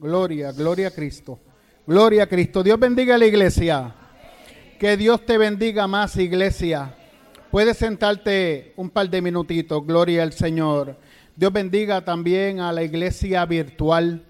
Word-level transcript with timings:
Gloria, 0.00 0.50
gloria 0.52 0.88
a 0.88 0.90
Cristo. 0.92 1.38
Gloria 1.86 2.22
a 2.22 2.26
Cristo. 2.26 2.62
Dios 2.62 2.80
bendiga 2.80 3.16
a 3.16 3.18
la 3.18 3.26
iglesia. 3.26 3.94
Que 4.78 4.96
Dios 4.96 5.26
te 5.26 5.36
bendiga 5.36 5.86
más, 5.86 6.16
iglesia. 6.16 6.94
Puedes 7.50 7.76
sentarte 7.76 8.72
un 8.76 8.88
par 8.88 9.10
de 9.10 9.20
minutitos. 9.20 9.86
Gloria 9.86 10.22
al 10.22 10.32
Señor. 10.32 10.96
Dios 11.36 11.52
bendiga 11.52 12.02
también 12.02 12.60
a 12.60 12.72
la 12.72 12.82
iglesia 12.82 13.44
virtual 13.44 14.24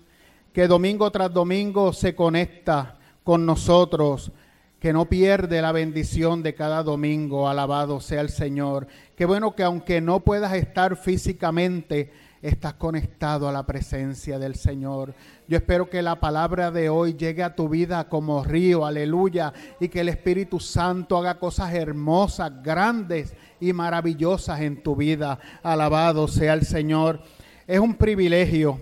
que 0.53 0.67
domingo 0.67 1.09
tras 1.13 1.33
domingo 1.33 1.93
se 1.93 2.17
conecta 2.17 2.99
con 3.23 3.47
nosotros, 3.47 4.33
que 4.81 4.93
no 4.93 5.05
pierde 5.05 5.63
la 5.63 5.71
bendición 5.71 6.43
de 6.43 6.57
cada 6.57 6.83
domingo. 6.83 7.49
Alabado 7.49 8.01
sea 8.01 8.23
el 8.23 8.31
Señor. 8.31 8.89
Qué 9.15 9.25
bueno 9.25 9.55
que 9.55 9.63
aunque 9.63 10.01
no 10.01 10.19
puedas 10.19 10.53
estar 10.55 10.97
físicamente, 10.97 12.11
estás 12.43 12.75
conectado 12.75 13.49
a 13.49 13.53
la 13.53 13.67
presencia 13.67 14.39
del 14.39 14.55
Señor. 14.55 15.15
Yo 15.47 15.59
espero 15.59 15.91
que 15.91 16.01
la 16.01 16.21
palabra 16.21 16.71
de 16.71 16.89
hoy 16.89 17.15
llegue 17.15 17.43
a 17.43 17.55
tu 17.55 17.69
vida 17.69 18.09
como 18.09 18.43
río, 18.43 18.87
aleluya, 18.87 19.53
y 19.79 19.89
que 19.89 20.01
el 20.01 20.09
Espíritu 20.09 20.59
Santo 20.59 21.19
haga 21.19 21.39
cosas 21.39 21.75
hermosas, 21.75 22.63
grandes 22.63 23.35
y 23.61 23.73
maravillosas 23.73 24.61
en 24.61 24.83
tu 24.83 24.97
vida. 24.97 25.39
Alabado 25.63 26.29
sea 26.29 26.55
el 26.55 26.65
Señor. 26.65 27.21
Es 27.67 27.79
un 27.79 27.95
privilegio 27.95 28.81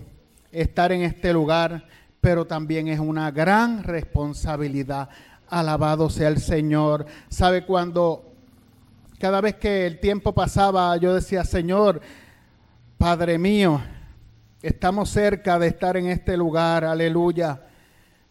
estar 0.53 0.93
en 0.93 1.03
este 1.03 1.33
lugar, 1.33 1.87
pero 2.21 2.47
también 2.47 2.89
es 2.89 3.01
una 3.01 3.31
gran 3.31 3.83
responsabilidad. 3.83 5.09
Alabado 5.49 6.11
sea 6.11 6.29
el 6.29 6.39
Señor. 6.39 7.07
¿Sabe 7.29 7.65
cuando 7.65 8.25
cada 9.19 9.41
vez 9.41 9.57
que 9.57 9.85
el 9.87 9.99
tiempo 9.99 10.33
pasaba, 10.33 10.97
yo 10.97 11.13
decía, 11.13 11.43
Señor, 11.43 12.01
Padre 12.99 13.39
mío, 13.39 13.81
estamos 14.61 15.11
cerca 15.11 15.57
de 15.61 15.69
estar 15.69 15.97
en 15.97 16.09
este 16.09 16.37
lugar, 16.37 16.85
aleluya. 16.85 17.63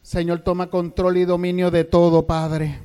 Señor, 0.01 0.39
toma 0.39 0.69
control 0.69 1.15
y 1.15 1.23
dominio 1.23 1.71
de 1.71 1.85
todo, 1.85 2.27
Padre, 2.27 2.77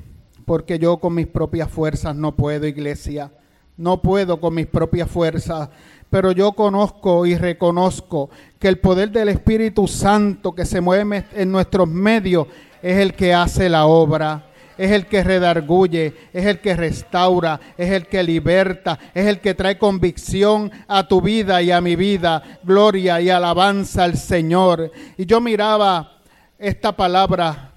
porque 0.45 0.79
yo 0.79 0.95
con 0.95 1.13
mis 1.13 1.27
propias 1.27 1.69
fuerzas 1.69 2.15
no 2.15 2.37
puedo, 2.37 2.65
iglesia. 2.65 3.33
No 3.75 4.01
puedo 4.01 4.39
con 4.39 4.53
mis 4.53 4.65
propias 4.65 5.11
fuerzas, 5.11 5.67
pero 6.09 6.31
yo 6.31 6.53
conozco 6.53 7.25
y 7.25 7.35
reconozco 7.35 8.29
que 8.59 8.69
el 8.69 8.79
poder 8.79 9.11
del 9.11 9.27
Espíritu 9.27 9.85
Santo 9.85 10.55
que 10.55 10.63
se 10.63 10.79
mueve 10.79 11.25
en 11.33 11.51
nuestros 11.51 11.89
medios 11.89 12.47
es 12.81 12.97
el 12.97 13.13
que 13.13 13.33
hace 13.33 13.67
la 13.67 13.87
obra 13.87 14.52
es 14.77 14.91
el 14.91 15.05
que 15.05 15.23
redarguye, 15.23 16.13
es 16.33 16.45
el 16.45 16.59
que 16.59 16.75
restaura, 16.75 17.59
es 17.77 17.91
el 17.91 18.07
que 18.07 18.23
liberta, 18.23 18.99
es 19.13 19.27
el 19.27 19.39
que 19.39 19.53
trae 19.53 19.77
convicción 19.77 20.71
a 20.87 21.07
tu 21.07 21.21
vida 21.21 21.61
y 21.61 21.71
a 21.71 21.81
mi 21.81 21.95
vida, 21.95 22.59
gloria 22.63 23.21
y 23.21 23.29
alabanza 23.29 24.03
al 24.03 24.17
Señor. 24.17 24.91
Y 25.17 25.25
yo 25.25 25.41
miraba 25.41 26.17
esta 26.57 26.95
palabra 26.95 27.71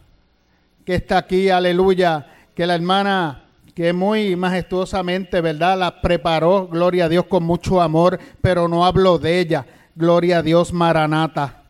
que 0.84 0.94
está 0.94 1.18
aquí, 1.18 1.50
aleluya, 1.50 2.26
que 2.54 2.66
la 2.66 2.74
hermana 2.74 3.42
que 3.74 3.92
muy 3.92 4.36
majestuosamente, 4.36 5.42
¿verdad? 5.42 5.78
La 5.78 6.00
preparó, 6.00 6.66
gloria 6.66 7.04
a 7.04 7.08
Dios, 7.10 7.26
con 7.26 7.44
mucho 7.44 7.82
amor, 7.82 8.18
pero 8.40 8.68
no 8.68 8.86
hablo 8.86 9.18
de 9.18 9.38
ella. 9.38 9.66
Gloria 9.94 10.38
a 10.38 10.42
Dios, 10.42 10.72
Maranata. 10.72 11.62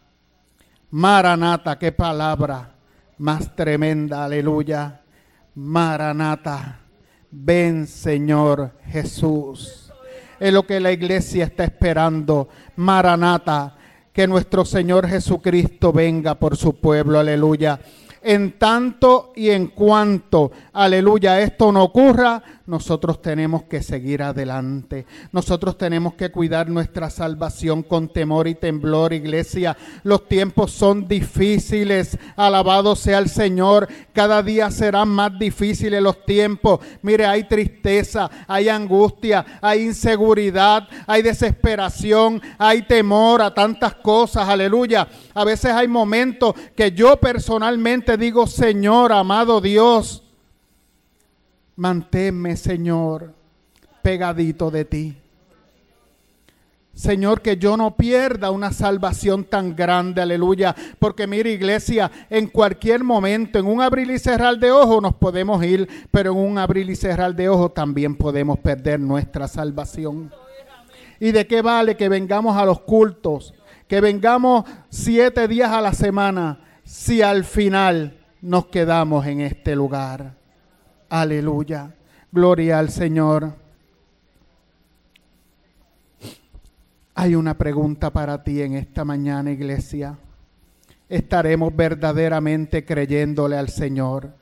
Maranata, 0.91 1.77
qué 1.81 1.91
palabra 1.91 2.77
más 3.19 3.57
tremenda, 3.57 4.25
aleluya. 4.25 5.01
Maranata, 5.57 6.81
ven 7.31 7.87
Señor 7.87 8.73
Jesús. 8.87 9.91
Es 10.39 10.53
lo 10.53 10.67
que 10.67 10.81
la 10.81 10.93
iglesia 10.93 11.45
está 11.45 11.65
esperando. 11.65 12.51
Maranata, 12.77 13.75
que 14.13 14.27
nuestro 14.27 14.67
Señor 14.67 15.09
Jesucristo 15.09 15.93
venga 15.93 16.35
por 16.35 16.59
su 16.59 16.79
pueblo. 16.79 17.19
Aleluya. 17.19 17.81
En 18.21 18.59
tanto 18.59 19.33
y 19.35 19.49
en 19.49 19.69
cuanto, 19.69 20.53
aleluya, 20.75 21.41
esto 21.41 21.73
no 21.73 21.85
ocurra, 21.85 22.43
nosotros 22.67 23.23
tenemos 23.23 23.63
que 23.65 23.81
seguir 23.81 24.23
adelante. 24.23 25.07
Nosotros 25.31 25.79
tenemos 25.79 26.15
que 26.15 26.31
cuidar 26.31 26.69
nuestra 26.69 27.11
salvación 27.11 27.85
con 27.85 28.09
temor 28.09 28.49
y 28.49 28.57
temblor, 28.57 29.13
iglesia. 29.13 29.77
Los 30.03 30.27
tiempos 30.27 30.73
son 30.73 31.07
difíciles. 31.07 32.19
Alabado 32.35 32.97
sea 32.97 33.19
el 33.19 33.29
Señor. 33.29 33.89
Cada 34.13 34.43
día 34.43 34.71
serán 34.73 35.09
más 35.11 35.39
difíciles 35.39 36.03
los 36.03 36.25
tiempos. 36.25 36.81
Mire, 37.03 37.27
hay 37.27 37.45
tristeza, 37.45 38.29
hay 38.49 38.69
angustia, 38.69 39.47
hay 39.63 39.83
inseguridad, 39.83 40.89
hay 41.07 41.23
desesperación, 41.23 42.43
hay 42.59 42.83
temor 42.83 43.43
a 43.43 43.55
tantas 43.55 43.95
cosas. 43.95 44.49
Aleluya. 44.49 45.07
A 45.35 45.45
veces 45.45 45.71
hay 45.71 45.87
momentos 45.87 46.55
que 46.75 46.91
yo 46.91 47.17
personalmente 47.19 48.17
digo, 48.17 48.49
Señor, 48.49 49.13
amado 49.13 49.61
Dios, 49.61 50.26
manténme, 51.77 52.57
Señor, 52.57 53.33
pegadito 54.03 54.71
de 54.71 54.85
ti. 54.85 55.17
Señor, 56.97 57.43
que 57.43 57.59
yo 57.59 57.77
no 57.77 57.95
pierda 57.95 58.51
una 58.51 58.73
salvación 58.73 59.45
tan 59.45 59.77
grande, 59.77 60.23
aleluya. 60.23 60.75
Porque 60.99 61.27
mira, 61.27 61.51
iglesia, 61.51 62.11
en 62.31 62.47
cualquier 62.47 63.05
momento, 63.05 63.59
en 63.59 63.67
un 63.67 63.83
abrir 63.83 64.11
y 64.11 64.19
cerrar 64.19 64.59
de 64.59 64.73
ojos 64.73 65.03
nos 65.03 65.15
podemos 65.15 65.63
ir, 65.63 65.87
pero 66.11 66.33
en 66.33 66.39
un 66.39 66.57
abrir 66.57 66.89
y 66.89 66.97
cerrar 66.97 67.37
de 67.37 67.51
ojos 67.51 67.75
también 67.75 68.17
podemos 68.17 68.59
perder 68.59 68.99
nuestra 68.99 69.47
salvación. 69.47 70.33
¿Y 71.21 71.33
de 71.33 71.47
qué 71.47 71.61
vale 71.61 71.99
que 71.99 72.09
vengamos 72.09 72.57
a 72.57 72.65
los 72.65 72.81
cultos? 72.81 73.53
Que 73.87 74.01
vengamos 74.01 74.65
siete 74.89 75.47
días 75.49 75.71
a 75.73 75.83
la 75.83 75.93
semana 75.93 76.61
si 76.83 77.21
al 77.21 77.45
final 77.45 78.17
nos 78.41 78.67
quedamos 78.67 79.27
en 79.27 79.43
este 79.43 79.77
lugar. 79.77 80.46
Aleluya. 81.09 81.95
Gloria 82.33 82.79
al 82.79 82.91
Señor. 82.91 83.55
Hay 87.15 87.35
una 87.35 87.57
pregunta 87.57 88.11
para 88.13 88.43
ti 88.43 88.61
en 88.61 88.75
esta 88.75 89.05
mañana, 89.05 89.51
iglesia. 89.51 90.19
¿Estaremos 91.09 91.75
verdaderamente 91.75 92.85
creyéndole 92.85 93.57
al 93.57 93.69
Señor? 93.69 94.35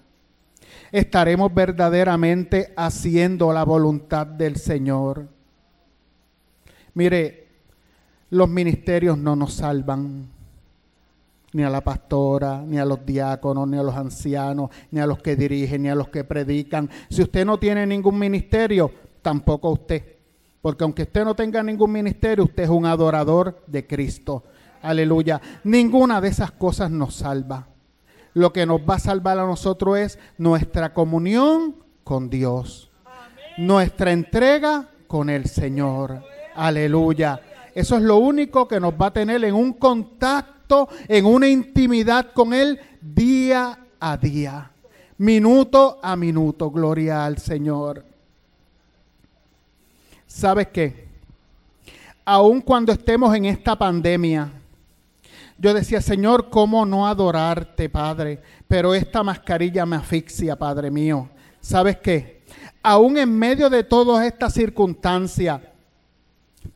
¿Estaremos 0.91 1.53
verdaderamente 1.53 2.73
haciendo 2.77 3.53
la 3.53 3.65
voluntad 3.65 4.27
del 4.27 4.57
Señor? 4.57 5.29
Mire, 6.95 7.49
los 8.31 8.49
ministerios 8.49 9.19
no 9.19 9.37
nos 9.37 9.55
salvan 9.55 10.34
ni 11.55 11.63
a 11.63 11.71
la 11.71 11.83
pastora, 11.83 12.63
ni 12.67 12.79
a 12.79 12.85
los 12.85 13.07
diáconos, 13.07 13.69
ni 13.69 13.79
a 13.79 13.83
los 13.83 13.95
ancianos, 13.95 14.71
ni 14.91 14.99
a 14.99 15.07
los 15.07 15.23
que 15.23 15.37
dirigen, 15.37 15.83
ni 15.85 15.89
a 15.89 15.95
los 15.95 16.09
que 16.09 16.25
predican. 16.25 16.91
Si 17.09 17.23
usted 17.23 17.47
no 17.47 17.59
tiene 17.59 17.87
ningún 17.87 18.19
ministerio, 18.19 18.91
tampoco 19.23 19.71
usted. 19.71 20.17
Porque 20.61 20.83
aunque 20.83 21.03
usted 21.03 21.25
no 21.25 21.37
tenga 21.37 21.63
ningún 21.63 21.93
ministerio, 21.93 22.45
usted 22.45 22.65
es 22.65 22.71
un 22.71 22.87
adorador 22.87 23.63
de 23.69 23.87
Cristo. 23.87 24.43
Aleluya. 24.83 25.41
Ninguna 25.63 26.21
de 26.21 26.29
esas 26.29 26.51
cosas 26.51 26.91
nos 26.91 27.15
salva. 27.15 27.69
Lo 28.33 28.53
que 28.53 28.67
nos 28.67 28.81
va 28.81 28.97
a 28.97 28.99
salvar 28.99 29.39
a 29.39 29.47
nosotros 29.47 29.97
es 29.99 30.19
nuestra 30.37 30.93
comunión 30.93 31.77
con 32.03 32.31
Dios. 32.31 32.91
Nuestra 33.59 34.11
entrega 34.11 34.89
con 35.07 35.31
el 35.31 35.47
Señor. 35.47 36.21
Aleluya. 36.57 37.41
Eso 37.77 37.97
es 37.97 38.03
lo 38.03 38.17
único 38.17 38.67
que 38.67 38.81
nos 38.81 38.95
va 38.95 39.07
a 39.07 39.13
tener 39.13 39.45
en 39.45 39.55
un 39.55 39.73
contacto 39.75 40.54
en 41.09 41.27
una 41.27 41.49
intimidad 41.49 42.33
con 42.33 42.53
Él 42.53 42.81
día 43.01 43.79
a 44.01 44.17
día, 44.17 44.71
minuto 45.19 45.99
a 46.03 46.17
minuto. 46.17 46.71
Gloria 46.71 47.25
al 47.25 47.39
Señor. 47.39 48.05
¿Sabes 50.27 50.69
qué? 50.69 51.09
Aun 52.25 52.61
cuando 52.61 52.93
estemos 52.93 53.35
en 53.37 53.45
esta 53.45 53.77
pandemia, 53.77 54.51
yo 55.59 55.73
decía, 55.73 56.01
Señor, 56.01 56.51
¿cómo 56.51 56.85
no 56.85 57.07
adorarte, 57.07 57.89
Padre? 57.89 58.41
Pero 58.67 58.95
esta 58.95 59.23
mascarilla 59.23 59.87
me 59.87 59.97
asfixia, 59.97 60.57
Padre 60.57 60.91
mío. 60.91 61.29
¿Sabes 61.61 61.99
qué? 61.99 62.43
Aún 62.83 63.17
en 63.17 63.39
medio 63.39 63.71
de 63.71 63.85
todas 63.85 64.27
estas 64.27 64.55
circunstancias, 64.55 65.61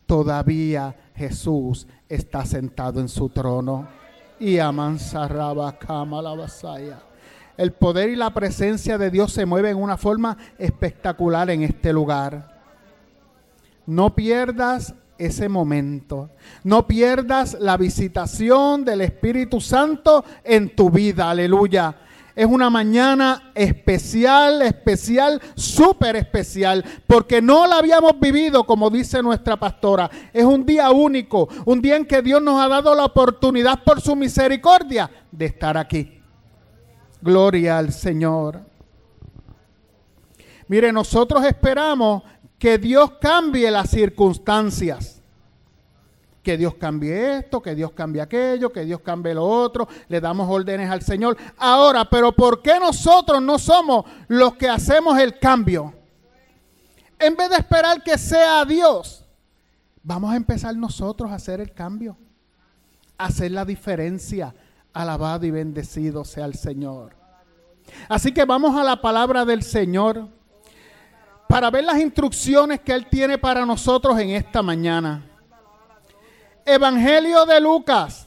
todavía 0.06 0.94
Jesús 1.14 1.86
está 2.08 2.44
sentado 2.44 3.00
en 3.00 3.08
su 3.08 3.28
trono. 3.28 3.88
Y 4.40 4.58
amansarraba 4.58 5.78
cama 5.78 6.22
la 6.22 6.34
vasaya. 6.34 7.00
El 7.56 7.72
poder 7.72 8.08
y 8.08 8.16
la 8.16 8.32
presencia 8.32 8.98
de 8.98 9.10
Dios 9.10 9.32
se 9.32 9.46
mueven 9.46 9.72
en 9.72 9.82
una 9.82 9.96
forma 9.96 10.38
espectacular 10.58 11.50
en 11.50 11.64
este 11.64 11.92
lugar. 11.92 12.60
No 13.84 14.14
pierdas 14.14 14.94
ese 15.18 15.48
momento. 15.48 16.30
No 16.62 16.86
pierdas 16.86 17.56
la 17.58 17.76
visitación 17.76 18.84
del 18.84 19.00
Espíritu 19.00 19.60
Santo 19.60 20.24
en 20.44 20.74
tu 20.74 20.90
vida. 20.90 21.30
Aleluya. 21.30 21.96
Es 22.38 22.46
una 22.46 22.70
mañana 22.70 23.50
especial, 23.52 24.62
especial, 24.62 25.42
súper 25.56 26.14
especial, 26.14 26.84
porque 27.08 27.42
no 27.42 27.66
la 27.66 27.78
habíamos 27.78 28.12
vivido 28.20 28.62
como 28.62 28.90
dice 28.90 29.20
nuestra 29.24 29.56
pastora. 29.56 30.08
Es 30.32 30.44
un 30.44 30.64
día 30.64 30.88
único, 30.92 31.48
un 31.64 31.82
día 31.82 31.96
en 31.96 32.06
que 32.06 32.22
Dios 32.22 32.40
nos 32.40 32.62
ha 32.62 32.68
dado 32.68 32.94
la 32.94 33.06
oportunidad 33.06 33.82
por 33.82 34.00
su 34.00 34.14
misericordia 34.14 35.10
de 35.32 35.46
estar 35.46 35.76
aquí. 35.76 36.22
Gloria 37.20 37.76
al 37.76 37.92
Señor. 37.92 38.60
Mire, 40.68 40.92
nosotros 40.92 41.44
esperamos 41.44 42.22
que 42.56 42.78
Dios 42.78 43.14
cambie 43.20 43.68
las 43.68 43.90
circunstancias 43.90 45.17
que 46.48 46.56
Dios 46.56 46.76
cambie 46.76 47.40
esto, 47.40 47.60
que 47.60 47.74
Dios 47.74 47.92
cambie 47.92 48.22
aquello, 48.22 48.72
que 48.72 48.82
Dios 48.82 49.02
cambie 49.02 49.34
lo 49.34 49.44
otro, 49.44 49.86
le 50.08 50.18
damos 50.18 50.48
órdenes 50.48 50.88
al 50.88 51.02
Señor. 51.02 51.36
Ahora, 51.58 52.08
pero 52.08 52.32
¿por 52.32 52.62
qué 52.62 52.80
nosotros 52.80 53.42
no 53.42 53.58
somos 53.58 54.06
los 54.28 54.54
que 54.54 54.66
hacemos 54.66 55.18
el 55.18 55.38
cambio? 55.38 55.92
En 57.18 57.36
vez 57.36 57.50
de 57.50 57.56
esperar 57.56 58.02
que 58.02 58.16
sea 58.16 58.64
Dios, 58.64 59.26
vamos 60.02 60.32
a 60.32 60.36
empezar 60.36 60.74
nosotros 60.74 61.30
a 61.30 61.34
hacer 61.34 61.60
el 61.60 61.74
cambio, 61.74 62.16
a 63.18 63.26
hacer 63.26 63.50
la 63.50 63.66
diferencia. 63.66 64.54
Alabado 64.94 65.44
y 65.44 65.50
bendecido 65.50 66.24
sea 66.24 66.46
el 66.46 66.54
Señor. 66.54 67.14
Así 68.08 68.32
que 68.32 68.46
vamos 68.46 68.74
a 68.74 68.82
la 68.82 69.02
palabra 69.02 69.44
del 69.44 69.62
Señor 69.62 70.26
para 71.46 71.70
ver 71.70 71.84
las 71.84 72.00
instrucciones 72.00 72.80
que 72.80 72.94
Él 72.94 73.06
tiene 73.06 73.36
para 73.36 73.66
nosotros 73.66 74.18
en 74.18 74.30
esta 74.30 74.62
mañana. 74.62 75.28
Evangelio 76.70 77.46
de 77.46 77.62
Lucas, 77.62 78.26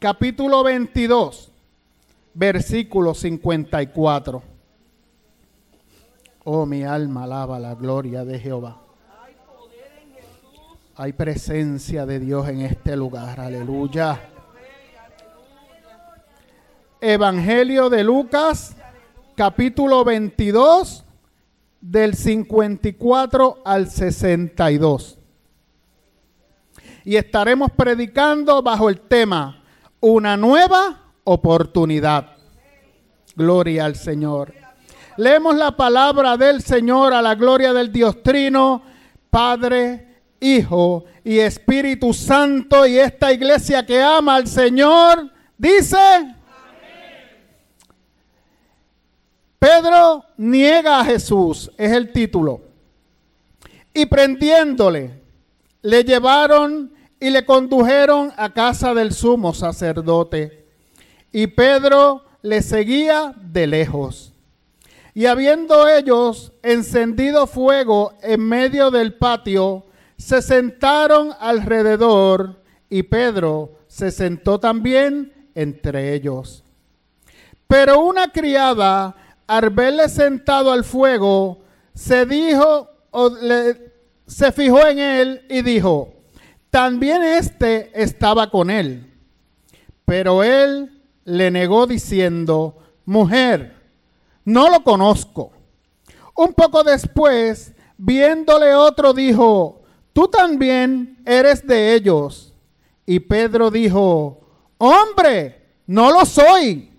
capítulo 0.00 0.64
22, 0.64 1.52
versículo 2.34 3.14
54. 3.14 4.42
Oh, 6.42 6.66
mi 6.66 6.82
alma 6.82 7.22
alaba 7.22 7.60
la 7.60 7.76
gloria 7.76 8.24
de 8.24 8.40
Jehová. 8.40 8.82
Hay 10.96 11.12
presencia 11.12 12.06
de 12.06 12.18
Dios 12.18 12.48
en 12.48 12.62
este 12.62 12.96
lugar, 12.96 13.38
aleluya. 13.38 14.20
Evangelio 17.00 17.88
de 17.88 18.02
Lucas, 18.02 18.74
capítulo 19.36 20.04
22, 20.04 21.04
del 21.80 22.16
54 22.16 23.58
al 23.64 23.88
62 23.88 25.18
y 27.04 27.16
estaremos 27.16 27.70
predicando 27.72 28.62
bajo 28.62 28.88
el 28.88 29.00
tema 29.00 29.62
Una 30.00 30.36
nueva 30.36 31.00
oportunidad. 31.24 32.36
Gloria 33.34 33.84
al 33.84 33.96
Señor. 33.96 34.52
Leemos 35.16 35.56
la 35.56 35.76
palabra 35.76 36.36
del 36.36 36.62
Señor 36.62 37.12
a 37.12 37.22
la 37.22 37.34
gloria 37.34 37.72
del 37.72 37.92
Dios 37.92 38.22
Trino, 38.22 38.82
Padre, 39.30 40.22
Hijo 40.40 41.04
y 41.24 41.38
Espíritu 41.38 42.12
Santo 42.12 42.86
y 42.86 42.98
esta 42.98 43.32
iglesia 43.32 43.86
que 43.86 44.02
ama 44.02 44.36
al 44.36 44.46
Señor 44.46 45.30
dice... 45.56 46.36
Pedro 49.58 50.24
niega 50.38 50.98
a 50.98 51.04
Jesús, 51.04 51.70
es 51.78 51.92
el 51.92 52.10
título. 52.10 52.62
Y 53.94 54.06
prendiéndole, 54.06 55.22
le 55.82 56.02
llevaron 56.02 56.91
y 57.22 57.30
le 57.30 57.44
condujeron 57.44 58.32
a 58.36 58.52
casa 58.52 58.94
del 58.94 59.12
sumo 59.12 59.54
sacerdote. 59.54 60.66
Y 61.30 61.46
Pedro 61.46 62.24
le 62.42 62.62
seguía 62.62 63.32
de 63.40 63.68
lejos. 63.68 64.32
Y 65.14 65.26
habiendo 65.26 65.86
ellos 65.86 66.52
encendido 66.64 67.46
fuego 67.46 68.14
en 68.22 68.40
medio 68.40 68.90
del 68.90 69.14
patio, 69.14 69.86
se 70.16 70.42
sentaron 70.42 71.30
alrededor 71.38 72.60
y 72.90 73.04
Pedro 73.04 73.70
se 73.86 74.10
sentó 74.10 74.58
también 74.58 75.32
entre 75.54 76.14
ellos. 76.14 76.64
Pero 77.68 78.00
una 78.00 78.32
criada, 78.32 79.14
al 79.46 79.70
verle 79.70 80.08
sentado 80.08 80.72
al 80.72 80.82
fuego, 80.82 81.60
se 81.94 82.26
dijo, 82.26 82.90
o 83.12 83.28
le, 83.28 83.92
se 84.26 84.50
fijó 84.50 84.84
en 84.88 84.98
él 84.98 85.46
y 85.48 85.62
dijo, 85.62 86.14
también 86.72 87.22
este 87.22 87.90
estaba 88.02 88.48
con 88.48 88.70
él. 88.70 89.12
Pero 90.06 90.42
él 90.42 91.02
le 91.22 91.50
negó 91.50 91.86
diciendo, 91.86 92.78
mujer, 93.04 93.76
no 94.46 94.70
lo 94.70 94.82
conozco. 94.82 95.52
Un 96.34 96.54
poco 96.54 96.82
después, 96.82 97.74
viéndole 97.98 98.74
otro, 98.74 99.12
dijo, 99.12 99.82
tú 100.14 100.28
también 100.28 101.22
eres 101.26 101.66
de 101.66 101.94
ellos. 101.94 102.54
Y 103.04 103.20
Pedro 103.20 103.70
dijo, 103.70 104.40
hombre, 104.78 105.74
no 105.86 106.10
lo 106.10 106.24
soy. 106.24 106.90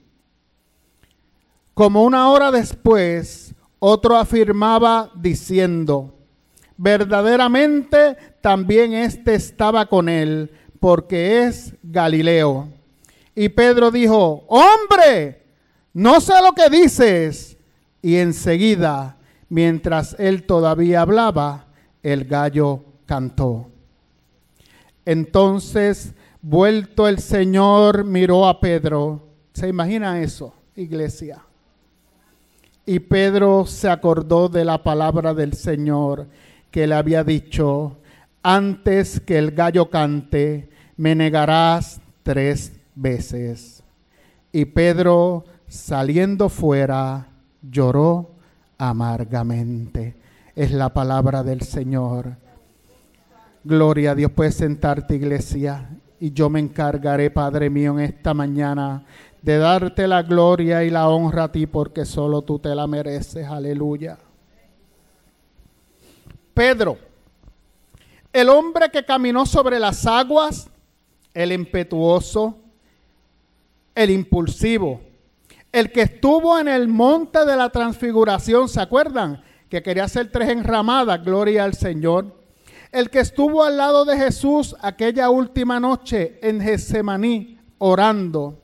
Como 1.74 2.04
una 2.04 2.30
hora 2.30 2.52
después, 2.52 3.56
otro 3.80 4.18
afirmaba 4.18 5.12
diciendo, 5.16 6.14
verdaderamente 6.78 8.18
también 8.42 8.94
éste 8.94 9.36
estaba 9.36 9.86
con 9.86 10.10
él, 10.10 10.52
porque 10.80 11.46
es 11.46 11.74
Galileo. 11.82 12.68
Y 13.36 13.50
Pedro 13.50 13.90
dijo, 13.90 14.46
hombre, 14.48 15.44
no 15.94 16.20
sé 16.22 16.34
lo 16.42 16.54
que 16.54 16.70
dices. 16.70 17.58
Y 18.02 18.18
enseguida, 18.18 19.18
mientras 19.50 20.16
él 20.20 20.44
todavía 20.44 21.02
hablaba, 21.02 21.68
el 22.02 22.26
gallo 22.26 22.84
cantó. 23.06 23.70
Entonces, 25.06 26.14
vuelto 26.42 27.08
el 27.08 27.20
Señor, 27.20 28.04
miró 28.04 28.48
a 28.48 28.60
Pedro. 28.60 29.28
¿Se 29.54 29.68
imagina 29.68 30.22
eso, 30.22 30.54
iglesia? 30.76 31.42
Y 32.86 33.00
Pedro 33.00 33.66
se 33.66 33.90
acordó 33.90 34.50
de 34.50 34.66
la 34.66 34.84
palabra 34.84 35.34
del 35.34 35.54
Señor 35.54 36.28
que 36.74 36.88
le 36.88 36.96
había 36.96 37.24
dicho, 37.24 37.98
antes 38.42 39.20
que 39.20 39.38
el 39.38 39.52
gallo 39.52 39.92
cante, 39.92 40.72
me 40.98 41.14
negarás 41.14 42.02
tres 42.24 42.74
veces. 42.96 43.84
Y 44.52 44.66
Pedro, 44.66 45.46
saliendo 45.68 46.50
fuera, 46.50 47.28
lloró 47.62 48.32
amargamente. 48.80 50.16
Es 50.56 50.72
la 50.72 50.90
palabra 50.90 51.44
del 51.44 51.62
Señor. 51.62 52.38
Gloria 53.64 54.12
a 54.12 54.16
Dios. 54.16 54.32
Puedes 54.32 54.56
sentarte, 54.56 55.16
iglesia. 55.16 55.92
Y 56.20 56.32
yo 56.32 56.50
me 56.50 56.60
encargaré, 56.60 57.30
Padre 57.30 57.70
mío, 57.70 58.00
en 58.00 58.06
esta 58.06 58.34
mañana 58.34 59.06
de 59.44 59.60
darte 59.60 60.08
la 60.08 60.24
gloria 60.24 60.84
y 60.84 60.90
la 60.90 61.08
honra 61.08 61.44
a 61.44 61.52
ti, 61.52 61.68
porque 61.68 62.04
solo 62.04 62.42
tú 62.42 62.58
te 62.58 62.74
la 62.74 62.88
mereces. 62.88 63.46
Aleluya. 63.46 64.18
Pedro, 66.54 66.98
el 68.32 68.50
hombre 68.50 68.90
que 68.90 69.06
caminó 69.06 69.46
sobre 69.46 69.80
las 69.80 70.06
aguas, 70.06 70.70
el 71.34 71.52
impetuoso, 71.52 72.58
el 73.96 74.10
impulsivo, 74.10 75.02
el 75.72 75.92
que 75.92 76.02
estuvo 76.02 76.58
en 76.60 76.68
el 76.68 76.88
monte 76.88 77.46
de 77.46 77.56
la 77.56 77.70
transfiguración, 77.70 78.70
¿se 78.70 78.80
acuerdan? 78.80 79.44
Que 79.70 79.82
quería 79.82 80.04
hacer 80.04 80.32
tres 80.32 80.50
enramadas, 80.50 81.24
gloria 81.24 81.64
al 81.64 81.74
Señor. 81.74 82.44
El 82.92 83.10
que 83.10 83.20
estuvo 83.20 83.64
al 83.64 83.78
lado 83.78 84.06
de 84.06 84.16
Jesús 84.16 84.76
aquella 84.82 85.32
última 85.32 85.80
noche 85.80 86.38
en 86.44 86.62
Getsemaní 86.62 87.60
orando. 87.80 88.60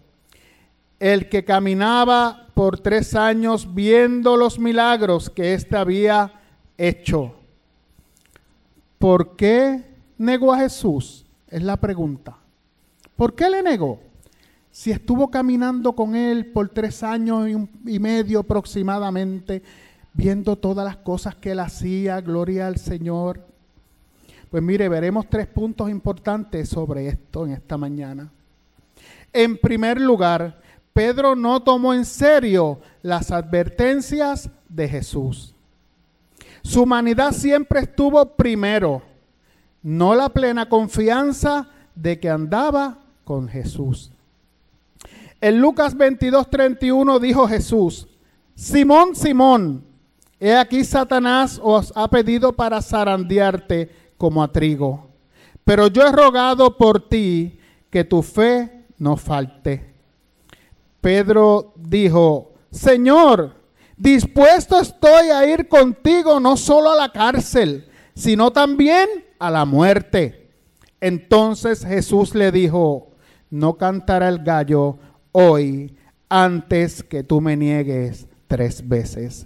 El 0.99 1.29
que 1.29 1.43
caminaba 1.43 2.47
por 2.53 2.79
tres 2.79 3.15
años 3.15 3.73
viendo 3.73 4.37
los 4.37 4.59
milagros 4.59 5.31
que 5.31 5.55
éste 5.55 5.77
había 5.77 6.31
hecho. 6.77 7.38
¿Por 8.99 9.37
qué 9.37 9.81
negó 10.17 10.53
a 10.53 10.59
Jesús? 10.59 11.25
Es 11.47 11.63
la 11.63 11.77
pregunta. 11.77 12.37
¿Por 13.15 13.33
qué 13.33 13.49
le 13.49 13.63
negó? 13.63 13.99
Si 14.71 14.91
estuvo 14.91 15.31
caminando 15.31 15.93
con 15.93 16.15
él 16.15 16.51
por 16.51 16.69
tres 16.69 17.01
años 17.01 17.49
y, 17.85 17.99
medio 17.99 18.41
aproximadamente, 18.41 19.63
viendo 20.13 20.57
todas 20.57 20.85
las 20.85 20.97
cosas 20.97 21.35
que 21.35 21.51
él 21.51 21.59
hacía, 21.61 22.19
gloria 22.21 22.67
al 22.67 22.77
Señor. 22.77 23.47
Pues 24.51 24.61
mire, 24.61 24.89
veremos 24.89 25.27
tres 25.29 25.47
puntos 25.47 25.89
importantes 25.89 26.67
sobre 26.67 27.07
esto 27.07 27.45
en 27.45 27.53
esta 27.53 27.77
mañana. 27.77 28.29
En 29.31 29.57
primer 29.57 29.99
lugar, 30.01 30.61
Pedro 30.93 31.35
no 31.35 31.61
tomó 31.61 31.93
en 31.93 32.03
serio 32.03 32.81
las 33.01 33.31
advertencias 33.31 34.49
de 34.67 34.89
Jesús. 34.89 35.55
Su 36.61 36.83
humanidad 36.83 37.31
siempre 37.31 37.81
estuvo 37.81 38.25
primero, 38.35 39.01
no 39.81 40.15
la 40.15 40.29
plena 40.29 40.67
confianza 40.67 41.69
de 41.95 42.19
que 42.19 42.29
andaba 42.29 42.99
con 43.23 43.47
Jesús. 43.47 44.11
En 45.41 45.61
Lucas 45.61 45.95
22, 45.95 46.49
31 46.49 47.19
dijo 47.19 47.47
Jesús, 47.47 48.07
Simón, 48.55 49.15
Simón, 49.15 49.85
he 50.39 50.55
aquí 50.55 50.83
Satanás 50.83 51.59
os 51.63 51.93
ha 51.95 52.09
pedido 52.09 52.53
para 52.53 52.81
zarandearte 52.81 53.89
como 54.17 54.43
a 54.43 54.51
trigo, 54.51 55.07
pero 55.63 55.87
yo 55.87 56.05
he 56.05 56.11
rogado 56.11 56.77
por 56.77 57.07
ti 57.07 57.57
que 57.89 58.03
tu 58.03 58.21
fe 58.21 58.85
no 58.97 59.15
falte. 59.15 59.93
Pedro 60.99 61.73
dijo, 61.77 62.53
Señor, 62.69 63.55
dispuesto 63.99 64.79
estoy 64.79 65.29
a 65.29 65.45
ir 65.45 65.67
contigo 65.67 66.39
no 66.39 66.57
solo 66.57 66.91
a 66.91 66.95
la 66.95 67.11
cárcel, 67.11 67.87
sino 68.15 68.51
también 68.51 69.07
a 69.37 69.51
la 69.51 69.65
muerte. 69.65 70.49
Entonces 70.99 71.85
Jesús 71.85 72.33
le 72.33 72.51
dijo, 72.51 73.11
no 73.51 73.75
cantará 73.77 74.29
el 74.29 74.39
gallo 74.39 74.97
hoy 75.31 75.95
antes 76.29 77.03
que 77.03 77.23
tú 77.23 77.41
me 77.41 77.55
niegues 77.55 78.27
tres 78.47 78.87
veces. 78.87 79.45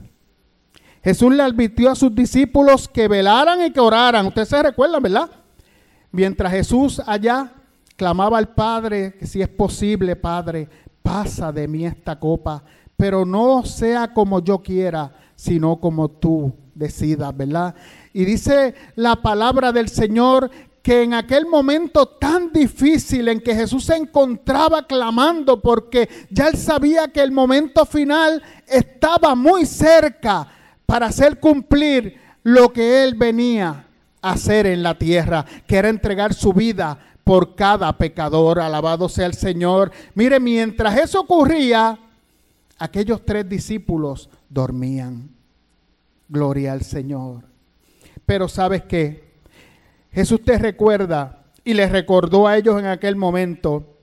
Jesús 1.04 1.34
le 1.34 1.44
advirtió 1.44 1.90
a 1.90 1.96
sus 1.96 2.16
discípulos 2.16 2.88
que 2.88 3.08
velaran 3.08 3.62
y 3.66 3.72
que 3.72 3.80
oraran. 3.80 4.26
Ustedes 4.28 4.48
se 4.48 4.64
recuerdan, 4.64 5.04
¿verdad? 5.04 5.30
Mientras 6.12 6.52
Jesús 6.52 7.02
allá 7.06 7.52
clamaba 7.98 8.38
al 8.38 8.54
Padre 8.54 9.16
que 9.18 9.28
si 9.28 9.42
es 9.42 9.50
posible, 9.50 10.16
Padre, 10.16 10.70
pasa 11.02 11.52
de 11.52 11.68
mí 11.68 11.86
esta 11.86 12.18
copa, 12.18 12.64
pero 12.98 13.26
no 13.26 13.66
sea 13.66 14.14
como 14.14 14.44
yo 14.44 14.60
quiera, 14.60 15.14
sino 15.36 15.78
como 15.78 16.10
tú 16.10 16.54
decidas, 16.74 17.36
¿verdad? 17.36 17.76
Y 18.14 18.26
dice 18.26 18.76
la 18.96 19.18
palabra 19.18 19.72
del 19.72 19.90
Señor 19.90 20.50
que 20.82 21.02
en 21.02 21.14
aquel 21.14 21.46
momento 21.46 22.06
tan 22.06 22.52
difícil 22.52 23.30
en 23.30 23.40
que 23.40 23.56
Jesús 23.56 23.86
se 23.86 23.96
encontraba 23.96 24.86
clamando 24.86 25.62
porque 25.62 26.10
ya 26.30 26.50
él 26.50 26.58
sabía 26.58 27.08
que 27.08 27.22
el 27.22 27.32
momento 27.32 27.86
final 27.86 28.44
estaba 28.68 29.34
muy 29.34 29.66
cerca 29.66 30.46
para 30.86 31.08
hacer 31.08 31.40
cumplir 31.40 32.20
lo 32.44 32.74
que 32.74 33.04
él 33.04 33.16
venía 33.16 33.88
a 34.22 34.32
hacer 34.32 34.66
en 34.66 34.84
la 34.84 34.98
tierra, 34.98 35.46
que 35.66 35.78
era 35.78 35.88
entregar 35.88 36.34
su 36.34 36.52
vida 36.52 37.00
por 37.24 37.56
cada 37.56 37.98
pecador. 37.98 38.60
Alabado 38.60 39.08
sea 39.08 39.26
el 39.26 39.34
Señor. 39.34 39.90
Mire, 40.16 40.42
mientras 40.42 40.98
eso 40.98 41.22
ocurría, 41.22 41.98
aquellos 42.78 43.26
tres 43.26 43.48
discípulos 43.48 44.30
dormían. 44.50 45.30
Gloria 46.30 46.74
al 46.74 46.82
Señor. 46.82 47.44
Pero 48.26 48.48
sabes 48.48 48.84
qué? 48.84 49.34
Jesús 50.12 50.44
te 50.44 50.58
recuerda 50.58 51.44
y 51.64 51.74
les 51.74 51.92
recordó 51.92 52.48
a 52.48 52.58
ellos 52.58 52.80
en 52.80 52.88
aquel 52.88 53.16
momento 53.16 53.94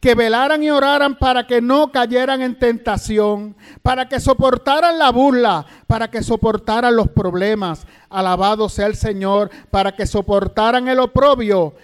que 0.00 0.14
velaran 0.14 0.62
y 0.62 0.70
oraran 0.70 1.18
para 1.18 1.46
que 1.46 1.60
no 1.60 1.90
cayeran 1.90 2.42
en 2.42 2.58
tentación, 2.58 3.56
para 3.82 4.08
que 4.08 4.20
soportaran 4.20 4.98
la 4.98 5.10
burla, 5.10 5.66
para 5.86 6.10
que 6.10 6.22
soportaran 6.22 6.94
los 6.94 7.08
problemas, 7.08 7.86
alabado 8.10 8.68
sea 8.68 8.86
el 8.86 8.96
Señor, 8.96 9.50
para 9.70 9.96
que 9.96 10.06
soportaran 10.06 10.86
el 10.88 11.00
oprobio 11.00 11.74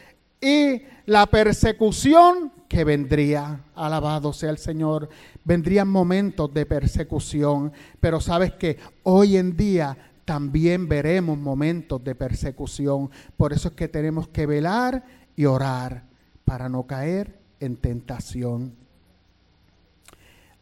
y 0.41 0.83
la 1.07 1.27
persecución 1.27 2.53
que 2.73 2.85
vendría, 2.85 3.65
alabado 3.75 4.33
sea 4.33 4.49
el 4.49 4.57
Señor, 4.57 5.11
vendrían 5.45 5.89
momentos 5.89 6.55
de 6.55 6.65
persecución, 6.65 7.71
pero 8.01 8.19
sabes 8.19 8.53
que 8.55 8.79
hoy 9.03 9.37
en 9.37 9.55
día 9.55 9.95
también 10.25 10.89
veremos 10.89 11.37
momentos 11.37 12.03
de 12.03 12.15
persecución. 12.15 13.11
Por 13.37 13.53
eso 13.53 13.69
es 13.69 13.75
que 13.75 13.89
tenemos 13.89 14.27
que 14.29 14.47
velar 14.47 15.05
y 15.37 15.45
orar 15.45 16.05
para 16.47 16.71
no 16.71 16.87
caer 16.87 17.39
en 17.61 17.77
tentación. 17.77 18.75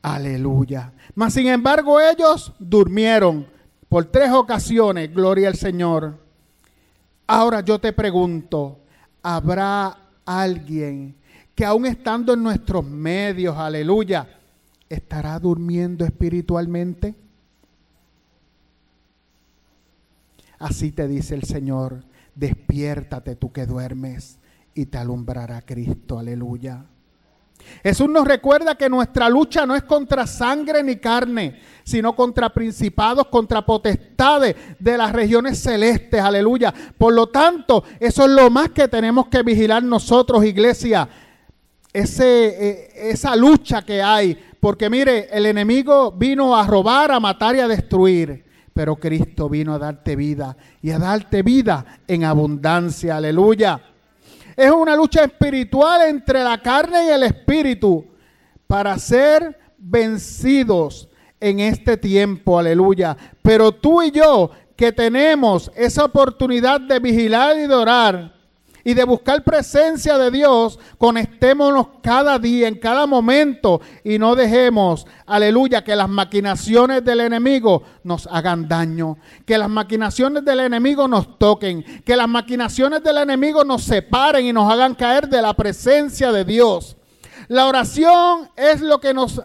Aleluya. 0.02 0.93
Mas 1.14 1.35
sin 1.35 1.47
embargo 1.47 2.00
ellos 2.00 2.52
durmieron 2.59 3.47
por 3.88 4.07
tres 4.07 4.33
ocasiones, 4.33 5.14
gloria 5.14 5.47
al 5.47 5.55
Señor. 5.55 6.19
Ahora 7.29 7.61
yo 7.61 7.79
te 7.79 7.93
pregunto, 7.93 8.81
¿habrá 9.23 9.97
alguien 10.25 11.20
que 11.61 11.67
aún 11.67 11.85
estando 11.85 12.33
en 12.33 12.43
nuestros 12.43 12.83
medios, 12.87 13.55
aleluya, 13.55 14.26
estará 14.88 15.38
durmiendo 15.38 16.07
espiritualmente? 16.07 17.14
Así 20.59 20.90
te 20.90 21.07
dice 21.07 21.35
el 21.35 21.43
Señor, 21.43 22.02
despiértate 22.35 23.37
tú 23.37 23.52
que 23.52 23.67
duermes 23.67 24.38
y 24.73 24.87
te 24.87 24.97
alumbrará 24.97 25.61
Cristo, 25.61 26.19
aleluya. 26.19 26.87
Jesús 27.83 28.09
nos 28.09 28.26
recuerda 28.26 28.75
que 28.76 28.88
nuestra 28.88 29.29
lucha 29.29 29.67
no 29.67 29.76
es 29.76 29.83
contra 29.83 30.26
sangre 30.26 30.83
ni 30.83 30.97
carne, 30.97 31.61
sino 31.85 32.17
contra 32.17 32.49
principados, 32.49 33.26
contra 33.26 33.67
potestades 33.67 34.57
de 34.79 34.97
las 34.97 35.12
regiones 35.12 35.59
celestes, 35.59 36.23
aleluya. 36.23 36.73
Por 36.97 37.12
lo 37.12 37.26
tanto, 37.26 37.85
eso 37.99 38.25
es 38.25 38.31
lo 38.31 38.49
más 38.49 38.71
que 38.71 38.88
tenemos 38.88 39.29
que 39.29 39.43
vigilar 39.43 39.83
nosotros, 39.83 40.43
iglesia, 40.43 41.07
Ese, 41.93 42.69
eh, 42.69 43.11
esa 43.11 43.35
lucha 43.37 43.83
que 43.83 44.03
hay. 44.03 44.39
Porque 44.61 44.91
mire, 44.91 45.29
el 45.31 45.47
enemigo 45.47 46.13
vino 46.13 46.57
a 46.57 46.67
robar, 46.67 47.11
a 47.11 47.21
matar 47.21 47.57
y 47.57 47.61
a 47.61 47.69
destruir 47.69 48.51
pero 48.73 48.97
Cristo 48.97 49.49
vino 49.51 49.75
a 49.75 49.79
darte 49.79 50.17
vida 50.17 50.57
y 50.81 50.91
a 50.91 50.99
darte 50.99 51.43
vida 51.43 52.01
en 52.07 52.25
abundancia. 52.25 53.17
Aleluya. 53.17 53.79
Es 54.57 54.71
una 54.71 54.97
lucha 54.97 55.25
espiritual 55.25 56.09
entre 56.09 56.43
la 56.43 56.63
carne 56.63 57.05
y 57.05 57.09
el 57.09 57.25
espíritu 57.25 58.07
para 58.67 58.99
ser 58.99 59.59
vencidos 59.77 61.09
en 61.39 61.61
este 61.61 61.97
tiempo. 61.97 62.59
Aleluya. 62.59 63.17
Pero 63.43 63.73
tú 63.73 64.03
y 64.03 64.11
yo 64.11 64.51
que 64.77 64.93
tenemos 64.93 65.71
esa 65.75 66.07
oportunidad 66.07 66.81
de 66.81 67.01
vigilar 67.01 67.59
y 67.59 67.67
de 67.67 67.75
orar, 67.75 68.35
y 68.85 68.95
de 68.95 69.05
buscar 69.05 69.43
presencia 69.45 70.19
de 70.19 70.31
Dios, 70.31 70.79
conectémonos 70.99 71.89
cada 72.03 72.39
día, 72.39 72.69
en 72.69 72.77
cada 72.77 73.07
momento 73.07 73.81
y 74.05 74.19
no 74.19 74.35
dejemos, 74.35 75.07
aleluya, 75.27 75.85
que 75.85 75.97
las 75.97 76.09
maquinaciones 76.09 77.05
del 77.05 77.21
enemigo 77.21 77.83
nos 78.05 78.27
hagan 78.27 78.69
daño, 78.69 79.19
que 79.47 79.59
las 79.59 79.69
maquinaciones 79.69 80.45
del 80.45 80.61
enemigo 80.61 81.09
nos 81.09 81.39
toquen, 81.39 81.85
que 82.05 82.17
las 82.17 82.29
maquinaciones 82.29 83.03
del 83.03 83.19
enemigo 83.19 83.65
nos 83.65 83.83
separen 83.83 84.47
y 84.47 84.53
nos 84.53 84.71
hagan 84.73 84.95
caer 84.95 85.29
de 85.29 85.43
la 85.43 85.55
presencia 85.55 86.33
de 86.33 86.45
Dios. 86.45 86.97
La 87.49 87.67
oración 87.67 88.49
es 88.57 88.81
lo 88.81 89.01
que 89.01 89.13
nos 89.13 89.43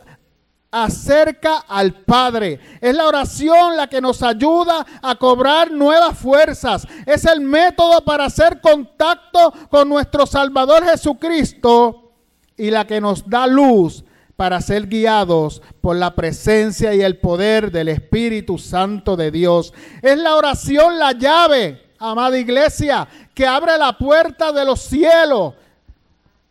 acerca 0.75 1.60
al 1.70 1.94
Padre. 1.94 2.60
Es 2.82 2.94
la 2.94 3.08
oración 3.08 3.77
la 3.77 3.88
que 3.88 4.01
nos 4.01 4.22
ayuda 4.22 4.86
a 5.01 5.15
cobrar 5.15 5.72
nuevas 5.72 6.17
fuerzas. 6.17 6.86
Es 7.05 7.24
el 7.24 7.39
método 7.39 8.03
para 8.03 8.25
hacer 8.25 8.60
contacto 8.60 9.53
con 9.70 9.88
nuestro 9.88 10.25
Salvador 10.25 10.84
Jesucristo 10.84 12.12
y 12.58 12.72
la 12.72 12.86
que 12.86 13.00
nos 13.00 13.29
da 13.29 13.48
luz 13.48 14.03
para 14.36 14.60
ser 14.60 14.88
guiados 14.88 15.62
por 15.79 15.96
la 15.96 16.13
presencia 16.13 16.94
y 16.94 17.01
el 17.01 17.20
poder 17.20 17.72
del 17.72 17.88
Espíritu 17.88 18.58
Santo 18.58 19.15
de 19.15 19.32
Dios. 19.32 19.74
Es 20.01 20.17
la 20.17 20.36
oración 20.36 21.00
la 21.00 21.13
llave, 21.13 21.94
amada 22.00 22.38
iglesia, 22.38 23.08
que 23.34 23.48
abre 23.48 23.77
la 23.77 23.98
puerta 23.98 24.51
de 24.51 24.65
los 24.65 24.82
cielos 24.82 25.53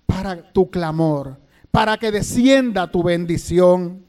para 0.06 0.50
tu 0.50 0.70
clamor, 0.70 1.36
para 1.70 1.98
que 1.98 2.10
descienda 2.10 2.90
tu 2.90 3.02
bendición. 3.02 4.03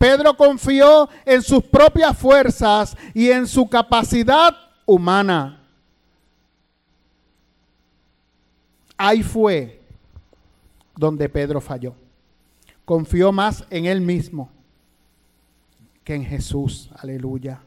Pedro 0.00 0.34
confió 0.34 1.10
en 1.26 1.42
sus 1.42 1.62
propias 1.62 2.16
fuerzas 2.16 2.96
y 3.12 3.30
en 3.30 3.46
su 3.46 3.68
capacidad 3.68 4.56
humana. 4.86 5.60
Ahí 8.96 9.22
fue 9.22 9.78
donde 10.96 11.28
Pedro 11.28 11.60
falló. 11.60 11.92
Confió 12.86 13.30
más 13.30 13.62
en 13.68 13.84
él 13.84 14.00
mismo 14.00 14.50
que 16.02 16.14
en 16.14 16.24
Jesús. 16.24 16.88
Aleluya. 16.96 17.60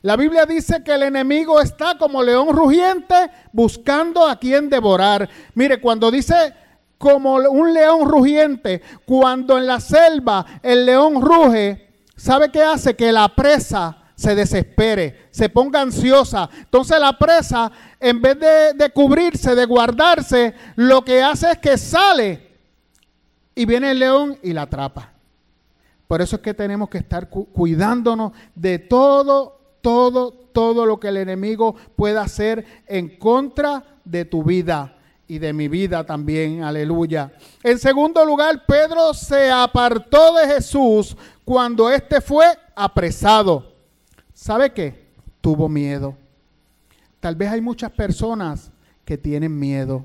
La 0.00 0.14
Biblia 0.14 0.46
dice 0.46 0.84
que 0.84 0.94
el 0.94 1.02
enemigo 1.02 1.60
está 1.60 1.98
como 1.98 2.22
león 2.22 2.54
rugiente 2.54 3.32
buscando 3.52 4.28
a 4.28 4.38
quien 4.38 4.70
devorar. 4.70 5.28
Mire, 5.54 5.80
cuando 5.80 6.08
dice 6.12 6.54
como 6.98 7.34
un 7.34 7.72
león 7.72 8.08
rugiente. 8.08 8.82
Cuando 9.04 9.58
en 9.58 9.66
la 9.66 9.80
selva 9.80 10.44
el 10.62 10.86
león 10.86 11.20
ruge, 11.20 11.90
¿sabe 12.16 12.50
qué 12.50 12.62
hace? 12.62 12.94
Que 12.94 13.12
la 13.12 13.28
presa 13.28 13.98
se 14.14 14.34
desespere, 14.34 15.28
se 15.30 15.48
ponga 15.48 15.80
ansiosa. 15.80 16.48
Entonces 16.58 16.98
la 17.00 17.18
presa, 17.18 17.70
en 17.98 18.22
vez 18.22 18.38
de, 18.38 18.90
cubrirse, 18.90 19.54
de 19.54 19.66
guardarse, 19.66 20.54
lo 20.76 21.04
que 21.04 21.22
hace 21.22 21.52
es 21.52 21.58
que 21.58 21.76
sale 21.76 22.52
y 23.54 23.64
viene 23.64 23.90
el 23.90 23.98
león 23.98 24.38
y 24.42 24.52
la 24.52 24.62
atrapa. 24.62 25.12
Por 26.06 26.22
eso 26.22 26.36
es 26.36 26.42
que 26.42 26.54
tenemos 26.54 26.88
que 26.88 26.98
estar 26.98 27.28
cuidándonos 27.28 28.32
de 28.54 28.78
todo, 28.78 29.58
todo, 29.80 30.32
todo 30.52 30.86
lo 30.86 31.00
que 31.00 31.08
el 31.08 31.16
enemigo 31.16 31.74
pueda 31.96 32.22
hacer 32.22 32.64
en 32.86 33.18
contra 33.18 33.98
de 34.04 34.24
tu 34.24 34.44
vida 34.44 34.93
y 35.26 35.38
de 35.38 35.52
mi 35.52 35.68
vida 35.68 36.04
también, 36.04 36.62
aleluya. 36.62 37.32
En 37.62 37.78
segundo 37.78 38.24
lugar, 38.24 38.64
Pedro 38.66 39.14
se 39.14 39.50
apartó 39.50 40.34
de 40.34 40.46
Jesús 40.46 41.16
cuando 41.44 41.90
éste 41.90 42.20
fue 42.20 42.46
apresado. 42.74 43.72
¿Sabe 44.32 44.72
qué? 44.72 45.08
Tuvo 45.40 45.68
miedo. 45.68 46.16
Tal 47.20 47.36
vez 47.36 47.50
hay 47.50 47.60
muchas 47.60 47.90
personas 47.90 48.70
que 49.04 49.16
tienen 49.16 49.58
miedo. 49.58 50.04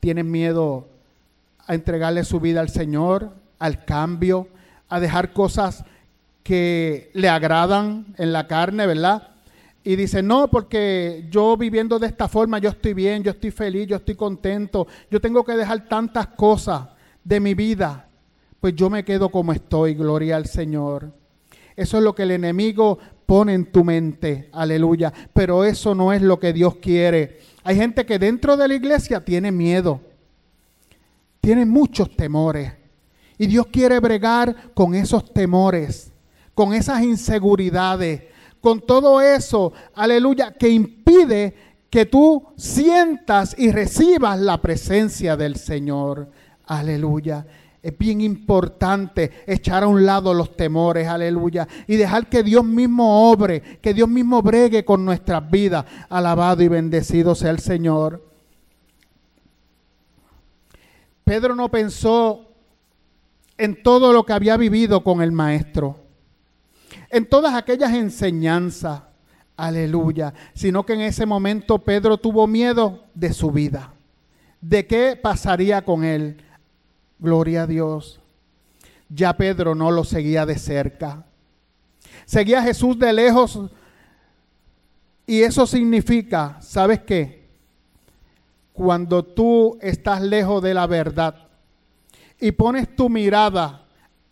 Tienen 0.00 0.30
miedo 0.30 0.88
a 1.66 1.74
entregarle 1.74 2.24
su 2.24 2.40
vida 2.40 2.60
al 2.60 2.68
Señor, 2.68 3.32
al 3.58 3.84
cambio, 3.84 4.48
a 4.88 5.00
dejar 5.00 5.32
cosas 5.32 5.84
que 6.42 7.10
le 7.14 7.28
agradan 7.28 8.14
en 8.18 8.32
la 8.32 8.46
carne, 8.46 8.86
¿verdad? 8.86 9.33
Y 9.86 9.96
dice, 9.96 10.22
no, 10.22 10.48
porque 10.48 11.26
yo 11.30 11.58
viviendo 11.58 11.98
de 11.98 12.06
esta 12.06 12.26
forma, 12.26 12.58
yo 12.58 12.70
estoy 12.70 12.94
bien, 12.94 13.22
yo 13.22 13.32
estoy 13.32 13.50
feliz, 13.50 13.86
yo 13.86 13.96
estoy 13.96 14.14
contento, 14.14 14.86
yo 15.10 15.20
tengo 15.20 15.44
que 15.44 15.52
dejar 15.52 15.86
tantas 15.86 16.28
cosas 16.28 16.88
de 17.22 17.38
mi 17.38 17.52
vida, 17.52 18.08
pues 18.60 18.74
yo 18.74 18.88
me 18.88 19.04
quedo 19.04 19.28
como 19.28 19.52
estoy, 19.52 19.94
gloria 19.94 20.36
al 20.36 20.46
Señor. 20.46 21.12
Eso 21.76 21.98
es 21.98 22.02
lo 22.02 22.14
que 22.14 22.22
el 22.22 22.30
enemigo 22.30 22.98
pone 23.26 23.52
en 23.52 23.66
tu 23.66 23.84
mente, 23.84 24.48
aleluya. 24.52 25.12
Pero 25.32 25.64
eso 25.64 25.94
no 25.94 26.12
es 26.12 26.22
lo 26.22 26.38
que 26.38 26.54
Dios 26.54 26.76
quiere. 26.76 27.40
Hay 27.62 27.76
gente 27.76 28.06
que 28.06 28.18
dentro 28.18 28.56
de 28.56 28.68
la 28.68 28.74
iglesia 28.74 29.24
tiene 29.24 29.52
miedo, 29.52 30.00
tiene 31.40 31.66
muchos 31.66 32.16
temores. 32.16 32.72
Y 33.36 33.46
Dios 33.46 33.66
quiere 33.66 33.98
bregar 34.00 34.72
con 34.74 34.94
esos 34.94 35.32
temores, 35.32 36.12
con 36.54 36.72
esas 36.72 37.02
inseguridades, 37.02 38.22
con 38.64 38.80
todo 38.80 39.20
eso, 39.20 39.74
aleluya, 39.94 40.54
que 40.54 40.70
impide 40.70 41.54
que 41.90 42.06
tú 42.06 42.46
sientas 42.56 43.54
y 43.58 43.70
recibas 43.70 44.40
la 44.40 44.62
presencia 44.62 45.36
del 45.36 45.56
Señor. 45.56 46.30
Aleluya. 46.64 47.46
Es 47.82 47.98
bien 47.98 48.22
importante 48.22 49.30
echar 49.46 49.82
a 49.82 49.86
un 49.86 50.06
lado 50.06 50.32
los 50.32 50.56
temores, 50.56 51.06
aleluya, 51.06 51.68
y 51.86 51.96
dejar 51.96 52.30
que 52.30 52.42
Dios 52.42 52.64
mismo 52.64 53.30
obre, 53.30 53.60
que 53.82 53.92
Dios 53.92 54.08
mismo 54.08 54.40
bregue 54.40 54.82
con 54.82 55.04
nuestras 55.04 55.50
vidas. 55.50 55.84
Alabado 56.08 56.62
y 56.62 56.68
bendecido 56.68 57.34
sea 57.34 57.50
el 57.50 57.58
Señor. 57.58 58.24
Pedro 61.22 61.54
no 61.54 61.70
pensó 61.70 62.48
en 63.58 63.82
todo 63.82 64.14
lo 64.14 64.24
que 64.24 64.32
había 64.32 64.56
vivido 64.56 65.04
con 65.04 65.20
el 65.20 65.32
Maestro 65.32 66.03
en 67.10 67.26
todas 67.26 67.54
aquellas 67.54 67.92
enseñanzas, 67.92 69.02
aleluya, 69.56 70.34
sino 70.54 70.84
que 70.84 70.94
en 70.94 71.02
ese 71.02 71.26
momento 71.26 71.78
Pedro 71.78 72.18
tuvo 72.18 72.46
miedo 72.46 73.04
de 73.14 73.32
su 73.32 73.50
vida, 73.50 73.92
de 74.60 74.86
qué 74.86 75.18
pasaría 75.20 75.84
con 75.84 76.04
él. 76.04 76.42
Gloria 77.18 77.62
a 77.62 77.66
Dios. 77.66 78.20
Ya 79.08 79.36
Pedro 79.36 79.74
no 79.74 79.90
lo 79.90 80.04
seguía 80.04 80.44
de 80.46 80.58
cerca. 80.58 81.24
Seguía 82.24 82.60
a 82.60 82.62
Jesús 82.62 82.98
de 82.98 83.12
lejos. 83.12 83.60
Y 85.26 85.42
eso 85.42 85.66
significa, 85.66 86.58
¿sabes 86.60 87.00
qué? 87.00 87.44
Cuando 88.72 89.24
tú 89.24 89.78
estás 89.80 90.20
lejos 90.20 90.62
de 90.62 90.74
la 90.74 90.86
verdad 90.86 91.48
y 92.40 92.52
pones 92.52 92.94
tu 92.94 93.08
mirada 93.08 93.83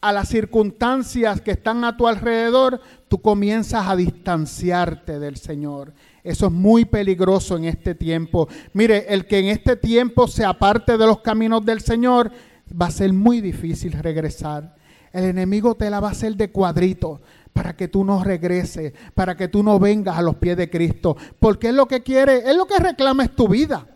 a 0.02 0.12
las 0.12 0.28
circunstancias 0.28 1.40
que 1.40 1.52
están 1.52 1.85
a 1.85 1.97
tu 1.97 2.09
alrededor, 2.09 2.80
tú 3.06 3.23
comienzas 3.23 3.87
a 3.87 3.94
distanciarte 3.94 5.21
del 5.21 5.37
Señor. 5.37 5.94
Eso 6.25 6.47
es 6.47 6.52
muy 6.52 6.85
peligroso 6.85 7.56
en 7.56 7.66
este 7.66 7.94
tiempo. 7.94 8.49
Mire, 8.73 9.06
el 9.09 9.26
que 9.26 9.38
en 9.38 9.47
este 9.47 9.76
tiempo 9.76 10.26
se 10.26 10.44
aparte 10.44 10.99
de 10.99 11.06
los 11.06 11.21
caminos 11.21 11.64
del 11.64 11.80
Señor, 11.80 12.32
va 12.71 12.87
a 12.87 12.90
ser 12.90 13.12
muy 13.12 13.40
difícil 13.40 13.92
regresar. 13.92 14.75
El 15.12 15.25
enemigo 15.25 15.76
te 15.76 15.88
la 15.88 16.00
va 16.00 16.09
a 16.09 16.12
hacer 16.12 16.35
de 16.35 16.50
cuadrito 16.50 17.21
para 17.52 17.76
que 17.76 17.87
tú 17.87 18.02
no 18.04 18.25
regreses, 18.25 18.92
para 19.14 19.37
que 19.37 19.47
tú 19.47 19.62
no 19.62 19.78
vengas 19.78 20.18
a 20.18 20.23
los 20.23 20.35
pies 20.35 20.56
de 20.56 20.68
Cristo. 20.68 21.16
Porque 21.38 21.68
es 21.68 21.75
lo 21.75 21.87
que 21.87 22.02
quiere, 22.02 22.38
es 22.38 22.56
lo 22.56 22.66
que 22.66 22.78
reclama 22.78 23.23
es 23.23 23.37
tu 23.37 23.47
vida. 23.47 23.87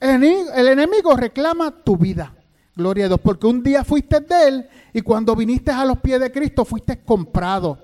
el 0.00 0.68
enemigo 0.68 1.14
reclama 1.14 1.70
tu 1.70 1.96
vida. 1.96 2.34
Gloria 2.74 3.04
a 3.04 3.08
Dios, 3.08 3.20
porque 3.22 3.46
un 3.46 3.62
día 3.62 3.84
fuiste 3.84 4.20
de 4.20 4.48
Él 4.48 4.68
y 4.92 5.02
cuando 5.02 5.36
viniste 5.36 5.70
a 5.70 5.84
los 5.84 5.98
pies 5.98 6.18
de 6.20 6.32
Cristo 6.32 6.64
fuiste 6.64 7.00
comprado, 7.04 7.78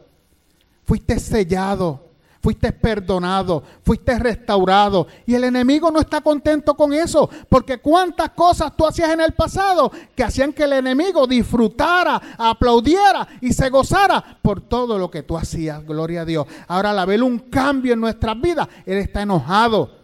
fuiste 0.85 1.19
sellado, 1.19 2.09
fuiste 2.41 2.73
perdonado, 2.73 3.63
fuiste 3.83 4.19
restaurado. 4.19 5.07
Y 5.27 5.35
el 5.35 5.45
enemigo 5.45 5.91
no 5.91 6.01
está 6.01 6.23
contento 6.23 6.75
con 6.75 6.95
eso, 6.95 7.29
porque 7.51 7.79
cuántas 7.79 8.31
cosas 8.31 8.75
tú 8.77 8.87
hacías 8.87 9.11
en 9.11 9.21
el 9.21 9.33
pasado 9.33 9.93
que 10.17 10.25
hacían 10.25 10.55
que 10.55 10.65
el 10.65 10.73
enemigo 10.73 11.27
disfrutara, 11.27 12.21
aplaudiera 12.39 13.29
y 13.43 13.53
se 13.53 13.69
gozara 13.69 14.39
por 14.41 14.63
todo 14.63 14.99
lo 14.99 15.11
que 15.11 15.23
tú 15.23 15.37
hacías. 15.37 15.85
Gloria 15.85 16.23
a 16.23 16.25
Dios. 16.25 16.47
Ahora 16.67 16.91
al 16.91 17.07
ver 17.07 17.23
un 17.23 17.39
cambio 17.39 17.93
en 17.93 18.01
nuestras 18.01 18.41
vidas, 18.41 18.69
Él 18.87 18.97
está 18.97 19.21
enojado. 19.21 19.99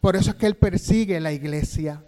Por 0.00 0.16
eso 0.16 0.30
es 0.30 0.36
que 0.36 0.46
Él 0.46 0.56
persigue 0.56 1.20
la 1.20 1.32
iglesia. 1.32 2.02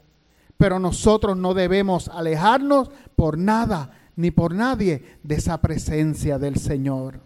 Pero 0.59 0.79
nosotros 0.79 1.37
no 1.37 1.55
debemos 1.55 2.09
alejarnos 2.09 2.91
por 3.17 3.39
nada 3.39 3.93
ni 4.17 4.31
por 4.31 4.53
nadie 4.53 5.19
de 5.23 5.37
esa 5.37 5.61
presencia 5.61 6.39
del 6.39 6.57
Señor. 6.57 7.21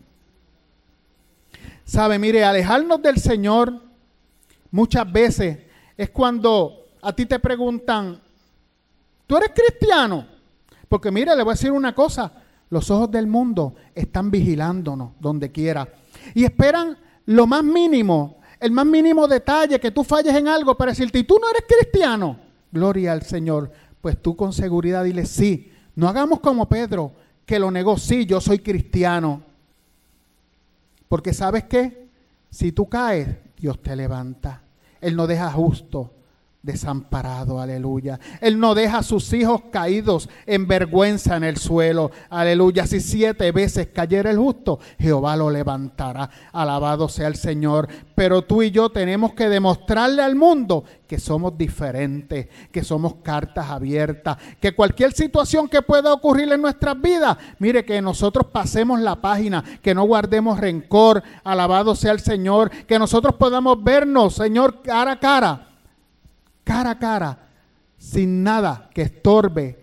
Sabe, 1.84 2.18
mire, 2.18 2.44
alejarnos 2.44 3.02
del 3.02 3.18
Señor 3.18 3.80
muchas 4.70 5.10
veces 5.10 5.58
es 5.96 6.10
cuando 6.10 6.86
a 7.00 7.12
ti 7.12 7.26
te 7.26 7.38
preguntan, 7.38 8.20
¿tú 9.26 9.36
eres 9.36 9.50
cristiano? 9.54 10.26
Porque 10.88 11.10
mire, 11.10 11.34
le 11.34 11.42
voy 11.42 11.52
a 11.52 11.54
decir 11.54 11.72
una 11.72 11.94
cosa, 11.94 12.32
los 12.70 12.90
ojos 12.90 13.10
del 13.10 13.26
mundo 13.26 13.74
están 13.94 14.30
vigilándonos 14.30 15.12
donde 15.18 15.50
quiera 15.50 15.88
y 16.34 16.44
esperan 16.44 16.96
lo 17.26 17.46
más 17.46 17.64
mínimo, 17.64 18.40
el 18.60 18.70
más 18.70 18.86
mínimo 18.86 19.26
detalle 19.26 19.80
que 19.80 19.90
tú 19.90 20.04
falles 20.04 20.34
en 20.34 20.48
algo 20.48 20.76
para 20.76 20.92
decirte, 20.92 21.18
¿y 21.18 21.24
tú 21.24 21.38
no 21.40 21.48
eres 21.48 21.64
cristiano? 21.66 22.51
Gloria 22.72 23.12
al 23.12 23.22
Señor. 23.22 23.70
Pues 24.00 24.20
tú 24.20 24.34
con 24.34 24.52
seguridad 24.52 25.04
dile 25.04 25.26
sí. 25.26 25.70
No 25.94 26.08
hagamos 26.08 26.40
como 26.40 26.68
Pedro, 26.68 27.12
que 27.46 27.58
lo 27.58 27.70
negó. 27.70 27.98
Sí, 27.98 28.26
yo 28.26 28.40
soy 28.40 28.58
cristiano. 28.58 29.42
Porque 31.08 31.32
sabes 31.32 31.64
qué? 31.64 32.08
Si 32.50 32.72
tú 32.72 32.88
caes, 32.88 33.28
Dios 33.56 33.80
te 33.80 33.94
levanta. 33.94 34.62
Él 35.00 35.14
no 35.14 35.26
deja 35.26 35.50
justo 35.52 36.10
desamparado, 36.62 37.60
aleluya. 37.60 38.20
Él 38.40 38.58
no 38.58 38.74
deja 38.74 38.98
a 38.98 39.02
sus 39.02 39.32
hijos 39.32 39.62
caídos 39.72 40.28
en 40.46 40.68
vergüenza 40.68 41.36
en 41.36 41.44
el 41.44 41.56
suelo, 41.56 42.12
aleluya. 42.30 42.86
Si 42.86 43.00
siete 43.00 43.50
veces 43.50 43.88
cayera 43.92 44.30
el 44.30 44.38
justo, 44.38 44.78
Jehová 44.98 45.36
lo 45.36 45.50
levantará. 45.50 46.30
Alabado 46.52 47.08
sea 47.08 47.26
el 47.26 47.36
Señor. 47.36 47.88
Pero 48.14 48.42
tú 48.42 48.62
y 48.62 48.70
yo 48.70 48.90
tenemos 48.90 49.34
que 49.34 49.48
demostrarle 49.48 50.22
al 50.22 50.36
mundo 50.36 50.84
que 51.08 51.18
somos 51.18 51.58
diferentes, 51.58 52.48
que 52.70 52.84
somos 52.84 53.16
cartas 53.16 53.68
abiertas, 53.68 54.38
que 54.60 54.72
cualquier 54.72 55.12
situación 55.12 55.68
que 55.68 55.82
pueda 55.82 56.12
ocurrir 56.12 56.50
en 56.52 56.62
nuestras 56.62 56.98
vidas, 57.00 57.36
mire 57.58 57.84
que 57.84 58.00
nosotros 58.00 58.46
pasemos 58.46 59.00
la 59.00 59.20
página, 59.20 59.62
que 59.82 59.94
no 59.94 60.04
guardemos 60.04 60.58
rencor, 60.58 61.22
alabado 61.42 61.94
sea 61.96 62.12
el 62.12 62.20
Señor, 62.20 62.70
que 62.70 62.98
nosotros 62.98 63.34
podamos 63.34 63.82
vernos, 63.82 64.34
Señor, 64.34 64.80
cara 64.82 65.12
a 65.12 65.20
cara 65.20 65.71
cara 66.64 66.90
a 66.90 66.98
cara, 66.98 67.38
sin 67.98 68.42
nada 68.42 68.90
que 68.92 69.02
estorbe 69.02 69.82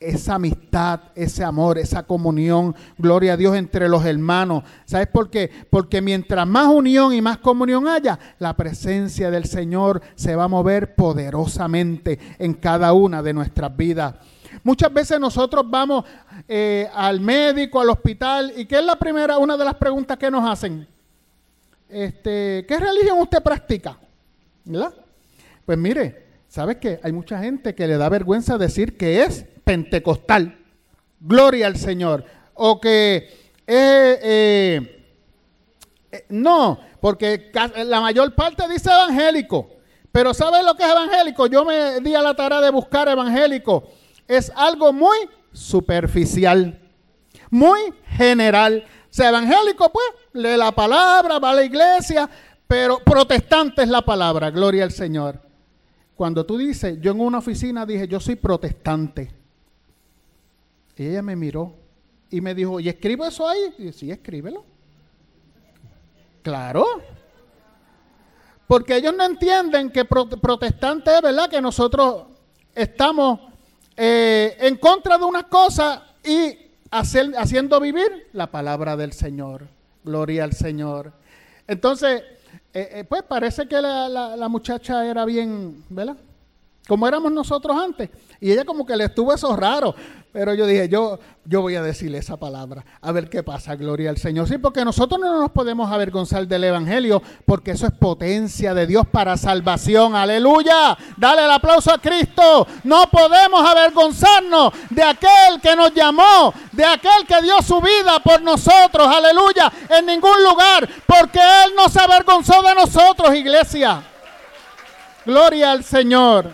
esa 0.00 0.36
amistad, 0.36 1.00
ese 1.14 1.44
amor, 1.44 1.78
esa 1.78 2.02
comunión, 2.04 2.74
gloria 2.96 3.34
a 3.34 3.36
Dios 3.36 3.54
entre 3.54 3.88
los 3.88 4.04
hermanos. 4.04 4.64
¿Sabes 4.86 5.08
por 5.08 5.28
qué? 5.28 5.50
Porque 5.68 6.00
mientras 6.00 6.46
más 6.46 6.68
unión 6.68 7.12
y 7.12 7.20
más 7.20 7.38
comunión 7.38 7.86
haya, 7.86 8.18
la 8.38 8.56
presencia 8.56 9.30
del 9.30 9.44
Señor 9.44 10.00
se 10.14 10.34
va 10.34 10.44
a 10.44 10.48
mover 10.48 10.94
poderosamente 10.94 12.18
en 12.38 12.54
cada 12.54 12.94
una 12.94 13.22
de 13.22 13.34
nuestras 13.34 13.76
vidas. 13.76 14.14
Muchas 14.64 14.92
veces 14.92 15.20
nosotros 15.20 15.64
vamos 15.68 16.04
eh, 16.48 16.88
al 16.94 17.20
médico, 17.20 17.80
al 17.80 17.90
hospital, 17.90 18.52
y 18.56 18.64
¿qué 18.64 18.78
es 18.78 18.84
la 18.84 18.96
primera, 18.96 19.38
una 19.38 19.56
de 19.56 19.64
las 19.64 19.74
preguntas 19.74 20.16
que 20.18 20.30
nos 20.30 20.48
hacen? 20.50 20.86
Este, 21.88 22.64
¿Qué 22.66 22.78
religión 22.78 23.18
usted 23.18 23.42
practica? 23.42 23.98
¿Verdad? 24.64 24.94
Pues 25.70 25.78
mire, 25.78 26.26
¿sabes 26.48 26.78
qué? 26.78 26.98
Hay 27.04 27.12
mucha 27.12 27.38
gente 27.38 27.76
que 27.76 27.86
le 27.86 27.96
da 27.96 28.08
vergüenza 28.08 28.58
decir 28.58 28.96
que 28.96 29.22
es 29.22 29.44
pentecostal. 29.62 30.58
Gloria 31.20 31.68
al 31.68 31.76
Señor. 31.76 32.24
O 32.54 32.80
que 32.80 33.52
eh, 33.68 34.18
eh, 36.10 36.26
no, 36.28 36.80
porque 37.00 37.52
la 37.84 38.00
mayor 38.00 38.34
parte 38.34 38.64
dice 38.68 38.90
evangélico. 38.90 39.68
Pero 40.10 40.34
¿sabes 40.34 40.64
lo 40.64 40.74
que 40.74 40.82
es 40.82 40.90
evangélico? 40.90 41.46
Yo 41.46 41.64
me 41.64 42.00
di 42.00 42.16
a 42.16 42.22
la 42.22 42.34
tarea 42.34 42.60
de 42.60 42.70
buscar 42.70 43.06
evangélico. 43.06 43.84
Es 44.26 44.50
algo 44.56 44.92
muy 44.92 45.18
superficial, 45.52 46.80
muy 47.48 47.78
general. 48.16 48.84
O 49.04 49.08
sea, 49.08 49.28
evangélico, 49.28 49.88
pues, 49.92 50.06
lee 50.32 50.56
la 50.56 50.72
palabra, 50.72 51.38
va 51.38 51.50
a 51.50 51.54
la 51.54 51.62
iglesia, 51.62 52.28
pero 52.66 52.98
protestante 52.98 53.82
es 53.82 53.88
la 53.88 54.02
palabra, 54.02 54.50
gloria 54.50 54.82
al 54.82 54.90
Señor. 54.90 55.48
Cuando 56.20 56.44
tú 56.44 56.58
dices, 56.58 56.98
yo 57.00 57.12
en 57.12 57.20
una 57.20 57.38
oficina 57.38 57.86
dije, 57.86 58.06
yo 58.06 58.20
soy 58.20 58.36
protestante. 58.36 59.32
Y 60.94 61.06
ella 61.06 61.22
me 61.22 61.34
miró 61.34 61.72
y 62.28 62.42
me 62.42 62.54
dijo, 62.54 62.78
¿y 62.78 62.90
escribo 62.90 63.24
eso 63.24 63.48
ahí? 63.48 63.74
Y 63.78 63.86
yo, 63.86 63.92
sí, 63.94 64.10
escríbelo. 64.10 64.62
Claro. 66.42 66.84
Porque 68.66 68.96
ellos 68.96 69.14
no 69.16 69.24
entienden 69.24 69.88
que 69.88 70.04
protestante 70.04 71.10
es, 71.16 71.22
¿verdad? 71.22 71.48
Que 71.48 71.62
nosotros 71.62 72.26
estamos 72.74 73.40
eh, 73.96 74.58
en 74.60 74.76
contra 74.76 75.16
de 75.16 75.24
unas 75.24 75.44
cosas 75.44 76.02
y 76.22 76.54
haciendo 76.90 77.80
vivir 77.80 78.28
la 78.34 78.50
palabra 78.50 78.94
del 78.94 79.14
Señor. 79.14 79.68
Gloria 80.04 80.44
al 80.44 80.52
Señor. 80.52 81.14
Entonces, 81.66 82.22
eh, 82.72 82.88
eh, 82.92 83.04
pues 83.04 83.22
parece 83.24 83.66
que 83.66 83.80
la, 83.80 84.08
la, 84.08 84.48
muchacha 84.48 85.04
era 85.04 85.24
bien, 85.24 85.84
¿verdad? 85.88 86.16
Como 86.86 87.06
éramos 87.06 87.32
nosotros 87.32 87.76
antes. 87.76 88.10
Y 88.40 88.52
ella 88.52 88.64
como 88.64 88.86
que 88.86 88.96
le 88.96 89.04
estuvo 89.04 89.32
eso 89.34 89.54
raro. 89.56 89.94
Pero 90.32 90.54
yo 90.54 90.64
dije, 90.64 90.88
yo, 90.88 91.18
yo 91.44 91.60
voy 91.60 91.74
a 91.74 91.82
decirle 91.82 92.18
esa 92.18 92.36
palabra, 92.36 92.84
a 93.00 93.10
ver 93.10 93.28
qué 93.28 93.42
pasa, 93.42 93.74
gloria 93.74 94.10
al 94.10 94.16
Señor. 94.16 94.46
Sí, 94.46 94.58
porque 94.58 94.84
nosotros 94.84 95.20
no 95.20 95.40
nos 95.40 95.50
podemos 95.50 95.90
avergonzar 95.90 96.46
del 96.46 96.62
Evangelio, 96.62 97.20
porque 97.44 97.72
eso 97.72 97.86
es 97.86 97.92
potencia 97.92 98.72
de 98.72 98.86
Dios 98.86 99.08
para 99.10 99.36
salvación. 99.36 100.14
Aleluya. 100.14 100.96
Dale 101.16 101.44
el 101.44 101.50
aplauso 101.50 101.92
a 101.92 101.98
Cristo. 101.98 102.64
No 102.84 103.10
podemos 103.10 103.68
avergonzarnos 103.68 104.72
de 104.90 105.02
aquel 105.02 105.60
que 105.60 105.74
nos 105.74 105.92
llamó, 105.92 106.54
de 106.70 106.84
aquel 106.84 107.26
que 107.26 107.42
dio 107.42 107.60
su 107.60 107.80
vida 107.80 108.20
por 108.22 108.40
nosotros. 108.40 109.08
Aleluya. 109.08 109.72
En 109.88 110.06
ningún 110.06 110.44
lugar, 110.44 110.88
porque 111.06 111.40
Él 111.40 111.72
no 111.76 111.88
se 111.88 112.00
avergonzó 112.00 112.62
de 112.62 112.74
nosotros, 112.76 113.34
iglesia. 113.34 114.00
Gloria 115.26 115.72
al 115.72 115.82
Señor. 115.82 116.50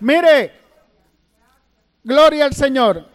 Mire, 0.00 0.59
Gloria 2.02 2.44
al 2.44 2.54
Señor. 2.54 3.06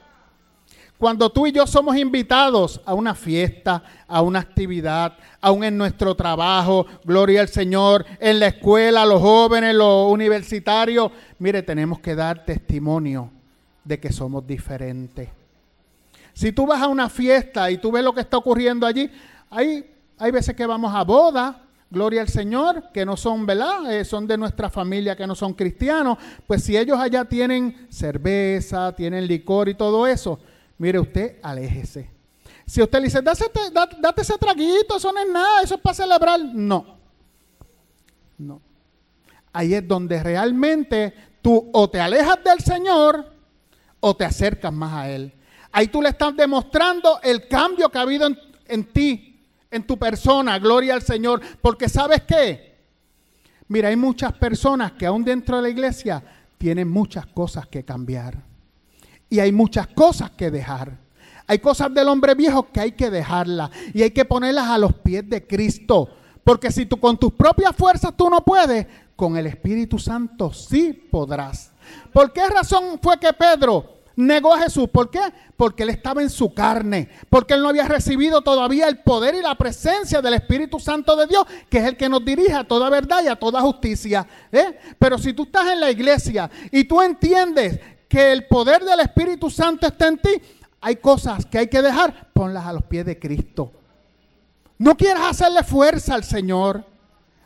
Cuando 0.97 1.29
tú 1.29 1.45
y 1.45 1.51
yo 1.51 1.67
somos 1.67 1.97
invitados 1.97 2.81
a 2.85 2.93
una 2.93 3.15
fiesta, 3.15 3.83
a 4.07 4.21
una 4.21 4.39
actividad, 4.39 5.17
aún 5.41 5.63
en 5.65 5.77
nuestro 5.77 6.15
trabajo, 6.15 6.85
gloria 7.03 7.41
al 7.41 7.49
Señor, 7.49 8.05
en 8.19 8.39
la 8.39 8.47
escuela, 8.47 9.05
los 9.05 9.21
jóvenes, 9.21 9.75
los 9.75 10.09
universitarios, 10.11 11.11
mire, 11.37 11.63
tenemos 11.63 11.99
que 11.99 12.15
dar 12.15 12.45
testimonio 12.45 13.29
de 13.83 13.99
que 13.99 14.11
somos 14.13 14.47
diferentes. 14.47 15.29
Si 16.33 16.53
tú 16.53 16.65
vas 16.65 16.81
a 16.81 16.87
una 16.87 17.09
fiesta 17.09 17.69
y 17.69 17.77
tú 17.77 17.91
ves 17.91 18.03
lo 18.03 18.13
que 18.13 18.21
está 18.21 18.37
ocurriendo 18.37 18.87
allí, 18.87 19.11
hay, 19.49 19.85
hay 20.17 20.31
veces 20.31 20.55
que 20.55 20.65
vamos 20.65 20.93
a 20.95 21.03
bodas, 21.03 21.55
gloria 21.89 22.21
al 22.21 22.29
Señor, 22.29 22.91
que 22.93 23.05
no 23.05 23.15
son, 23.15 23.45
¿verdad? 23.45 23.91
Eh, 23.93 24.05
son 24.05 24.27
de 24.27 24.37
nuestra 24.37 24.69
familia, 24.69 25.15
que 25.15 25.27
no 25.27 25.35
son 25.35 25.53
cristianos, 25.53 26.17
pues 26.47 26.63
si 26.63 26.77
ellos 26.77 26.99
allá 26.99 27.25
tienen 27.25 27.87
cerveza, 27.89 28.93
tienen 28.95 29.27
licor 29.27 29.69
y 29.69 29.75
todo 29.75 30.07
eso, 30.07 30.39
mire 30.77 30.99
usted, 30.99 31.37
aléjese. 31.41 32.09
Si 32.65 32.81
usted 32.81 32.99
le 32.99 33.05
dice, 33.05 33.21
date, 33.21 33.45
date 33.99 34.21
ese 34.21 34.37
traguito, 34.37 34.97
eso 34.97 35.11
no 35.11 35.19
es 35.19 35.29
nada, 35.29 35.61
eso 35.61 35.75
es 35.75 35.81
para 35.81 35.93
celebrar, 35.93 36.39
no. 36.39 36.97
No. 38.37 38.61
Ahí 39.53 39.73
es 39.73 39.87
donde 39.87 40.21
realmente 40.21 41.13
tú 41.41 41.69
o 41.71 41.89
te 41.89 41.99
alejas 41.99 42.43
del 42.43 42.59
Señor 42.59 43.31
o 43.99 44.15
te 44.15 44.25
acercas 44.25 44.73
más 44.73 44.93
a 44.93 45.09
Él. 45.09 45.31
Ahí 45.71 45.87
tú 45.87 46.01
le 46.01 46.09
estás 46.09 46.35
demostrando 46.35 47.19
el 47.21 47.47
cambio 47.47 47.89
que 47.89 47.97
ha 47.97 48.01
habido 48.01 48.27
en, 48.27 48.37
en 48.67 48.85
ti, 48.85 49.34
en 49.75 49.83
tu 49.83 49.97
persona, 49.97 50.57
gloria 50.59 50.93
al 50.93 51.01
Señor, 51.01 51.41
porque 51.61 51.89
sabes 51.89 52.23
qué, 52.23 52.75
mira, 53.67 53.89
hay 53.89 53.95
muchas 53.95 54.33
personas 54.33 54.93
que 54.93 55.05
aún 55.05 55.23
dentro 55.23 55.57
de 55.57 55.63
la 55.63 55.69
iglesia 55.69 56.23
tienen 56.57 56.89
muchas 56.89 57.25
cosas 57.27 57.67
que 57.67 57.83
cambiar 57.83 58.41
y 59.29 59.39
hay 59.39 59.51
muchas 59.51 59.87
cosas 59.87 60.31
que 60.31 60.51
dejar. 60.51 60.97
Hay 61.47 61.59
cosas 61.59 61.93
del 61.93 62.07
hombre 62.07 62.33
viejo 62.33 62.71
que 62.71 62.79
hay 62.79 62.91
que 62.93 63.11
dejarlas 63.11 63.69
y 63.93 64.01
hay 64.01 64.11
que 64.11 64.25
ponerlas 64.25 64.67
a 64.67 64.77
los 64.77 64.93
pies 64.93 65.29
de 65.29 65.45
Cristo. 65.45 66.09
Porque 66.43 66.71
si 66.71 66.85
tú 66.85 66.97
con 66.97 67.17
tus 67.17 67.33
propias 67.33 67.75
fuerzas 67.75 68.13
tú 68.15 68.29
no 68.29 68.43
puedes, 68.43 68.87
con 69.15 69.37
el 69.37 69.45
Espíritu 69.47 69.99
Santo 69.99 70.51
sí 70.53 70.93
podrás. 70.93 71.71
¿Por 72.11 72.33
qué 72.33 72.47
razón 72.47 72.99
fue 73.01 73.19
que 73.19 73.31
Pedro 73.33 73.94
negó 74.15 74.53
a 74.53 74.61
Jesús. 74.61 74.89
¿Por 74.89 75.09
qué? 75.09 75.21
Porque 75.57 75.83
él 75.83 75.89
estaba 75.89 76.21
en 76.21 76.29
su 76.29 76.53
carne, 76.53 77.09
porque 77.29 77.53
él 77.53 77.61
no 77.61 77.69
había 77.69 77.87
recibido 77.87 78.41
todavía 78.41 78.87
el 78.87 78.99
poder 78.99 79.35
y 79.35 79.41
la 79.41 79.55
presencia 79.55 80.21
del 80.21 80.35
Espíritu 80.35 80.79
Santo 80.79 81.15
de 81.15 81.27
Dios, 81.27 81.45
que 81.69 81.79
es 81.79 81.85
el 81.85 81.97
que 81.97 82.09
nos 82.09 82.23
dirige 82.23 82.53
a 82.53 82.63
toda 82.63 82.89
verdad 82.89 83.23
y 83.23 83.27
a 83.27 83.35
toda 83.35 83.61
justicia. 83.61 84.25
¿eh? 84.51 84.77
Pero 84.97 85.17
si 85.17 85.33
tú 85.33 85.43
estás 85.43 85.67
en 85.71 85.79
la 85.79 85.91
iglesia 85.91 86.49
y 86.71 86.83
tú 86.85 87.01
entiendes 87.01 87.79
que 88.07 88.31
el 88.31 88.47
poder 88.47 88.83
del 88.83 88.99
Espíritu 88.99 89.49
Santo 89.49 89.87
está 89.87 90.07
en 90.07 90.17
ti, 90.17 90.41
hay 90.81 90.97
cosas 90.97 91.45
que 91.45 91.57
hay 91.57 91.67
que 91.67 91.81
dejar, 91.81 92.31
ponlas 92.33 92.65
a 92.65 92.73
los 92.73 92.83
pies 92.83 93.05
de 93.05 93.17
Cristo. 93.17 93.71
No 94.77 94.95
quieras 94.95 95.23
hacerle 95.31 95.63
fuerza 95.63 96.15
al 96.15 96.23
Señor. 96.23 96.85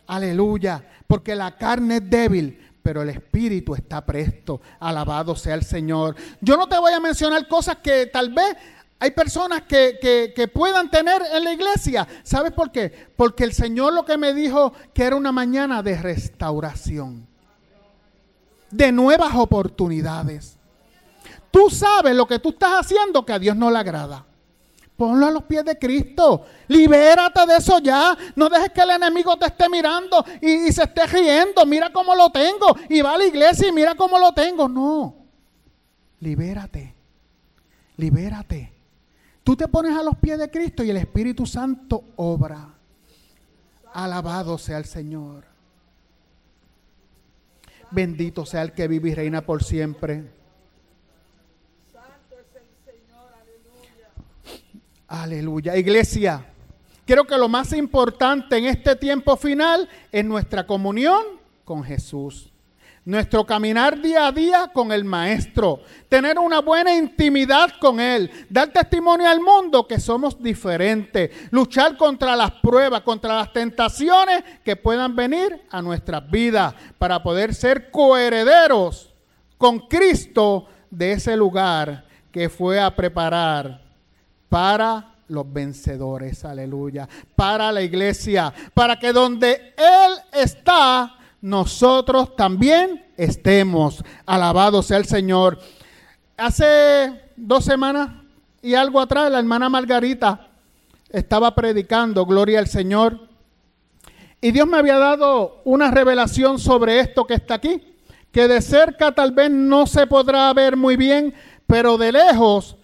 Aleluya. 0.07 0.83
Porque 1.07 1.35
la 1.35 1.55
carne 1.55 1.97
es 1.97 2.09
débil, 2.09 2.68
pero 2.81 3.01
el 3.01 3.09
espíritu 3.09 3.75
está 3.75 4.05
presto. 4.05 4.61
Alabado 4.79 5.35
sea 5.35 5.55
el 5.55 5.63
Señor. 5.63 6.15
Yo 6.41 6.57
no 6.57 6.67
te 6.67 6.77
voy 6.77 6.93
a 6.93 6.99
mencionar 6.99 7.47
cosas 7.47 7.77
que 7.77 8.07
tal 8.07 8.33
vez 8.33 8.55
hay 8.99 9.11
personas 9.11 9.61
que, 9.61 9.97
que, 10.35 10.47
puedan 10.47 10.91
tener 10.91 11.21
en 11.33 11.43
la 11.43 11.53
iglesia. 11.53 12.07
¿Sabes 12.23 12.51
por 12.51 12.71
qué? 12.71 13.09
Porque 13.15 13.45
el 13.45 13.53
Señor 13.53 13.93
lo 13.93 14.03
que 14.03 14.17
me 14.17 14.33
dijo 14.33 14.73
que 14.93 15.03
era 15.03 15.15
una 15.15 15.31
mañana 15.31 15.81
de 15.81 15.95
restauración, 15.95 17.25
de 18.71 18.91
nuevas 18.91 19.33
oportunidades. 19.35 20.57
Tú 21.49 21.69
sabes 21.69 22.13
lo 22.13 22.27
que 22.27 22.39
tú 22.39 22.49
estás 22.49 22.85
haciendo 22.85 23.25
que 23.25 23.33
a 23.33 23.39
Dios 23.39 23.55
no 23.55 23.71
le 23.71 23.79
agrada. 23.79 24.25
Ponlo 24.99 25.27
a 25.27 25.31
los 25.31 25.43
pies 25.43 25.63
de 25.63 25.79
Cristo. 25.79 26.45
Libérate 26.67 27.45
de 27.45 27.55
eso 27.55 27.79
ya. 27.79 28.17
No 28.35 28.49
dejes 28.49 28.71
que 28.73 28.81
el 28.81 28.89
enemigo 28.89 29.37
te 29.37 29.45
esté 29.45 29.69
mirando 29.69 30.25
y, 30.41 30.69
se 30.73 30.83
esté 30.83 31.07
riendo. 31.07 31.65
Mira 31.65 31.89
cómo 31.89 32.13
lo 32.13 32.29
tengo. 32.31 32.75
Y 32.89 32.99
va 32.99 33.13
a 33.13 33.17
la 33.17 33.25
iglesia 33.25 33.69
y 33.69 33.71
mira 33.71 33.95
cómo 33.95 34.19
lo 34.19 34.33
tengo. 34.33 34.67
No. 34.67 35.15
Libérate. 36.19 36.93
Libérate. 37.95 38.73
Tú 39.41 39.55
te 39.55 39.69
pones 39.69 39.97
a 39.97 40.03
los 40.03 40.17
pies 40.17 40.37
de 40.37 40.51
Cristo 40.51 40.83
y 40.83 40.89
el 40.89 40.97
Espíritu 40.97 41.45
Santo 41.45 42.03
obra. 42.17 42.67
Alabado 43.93 44.57
sea 44.57 44.79
el 44.79 44.85
Señor. 44.85 45.45
Bendito 47.89 48.45
sea 48.45 48.63
el 48.63 48.73
que 48.73 48.89
vive 48.89 49.11
y 49.11 49.15
reina 49.15 49.45
por 49.45 49.63
siempre. 49.63 50.38
Aleluya. 55.09 55.75
Iglesia, 55.75 56.45
creo 57.03 57.25
que 57.25 57.35
lo 57.35 57.49
más 57.49 57.73
importante 57.73 58.57
en 58.57 58.65
este 58.65 58.95
tiempo 58.95 59.35
final 59.35 59.89
es 60.11 60.23
nuestra 60.23 60.67
comunión 60.67 61.23
con 61.65 61.83
Jesús. 61.83 62.53
Nuestro 63.05 63.43
caminar 63.43 63.99
día 63.99 64.27
a 64.27 64.31
día 64.31 64.69
con 64.71 64.91
el 64.91 65.03
Maestro. 65.03 65.81
Tener 66.07 66.37
una 66.37 66.61
buena 66.61 66.95
intimidad 66.95 67.71
con 67.81 67.99
Él. 67.99 68.29
Dar 68.51 68.67
testimonio 68.67 69.27
al 69.27 69.41
mundo 69.41 69.87
que 69.87 69.99
somos 69.99 70.39
diferentes. 70.43 71.31
Luchar 71.49 71.97
contra 71.97 72.35
las 72.35 72.51
pruebas, 72.51 73.01
contra 73.01 73.35
las 73.35 73.51
tentaciones 73.51 74.43
que 74.63 74.75
puedan 74.75 75.15
venir 75.15 75.59
a 75.71 75.81
nuestras 75.81 76.29
vidas. 76.29 76.75
Para 76.99 77.23
poder 77.23 77.55
ser 77.55 77.89
coherederos 77.89 79.11
con 79.57 79.79
Cristo 79.87 80.67
de 80.91 81.13
ese 81.13 81.35
lugar 81.35 82.05
que 82.31 82.47
fue 82.47 82.79
a 82.79 82.95
preparar 82.95 83.88
para 84.49 85.13
los 85.29 85.51
vencedores, 85.51 86.43
aleluya, 86.43 87.07
para 87.35 87.71
la 87.71 87.81
iglesia, 87.81 88.51
para 88.73 88.97
que 88.97 89.13
donde 89.13 89.73
Él 89.77 90.13
está, 90.33 91.15
nosotros 91.41 92.35
también 92.35 93.05
estemos. 93.15 94.03
Alabado 94.25 94.81
sea 94.81 94.97
el 94.97 95.05
Señor. 95.05 95.59
Hace 96.35 97.21
dos 97.35 97.63
semanas 97.63 98.09
y 98.61 98.73
algo 98.73 98.99
atrás, 98.99 99.31
la 99.31 99.39
hermana 99.39 99.69
Margarita 99.69 100.47
estaba 101.09 101.53
predicando, 101.53 102.25
gloria 102.25 102.59
al 102.59 102.67
Señor. 102.67 103.29
Y 104.41 104.51
Dios 104.51 104.67
me 104.67 104.77
había 104.77 104.97
dado 104.97 105.61
una 105.63 105.91
revelación 105.91 106.59
sobre 106.59 106.99
esto 106.99 107.25
que 107.25 107.35
está 107.35 107.55
aquí, 107.55 107.81
que 108.31 108.47
de 108.47 108.61
cerca 108.61 109.13
tal 109.13 109.31
vez 109.31 109.51
no 109.51 109.85
se 109.85 110.07
podrá 110.07 110.51
ver 110.53 110.75
muy 110.75 110.95
bien, 110.95 111.33
pero 111.67 111.97
de 111.97 112.11
lejos 112.11 112.77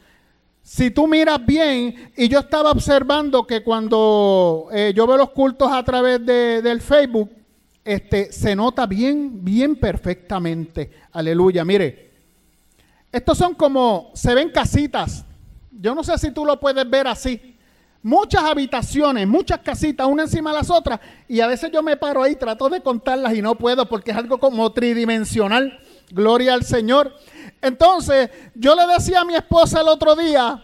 si 0.66 0.90
tú 0.90 1.08
miras 1.08 1.46
bien, 1.46 2.12
y 2.18 2.28
yo 2.28 2.40
estaba 2.40 2.72
observando 2.72 3.46
que 3.46 3.62
cuando 3.62 4.68
eh, 4.74 4.94
yo 4.96 5.06
veo 5.06 5.16
los 5.16 5.30
cultos 5.30 5.72
a 5.72 5.84
través 5.84 6.26
de, 6.26 6.64
del 6.64 6.82
Facebook, 6.82 7.30
este, 7.84 8.32
se 8.32 8.56
nota 8.56 8.88
bien, 8.88 9.46
bien 9.46 9.76
perfectamente. 9.76 10.90
Aleluya. 11.12 11.64
Mire, 11.64 12.10
estos 13.12 13.38
son 13.38 13.54
como, 13.54 14.10
se 14.16 14.34
ven 14.34 14.50
casitas. 14.50 15.24
Yo 15.70 15.94
no 15.94 16.04
sé 16.04 16.18
si 16.18 16.32
tú 16.32 16.44
lo 16.44 16.60
puedes 16.60 16.90
ver 16.90 17.06
así. 17.06 17.56
muchas 18.02 18.42
habitaciones, 18.42 19.28
muchas 19.28 19.60
casitas, 19.60 20.08
una 20.08 20.24
encima 20.24 20.50
de 20.50 20.58
las 20.58 20.72
otras, 20.72 21.00
y 21.28 21.42
a 21.42 21.48
veces 21.48 21.70
yo 21.72 21.84
me 21.84 21.96
paro 21.96 22.24
ahí, 22.24 22.36
trato 22.38 22.70
de 22.70 22.82
contarlas 22.82 23.36
y 23.36 23.42
no 23.44 23.54
puedo 23.54 23.88
porque 23.88 24.10
es 24.10 24.18
algo 24.18 24.40
como 24.40 24.72
tridimensional. 24.72 25.80
Gloria 26.10 26.56
al 26.56 26.64
Señor. 26.64 27.14
Entonces, 27.62 28.30
yo 28.54 28.76
le 28.76 28.86
decía 28.88 29.22
a 29.22 29.26
mi 29.26 29.36
esposa 29.36 29.82
el 29.82 29.88
otro 29.88 30.16
día 30.16 30.64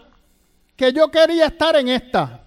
que 0.76 0.92
yo 0.92 1.10
quería 1.10 1.46
estar 1.46 1.76
en 1.76 1.88
esta. 1.88 2.40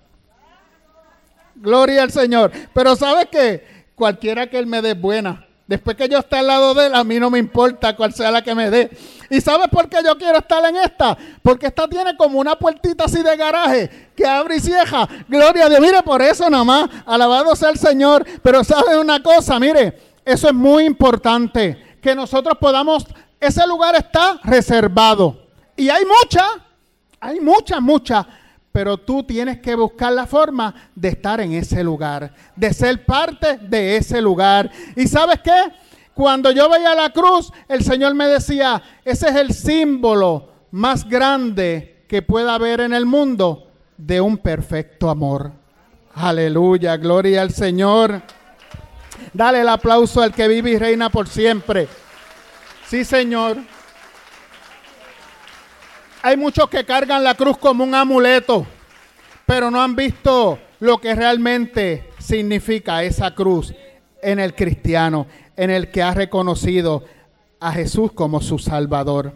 Gloria 1.55 2.03
al 2.03 2.11
Señor. 2.11 2.51
Pero 2.73 2.95
¿sabes 2.95 3.27
qué? 3.31 3.85
Cualquiera 3.95 4.47
que 4.47 4.57
Él 4.57 4.67
me 4.67 4.81
dé 4.81 4.93
buena. 4.93 5.45
Después 5.67 5.97
que 5.97 6.07
yo 6.07 6.19
esté 6.19 6.37
al 6.37 6.47
lado 6.47 6.73
de 6.75 6.87
Él, 6.87 6.95
a 6.95 7.03
mí 7.03 7.19
no 7.19 7.31
me 7.31 7.39
importa 7.39 7.95
cuál 7.95 8.13
sea 8.13 8.29
la 8.29 8.43
que 8.43 8.53
me 8.53 8.69
dé. 8.69 8.89
¿Y 9.29 9.41
sabes 9.41 9.67
por 9.69 9.89
qué 9.89 9.97
yo 10.05 10.15
quiero 10.17 10.37
estar 10.37 10.63
en 10.65 10.75
esta? 10.75 11.17
Porque 11.41 11.67
esta 11.67 11.87
tiene 11.87 12.15
como 12.15 12.39
una 12.39 12.55
puertita 12.55 13.05
así 13.05 13.23
de 13.23 13.35
garaje 13.35 14.11
que 14.15 14.25
abre 14.27 14.57
y 14.57 14.59
cierra. 14.59 15.07
Gloria 15.27 15.65
a 15.65 15.69
Dios. 15.69 15.81
Mire, 15.81 16.03
por 16.03 16.21
eso 16.21 16.47
nada 16.49 16.63
más. 16.63 16.89
Alabado 17.05 17.55
sea 17.55 17.69
el 17.69 17.79
Señor. 17.79 18.25
Pero 18.43 18.63
¿sabes 18.63 18.95
una 18.97 19.23
cosa? 19.23 19.59
Mire, 19.59 19.97
eso 20.23 20.47
es 20.47 20.53
muy 20.53 20.85
importante. 20.85 21.97
Que 22.01 22.13
nosotros 22.13 22.57
podamos... 22.59 23.05
Ese 23.39 23.65
lugar 23.67 23.95
está 23.95 24.39
reservado. 24.43 25.47
Y 25.75 25.89
hay 25.89 26.03
muchas, 26.05 26.47
hay 27.19 27.39
muchas, 27.39 27.81
muchas 27.81 28.25
pero 28.75 28.97
tú 28.97 29.23
tienes 29.23 29.61
que 29.61 29.73
buscar 29.73 30.11
la 30.11 30.27
forma 30.27 30.75
de 30.93 31.07
estar 31.07 31.39
en 31.39 31.53
ese 31.53 31.81
lugar, 31.81 32.33
de 32.57 32.73
ser 32.73 33.05
parte 33.05 33.57
de 33.57 33.95
ese 33.95 34.21
lugar. 34.21 34.69
¿Y 34.97 35.07
sabes 35.07 35.39
qué? 35.41 35.71
Cuando 36.13 36.51
yo 36.51 36.69
veía 36.69 36.93
la 36.93 37.09
cruz, 37.11 37.53
el 37.69 37.85
Señor 37.85 38.15
me 38.15 38.27
decía, 38.27 38.83
ese 39.05 39.29
es 39.29 39.35
el 39.37 39.53
símbolo 39.53 40.49
más 40.71 41.07
grande 41.07 42.03
que 42.09 42.21
pueda 42.21 42.55
haber 42.55 42.81
en 42.81 42.93
el 42.93 43.05
mundo 43.05 43.71
de 43.95 44.19
un 44.19 44.37
perfecto 44.37 45.09
amor. 45.09 45.53
Aleluya, 46.13 46.97
gloria 46.97 47.43
al 47.43 47.51
Señor. 47.51 48.23
Dale 49.31 49.61
el 49.61 49.69
aplauso 49.69 50.21
al 50.21 50.33
que 50.33 50.49
vive 50.49 50.71
y 50.71 50.77
reina 50.77 51.09
por 51.09 51.29
siempre. 51.29 51.87
Sí, 52.87 53.03
Señor. 53.03 53.57
Hay 56.21 56.37
muchos 56.37 56.69
que 56.69 56.85
cargan 56.85 57.23
la 57.23 57.33
cruz 57.33 57.57
como 57.57 57.83
un 57.83 57.95
amuleto, 57.95 58.65
pero 59.45 59.71
no 59.71 59.81
han 59.81 59.95
visto 59.95 60.59
lo 60.79 60.99
que 60.99 61.15
realmente 61.15 62.09
significa 62.19 63.03
esa 63.03 63.33
cruz 63.33 63.73
en 64.21 64.39
el 64.39 64.55
cristiano, 64.55 65.27
en 65.55 65.69
el 65.69 65.89
que 65.89 66.03
ha 66.03 66.13
reconocido 66.13 67.03
a 67.59 67.71
Jesús 67.71 68.11
como 68.11 68.41
su 68.41 68.59
Salvador. 68.59 69.33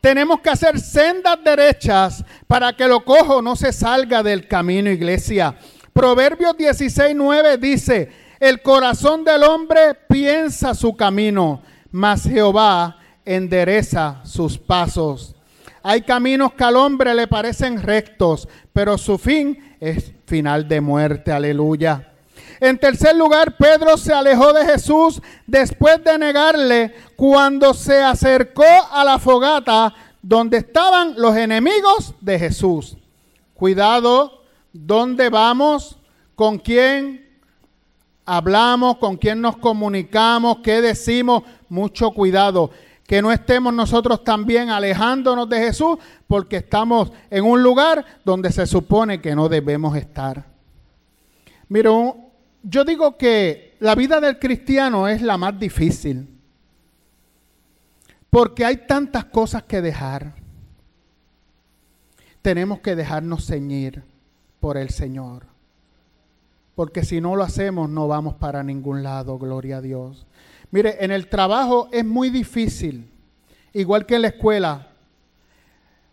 Tenemos 0.00 0.40
que 0.40 0.50
hacer 0.50 0.78
sendas 0.78 1.38
derechas 1.42 2.24
para 2.46 2.74
que 2.74 2.86
lo 2.86 3.04
cojo 3.04 3.40
no 3.40 3.56
se 3.56 3.72
salga 3.72 4.22
del 4.22 4.46
camino, 4.46 4.90
iglesia. 4.90 5.56
Proverbios 5.92 6.56
16, 6.56 7.14
9 7.16 7.58
dice, 7.58 8.10
el 8.38 8.60
corazón 8.60 9.24
del 9.24 9.42
hombre 9.44 9.94
piensa 10.08 10.74
su 10.74 10.94
camino, 10.94 11.62
mas 11.94 12.24
Jehová 12.24 12.96
endereza 13.24 14.20
sus 14.24 14.58
pasos. 14.58 15.36
Hay 15.80 16.02
caminos 16.02 16.52
que 16.54 16.64
al 16.64 16.74
hombre 16.74 17.14
le 17.14 17.28
parecen 17.28 17.80
rectos, 17.80 18.48
pero 18.72 18.98
su 18.98 19.16
fin 19.16 19.76
es 19.78 20.10
final 20.26 20.66
de 20.66 20.80
muerte. 20.80 21.30
Aleluya. 21.30 22.12
En 22.58 22.78
tercer 22.78 23.14
lugar, 23.14 23.56
Pedro 23.56 23.96
se 23.96 24.12
alejó 24.12 24.52
de 24.52 24.66
Jesús 24.66 25.22
después 25.46 26.02
de 26.02 26.18
negarle 26.18 26.92
cuando 27.14 27.72
se 27.72 28.02
acercó 28.02 28.64
a 28.90 29.04
la 29.04 29.20
fogata 29.20 29.94
donde 30.20 30.56
estaban 30.56 31.14
los 31.16 31.36
enemigos 31.36 32.12
de 32.20 32.40
Jesús. 32.40 32.96
Cuidado, 33.54 34.42
¿dónde 34.72 35.28
vamos? 35.28 35.96
¿Con 36.34 36.58
quién 36.58 37.23
hablamos? 38.24 38.98
¿Con 38.98 39.16
quién 39.16 39.40
nos 39.40 39.56
comunicamos? 39.56 40.58
¿Qué 40.58 40.80
decimos? 40.80 41.42
Mucho 41.68 42.10
cuidado 42.12 42.70
que 43.06 43.20
no 43.20 43.30
estemos 43.30 43.72
nosotros 43.72 44.24
también 44.24 44.70
alejándonos 44.70 45.48
de 45.48 45.58
Jesús 45.58 45.98
porque 46.26 46.56
estamos 46.56 47.12
en 47.30 47.44
un 47.44 47.62
lugar 47.62 48.04
donde 48.24 48.50
se 48.50 48.66
supone 48.66 49.20
que 49.20 49.34
no 49.34 49.48
debemos 49.48 49.96
estar. 49.96 50.46
Mira, 51.68 51.90
yo 52.62 52.84
digo 52.84 53.16
que 53.16 53.76
la 53.80 53.94
vida 53.94 54.20
del 54.20 54.38
cristiano 54.38 55.06
es 55.06 55.20
la 55.20 55.36
más 55.36 55.58
difícil 55.58 56.28
porque 58.30 58.64
hay 58.64 58.86
tantas 58.86 59.26
cosas 59.26 59.64
que 59.64 59.82
dejar. 59.82 60.34
Tenemos 62.42 62.80
que 62.80 62.96
dejarnos 62.96 63.46
ceñir 63.46 64.02
por 64.60 64.76
el 64.76 64.90
Señor. 64.90 65.53
Porque 66.74 67.04
si 67.04 67.20
no 67.20 67.36
lo 67.36 67.44
hacemos 67.44 67.88
no 67.88 68.08
vamos 68.08 68.34
para 68.34 68.62
ningún 68.62 69.02
lado, 69.02 69.38
gloria 69.38 69.78
a 69.78 69.80
Dios. 69.80 70.26
Mire, 70.70 70.96
en 71.04 71.12
el 71.12 71.28
trabajo 71.28 71.88
es 71.92 72.04
muy 72.04 72.30
difícil, 72.30 73.08
igual 73.72 74.06
que 74.06 74.16
en 74.16 74.22
la 74.22 74.28
escuela, 74.28 74.88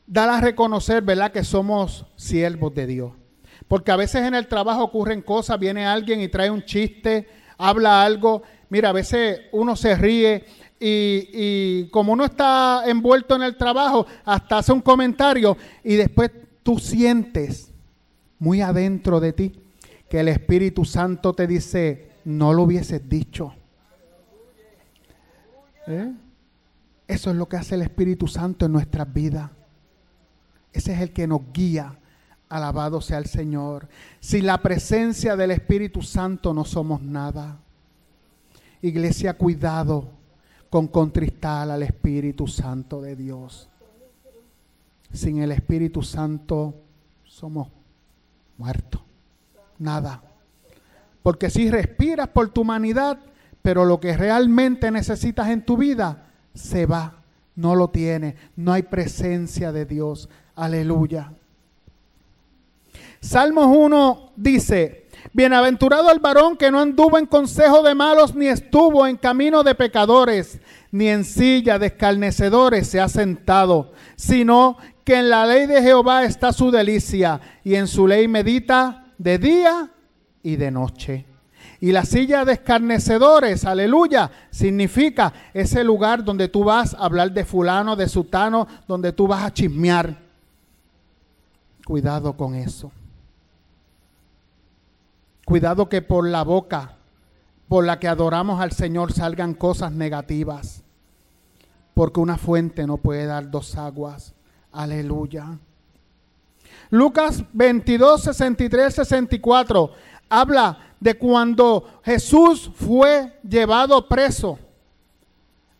dar 0.05 0.29
a 0.29 0.39
reconocer, 0.39 1.01
¿verdad?, 1.01 1.31
que 1.31 1.43
somos 1.43 2.05
siervos 2.15 2.75
de 2.75 2.85
Dios. 2.85 3.11
Porque 3.67 3.91
a 3.91 3.95
veces 3.95 4.23
en 4.23 4.35
el 4.35 4.47
trabajo 4.47 4.83
ocurren 4.83 5.21
cosas, 5.21 5.57
viene 5.57 5.85
alguien 5.85 6.21
y 6.21 6.27
trae 6.27 6.51
un 6.51 6.63
chiste, 6.63 7.27
habla 7.57 8.03
algo. 8.03 8.43
Mira, 8.69 8.89
a 8.89 8.93
veces 8.93 9.41
uno 9.51 9.75
se 9.75 9.95
ríe 9.95 10.45
y, 10.79 11.29
y, 11.33 11.89
como 11.89 12.13
uno 12.13 12.25
está 12.25 12.83
envuelto 12.85 13.35
en 13.35 13.43
el 13.43 13.55
trabajo, 13.55 14.05
hasta 14.25 14.59
hace 14.59 14.73
un 14.73 14.81
comentario 14.81 15.57
y 15.83 15.95
después 15.95 16.31
tú 16.61 16.77
sientes 16.77 17.71
muy 18.37 18.61
adentro 18.61 19.19
de 19.19 19.33
ti 19.33 19.60
que 20.11 20.19
el 20.19 20.27
Espíritu 20.27 20.83
Santo 20.83 21.31
te 21.31 21.47
dice, 21.47 22.11
no 22.25 22.51
lo 22.51 22.63
hubieses 22.63 23.07
dicho. 23.07 23.53
¿Eh? 25.87 26.11
Eso 27.07 27.29
es 27.29 27.37
lo 27.37 27.47
que 27.47 27.55
hace 27.55 27.75
el 27.75 27.81
Espíritu 27.81 28.27
Santo 28.27 28.65
en 28.65 28.73
nuestras 28.73 29.11
vidas. 29.13 29.49
Ese 30.73 30.91
es 30.91 30.99
el 30.99 31.13
que 31.13 31.27
nos 31.27 31.53
guía. 31.53 31.97
Alabado 32.49 32.99
sea 32.99 33.19
el 33.19 33.25
Señor. 33.27 33.87
Sin 34.19 34.45
la 34.47 34.61
presencia 34.61 35.37
del 35.37 35.51
Espíritu 35.51 36.01
Santo 36.01 36.53
no 36.53 36.65
somos 36.65 37.01
nada. 37.01 37.59
Iglesia, 38.81 39.37
cuidado 39.37 40.09
con 40.69 40.89
contristar 40.89 41.71
al 41.71 41.83
Espíritu 41.83 42.47
Santo 42.47 43.01
de 43.01 43.15
Dios. 43.15 43.69
Sin 45.13 45.41
el 45.41 45.53
Espíritu 45.53 46.03
Santo 46.03 46.75
somos 47.23 47.69
muertos. 48.57 49.03
Nada. 49.81 50.21
Porque 51.23 51.49
si 51.49 51.71
respiras 51.71 52.27
por 52.27 52.49
tu 52.49 52.61
humanidad, 52.61 53.17
pero 53.63 53.83
lo 53.83 53.99
que 53.99 54.15
realmente 54.15 54.91
necesitas 54.91 55.49
en 55.49 55.65
tu 55.65 55.75
vida 55.75 56.27
se 56.53 56.85
va, 56.85 57.15
no 57.55 57.73
lo 57.73 57.89
tiene, 57.89 58.35
no 58.55 58.73
hay 58.73 58.83
presencia 58.83 59.71
de 59.71 59.85
Dios. 59.85 60.29
Aleluya. 60.55 61.33
Salmos 63.21 63.75
1 63.75 64.33
dice, 64.35 65.07
Bienaventurado 65.33 66.11
el 66.11 66.19
varón 66.19 66.57
que 66.57 66.69
no 66.69 66.79
anduvo 66.79 67.17
en 67.17 67.25
consejo 67.25 67.81
de 67.81 67.95
malos, 67.95 68.35
ni 68.35 68.45
estuvo 68.45 69.07
en 69.07 69.17
camino 69.17 69.63
de 69.63 69.73
pecadores, 69.73 70.59
ni 70.91 71.07
en 71.07 71.25
silla 71.25 71.79
de 71.79 71.87
escarnecedores 71.87 72.87
se 72.87 72.99
ha 72.99 73.09
sentado, 73.09 73.93
sino 74.15 74.77
que 75.03 75.15
en 75.15 75.31
la 75.31 75.47
ley 75.47 75.65
de 75.65 75.81
Jehová 75.81 76.23
está 76.23 76.53
su 76.53 76.69
delicia, 76.69 77.41
y 77.63 77.73
en 77.73 77.87
su 77.87 78.07
ley 78.07 78.27
medita 78.27 79.00
de 79.21 79.37
día 79.37 79.91
y 80.41 80.55
de 80.55 80.71
noche. 80.71 81.25
Y 81.79 81.91
la 81.91 82.05
silla 82.05 82.43
de 82.45 82.53
escarnecedores, 82.53 83.65
aleluya, 83.65 84.31
significa 84.49 85.33
ese 85.53 85.83
lugar 85.83 86.23
donde 86.23 86.47
tú 86.47 86.63
vas 86.63 86.93
a 86.93 87.05
hablar 87.05 87.31
de 87.31 87.45
fulano, 87.45 87.95
de 87.95 88.07
sutano, 88.07 88.67
donde 88.87 89.13
tú 89.13 89.27
vas 89.27 89.43
a 89.43 89.53
chismear. 89.53 90.17
Cuidado 91.85 92.33
con 92.33 92.55
eso. 92.55 92.91
Cuidado 95.45 95.89
que 95.89 96.01
por 96.01 96.27
la 96.27 96.43
boca 96.43 96.97
por 97.71 97.85
la 97.85 97.99
que 97.99 98.09
adoramos 98.09 98.59
al 98.59 98.73
Señor 98.73 99.13
salgan 99.13 99.53
cosas 99.53 99.93
negativas. 99.93 100.83
Porque 101.93 102.19
una 102.19 102.37
fuente 102.37 102.85
no 102.85 102.97
puede 102.97 103.25
dar 103.25 103.49
dos 103.49 103.77
aguas. 103.77 104.33
Aleluya. 104.73 105.57
Lucas 106.91 107.43
22, 107.53 108.21
63, 108.21 108.93
64 108.93 109.91
habla 110.29 110.77
de 110.99 111.17
cuando 111.17 112.01
Jesús 112.03 112.69
fue 112.75 113.39
llevado 113.47 114.07
preso. 114.07 114.59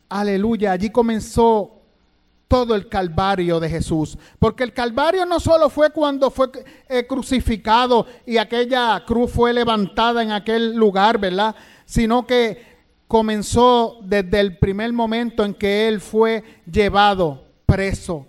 Aleluya, 0.10 0.72
allí 0.72 0.90
comenzó 0.90 1.82
todo 2.48 2.76
el 2.76 2.88
calvario 2.88 3.60
de 3.60 3.70
Jesús. 3.70 4.18
Porque 4.40 4.64
el 4.64 4.74
calvario 4.74 5.26
no 5.26 5.40
solo 5.40 5.70
fue 5.70 5.90
cuando 5.92 6.32
fue 6.32 6.50
eh, 6.88 7.06
crucificado 7.06 8.06
y 8.26 8.38
aquella 8.38 9.04
cruz 9.06 9.32
fue 9.32 9.54
levantada 9.54 10.24
en 10.24 10.32
aquel 10.32 10.76
lugar, 10.76 11.18
¿verdad? 11.18 11.56
Sino 11.86 12.26
que 12.26 12.62
comenzó 13.08 14.00
desde 14.02 14.40
el 14.40 14.58
primer 14.58 14.94
momento 14.94 15.44
en 15.44 15.54
que 15.54 15.90
Él 15.90 16.00
fue 16.00 16.62
llevado 16.70 17.44
preso. 17.66 18.28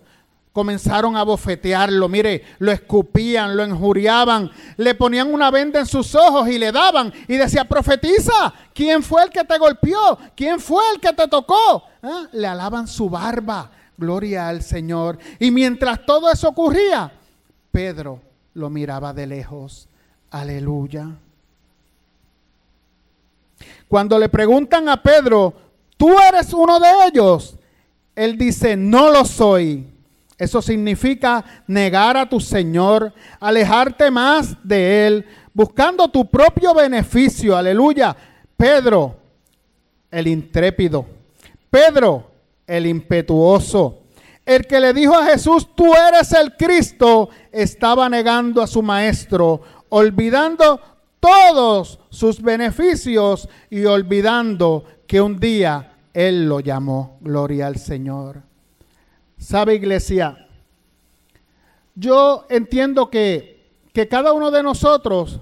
Comenzaron 0.53 1.17
a 1.17 1.23
bofetearlo, 1.23 2.09
mire, 2.09 2.45
lo 2.59 2.71
escupían, 2.71 3.57
lo 3.57 3.65
enjuriaban, 3.65 4.51
le 4.77 4.95
ponían 4.95 5.33
una 5.33 5.51
venda 5.51 5.81
en 5.81 5.87
sus 5.87 6.15
ojos 6.15 6.49
y 6.49 6.59
le 6.59 6.71
daban 6.71 7.13
y 7.27 7.37
decía, 7.37 7.65
profetiza, 7.65 8.53
¿quién 8.75 9.03
fue 9.03 9.23
el 9.25 9.31
que 9.31 9.45
te 9.45 9.59
golpeó? 9.59 10.19
¿Quién 10.37 10.61
fue 10.61 10.83
el 10.95 11.01
que 11.01 11.13
te 11.13 11.27
tocó? 11.27 11.85
¿Ah? 12.03 12.27
Le 12.33 12.47
alaban 12.47 12.87
su 12.87 13.09
barba, 13.09 13.71
gloria 13.97 14.49
al 14.49 14.63
Señor. 14.63 15.19
Y 15.39 15.51
mientras 15.51 16.05
todo 16.05 16.31
eso 16.31 16.49
ocurría, 16.49 17.11
Pedro 17.71 18.21
lo 18.55 18.69
miraba 18.69 19.15
de 19.15 19.27
lejos, 19.27 19.89
aleluya. 20.31 21.09
Cuando 23.89 24.19
le 24.19 24.29
preguntan 24.29 24.89
a 24.91 25.03
Pedro, 25.03 25.55
¿tú 25.97 26.19
eres 26.19 26.53
uno 26.53 26.79
de 26.79 26.89
ellos? 27.09 27.57
Él 28.15 28.37
dice, 28.37 28.77
no 28.77 29.11
lo 29.11 29.25
soy. 29.25 29.92
Eso 30.39 30.61
significa 30.61 31.45
negar 31.67 32.17
a 32.17 32.29
tu 32.29 32.41
Señor, 32.41 33.13
alejarte 33.39 34.11
más 34.11 34.57
de 34.63 35.07
Él, 35.07 35.27
buscando 35.53 36.09
tu 36.09 36.29
propio 36.29 36.75
beneficio. 36.75 37.57
Aleluya. 37.57 38.17
Pedro, 38.57 39.17
el 40.11 40.27
intrépido. 40.27 41.07
Pedro, 41.71 42.31
el 42.67 42.87
impetuoso. 42.87 44.01
El 44.45 44.67
que 44.67 44.81
le 44.81 44.93
dijo 44.93 45.15
a 45.15 45.27
Jesús, 45.27 45.69
tú 45.75 45.93
eres 45.95 46.33
el 46.33 46.57
Cristo, 46.57 47.29
estaba 47.53 48.09
negando 48.09 48.61
a 48.61 48.67
su 48.67 48.83
maestro, 48.83 49.63
olvidando 49.89 50.81
todos 51.21 52.01
sus 52.11 52.43
beneficios 52.43 53.49
y 53.71 53.85
olvidando 53.85 54.85
que 55.07 55.21
un 55.21 55.39
día 55.39 55.93
Él 56.13 56.49
lo 56.49 56.59
llamó. 56.59 57.19
Gloria 57.21 57.69
al 57.69 57.77
Señor. 57.77 58.43
¿Sabe 59.43 59.75
iglesia? 59.75 60.47
Yo 61.97 62.47
entiendo 62.49 63.11
que, 63.11 63.73
que 63.93 64.07
cada 64.07 64.33
uno 64.33 64.53
de 64.53 64.63
nosotros 64.63 65.41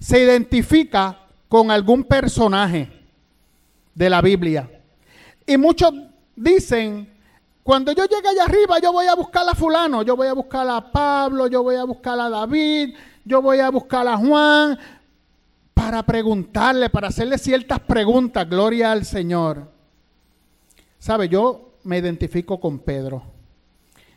se 0.00 0.22
identifica 0.22 1.20
con 1.46 1.70
algún 1.70 2.04
personaje 2.04 2.90
de 3.94 4.10
la 4.10 4.22
Biblia. 4.22 4.70
Y 5.46 5.58
muchos 5.58 5.92
dicen, 6.34 7.06
cuando 7.62 7.92
yo 7.92 8.06
llegue 8.06 8.28
allá 8.28 8.44
arriba, 8.44 8.78
yo 8.80 8.92
voy 8.92 9.06
a 9.06 9.14
buscar 9.14 9.46
a 9.46 9.54
fulano, 9.54 10.02
yo 10.02 10.16
voy 10.16 10.28
a 10.28 10.32
buscar 10.32 10.66
a 10.66 10.90
Pablo, 10.90 11.48
yo 11.48 11.62
voy 11.62 11.76
a 11.76 11.84
buscar 11.84 12.18
a 12.18 12.30
David, 12.30 12.96
yo 13.26 13.42
voy 13.42 13.58
a 13.58 13.68
buscar 13.70 14.08
a 14.08 14.16
Juan, 14.16 14.78
para 15.74 16.02
preguntarle, 16.02 16.88
para 16.88 17.08
hacerle 17.08 17.36
ciertas 17.36 17.78
preguntas, 17.80 18.48
gloria 18.48 18.90
al 18.90 19.04
Señor. 19.04 19.70
¿Sabe? 20.98 21.28
Yo 21.28 21.65
me 21.86 21.98
identifico 21.98 22.60
con 22.60 22.80
Pedro. 22.80 23.22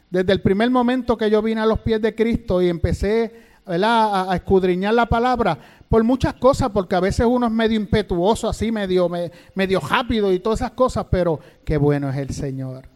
Desde 0.09 0.33
el 0.33 0.41
primer 0.41 0.69
momento 0.71 1.15
que 1.15 1.29
yo 1.29 1.41
vine 1.41 1.61
a 1.61 1.65
los 1.65 1.79
pies 1.79 2.01
de 2.01 2.15
Cristo 2.15 2.61
y 2.61 2.67
empecé 2.67 3.47
A, 3.65 4.31
escudriñar 4.33 4.95
la 4.95 5.05
palabra, 5.05 5.57
por 5.87 6.03
muchas 6.03 6.33
cosas, 6.33 6.71
porque 6.71 6.95
a 6.95 6.99
veces 6.99 7.27
uno 7.29 7.45
es 7.45 7.51
medio 7.51 7.79
impetuoso, 7.79 8.49
así, 8.49 8.71
medio, 8.71 9.07
medio 9.53 9.79
rápido 9.79 10.33
y 10.33 10.39
todas 10.39 10.61
esas 10.61 10.71
cosas, 10.71 11.05
pero 11.11 11.39
qué 11.63 11.77
bueno 11.77 12.09
es 12.09 12.17
el 12.17 12.31
Señor, 12.31 12.89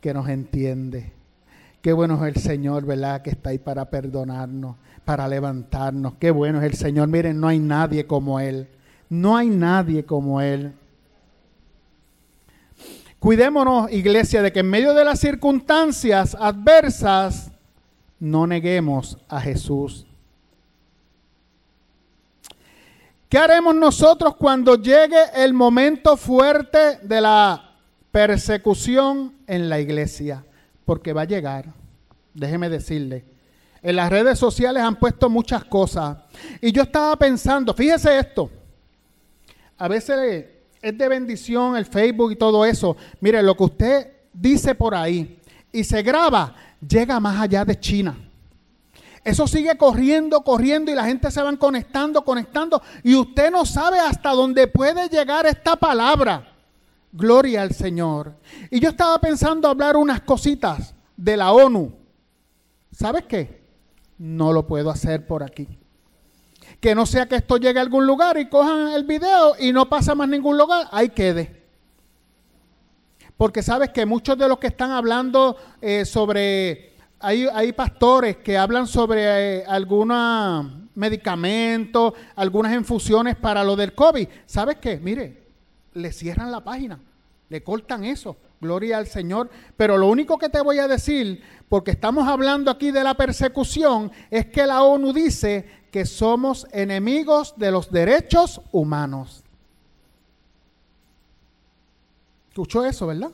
que 0.00 0.14
nos 0.14 0.26
entiende. 0.28 1.12
Qué 1.82 1.92
bueno 1.92 2.14
es 2.24 2.34
el 2.34 2.42
Señor, 2.42 2.86
¿verdad? 2.86 3.20
Que 3.20 3.30
está 3.30 3.50
ahí 3.50 3.58
para 3.58 3.90
perdonarnos, 3.90 4.76
para 5.04 5.28
levantarnos. 5.28 6.14
Qué 6.18 6.30
bueno 6.30 6.58
es 6.60 6.64
el 6.64 6.74
Señor. 6.74 7.08
Miren, 7.08 7.38
no 7.38 7.48
hay 7.48 7.58
nadie 7.58 8.06
como 8.06 8.40
Él. 8.40 8.68
No 9.10 9.36
hay 9.36 9.48
nadie 9.48 10.04
como 10.04 10.40
Él. 10.40 10.72
Cuidémonos, 13.18 13.90
iglesia, 13.90 14.42
de 14.42 14.52
que 14.52 14.60
en 14.60 14.70
medio 14.70 14.94
de 14.94 15.04
las 15.04 15.18
circunstancias 15.18 16.36
adversas 16.38 17.50
no 18.20 18.46
neguemos 18.46 19.18
a 19.28 19.40
Jesús. 19.40 20.06
¿Qué 23.28 23.36
haremos 23.36 23.74
nosotros 23.74 24.36
cuando 24.36 24.76
llegue 24.76 25.18
el 25.34 25.52
momento 25.52 26.16
fuerte 26.16 26.98
de 27.02 27.20
la 27.20 27.74
persecución 28.10 29.34
en 29.46 29.68
la 29.68 29.80
iglesia? 29.80 30.44
Porque 30.84 31.12
va 31.12 31.22
a 31.22 31.26
llegar, 31.26 31.66
déjeme 32.32 32.70
decirle. 32.70 33.24
En 33.82 33.96
las 33.96 34.10
redes 34.10 34.38
sociales 34.38 34.82
han 34.82 34.96
puesto 34.96 35.28
muchas 35.28 35.64
cosas. 35.64 36.18
Y 36.60 36.72
yo 36.72 36.82
estaba 36.82 37.16
pensando, 37.16 37.74
fíjese 37.74 38.18
esto, 38.18 38.50
a 39.76 39.88
veces 39.88 40.46
es 40.80 40.96
de 40.96 41.08
bendición 41.08 41.76
el 41.76 41.86
Facebook 41.86 42.32
y 42.32 42.36
todo 42.36 42.64
eso. 42.64 42.96
Mire, 43.20 43.42
lo 43.42 43.56
que 43.56 43.64
usted 43.64 44.12
dice 44.32 44.74
por 44.74 44.94
ahí 44.94 45.40
y 45.72 45.84
se 45.84 46.02
graba, 46.02 46.54
llega 46.86 47.20
más 47.20 47.40
allá 47.40 47.64
de 47.64 47.78
China. 47.78 48.16
Eso 49.24 49.46
sigue 49.46 49.76
corriendo, 49.76 50.42
corriendo 50.42 50.90
y 50.90 50.94
la 50.94 51.04
gente 51.04 51.30
se 51.30 51.42
van 51.42 51.56
conectando, 51.56 52.24
conectando 52.24 52.80
y 53.02 53.14
usted 53.14 53.50
no 53.50 53.66
sabe 53.66 53.98
hasta 53.98 54.30
dónde 54.30 54.66
puede 54.68 55.08
llegar 55.08 55.46
esta 55.46 55.76
palabra. 55.76 56.54
Gloria 57.12 57.62
al 57.62 57.72
Señor. 57.72 58.34
Y 58.70 58.80
yo 58.80 58.90
estaba 58.90 59.20
pensando 59.20 59.68
hablar 59.68 59.96
unas 59.96 60.20
cositas 60.20 60.94
de 61.16 61.36
la 61.36 61.52
ONU. 61.52 61.92
¿Sabes 62.92 63.24
qué? 63.24 63.62
No 64.18 64.52
lo 64.52 64.66
puedo 64.66 64.90
hacer 64.90 65.26
por 65.26 65.42
aquí. 65.42 65.78
Que 66.80 66.94
no 66.94 67.06
sea 67.06 67.26
que 67.26 67.36
esto 67.36 67.56
llegue 67.56 67.78
a 67.78 67.82
algún 67.82 68.06
lugar 68.06 68.38
y 68.38 68.48
cojan 68.48 68.88
el 68.92 69.04
video 69.04 69.54
y 69.58 69.72
no 69.72 69.88
pasa 69.88 70.14
más 70.14 70.28
ningún 70.28 70.56
lugar, 70.56 70.88
ahí 70.92 71.08
quede. 71.08 71.58
Porque 73.36 73.62
sabes 73.62 73.90
que 73.90 74.04
muchos 74.04 74.36
de 74.36 74.48
los 74.48 74.58
que 74.58 74.66
están 74.66 74.90
hablando 74.90 75.56
eh, 75.80 76.04
sobre, 76.04 76.94
hay, 77.20 77.46
hay, 77.52 77.72
pastores 77.72 78.38
que 78.38 78.58
hablan 78.58 78.86
sobre 78.86 79.58
eh, 79.58 79.64
algunos 79.66 80.66
medicamentos, 80.96 82.14
algunas 82.34 82.74
infusiones 82.74 83.36
para 83.36 83.62
lo 83.62 83.76
del 83.76 83.94
COVID. 83.94 84.28
¿Sabes 84.46 84.78
qué? 84.80 84.98
Mire, 84.98 85.46
le 85.94 86.12
cierran 86.12 86.50
la 86.50 86.62
página, 86.62 86.98
le 87.48 87.62
cortan 87.62 88.04
eso. 88.04 88.36
Gloria 88.60 88.98
al 88.98 89.06
Señor. 89.06 89.50
Pero 89.76 89.96
lo 89.96 90.08
único 90.08 90.38
que 90.38 90.48
te 90.48 90.60
voy 90.60 90.78
a 90.78 90.88
decir, 90.88 91.42
porque 91.68 91.92
estamos 91.92 92.26
hablando 92.26 92.70
aquí 92.70 92.90
de 92.90 93.04
la 93.04 93.14
persecución, 93.14 94.10
es 94.30 94.46
que 94.46 94.66
la 94.66 94.82
ONU 94.82 95.12
dice 95.12 95.66
que 95.90 96.04
somos 96.04 96.66
enemigos 96.72 97.54
de 97.56 97.70
los 97.70 97.90
derechos 97.90 98.60
humanos. 98.72 99.44
¿Escuchó 102.48 102.84
eso, 102.84 103.06
verdad? 103.06 103.30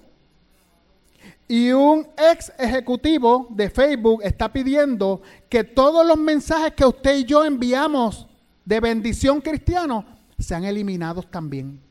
Y 1.48 1.72
un 1.72 2.06
ex 2.16 2.52
ejecutivo 2.58 3.46
de 3.50 3.68
Facebook 3.68 4.20
está 4.22 4.52
pidiendo 4.52 5.22
que 5.48 5.64
todos 5.64 6.06
los 6.06 6.16
mensajes 6.16 6.72
que 6.72 6.84
usted 6.84 7.18
y 7.18 7.24
yo 7.24 7.44
enviamos 7.44 8.26
de 8.64 8.80
bendición 8.80 9.40
cristiano 9.40 10.04
sean 10.38 10.64
eliminados 10.64 11.30
también. 11.30 11.83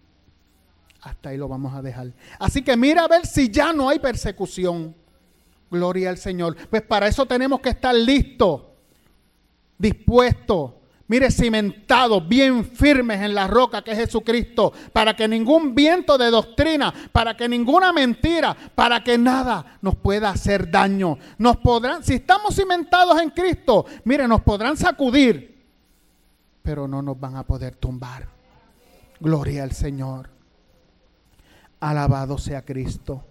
Hasta 1.04 1.30
ahí 1.30 1.38
lo 1.38 1.48
vamos 1.48 1.74
a 1.74 1.82
dejar. 1.82 2.14
Así 2.40 2.62
que 2.62 2.78
mira 2.78 3.04
a 3.04 3.08
ver 3.08 3.26
si 3.26 3.50
ya 3.50 3.74
no 3.74 3.90
hay 3.90 4.00
persecución. 4.00 4.96
Gloria 5.70 6.10
al 6.10 6.18
Señor. 6.18 6.56
Pues 6.70 6.82
para 6.82 7.08
eso 7.08 7.26
tenemos 7.26 7.60
que 7.60 7.70
estar 7.70 7.94
listos 7.94 8.62
dispuestos, 9.84 10.72
mire, 11.08 11.30
cimentados, 11.30 12.28
bien 12.28 12.66
firmes 12.66 13.22
en 13.22 13.36
la 13.36 13.48
roca 13.48 13.84
que 13.84 13.92
es 13.92 13.98
Jesucristo, 13.98 14.72
para 14.92 15.16
que 15.16 15.28
ningún 15.28 15.76
viento 15.76 16.18
de 16.18 16.32
doctrina, 16.32 16.94
para 17.12 17.36
que 17.36 17.48
ninguna 17.50 17.92
mentira, 17.92 18.56
para 18.74 19.04
que 19.04 19.18
nada 19.18 19.78
nos 19.82 19.96
pueda 19.96 20.30
hacer 20.30 20.72
daño. 20.72 21.18
Nos 21.38 21.58
podrán, 21.58 22.04
si 22.04 22.16
estamos 22.16 22.56
cimentados 22.56 23.22
en 23.22 23.30
Cristo, 23.30 23.86
mire, 24.06 24.28
nos 24.28 24.42
podrán 24.42 24.78
sacudir, 24.78 25.62
pero 26.62 26.88
no 26.88 27.02
nos 27.02 27.20
van 27.20 27.36
a 27.36 27.44
poder 27.44 27.76
tumbar. 27.76 28.28
Gloria 29.20 29.64
al 29.64 29.74
Señor. 29.74 30.33
Alabado 31.90 32.38
sea 32.38 32.64
Cristo. 32.64 33.24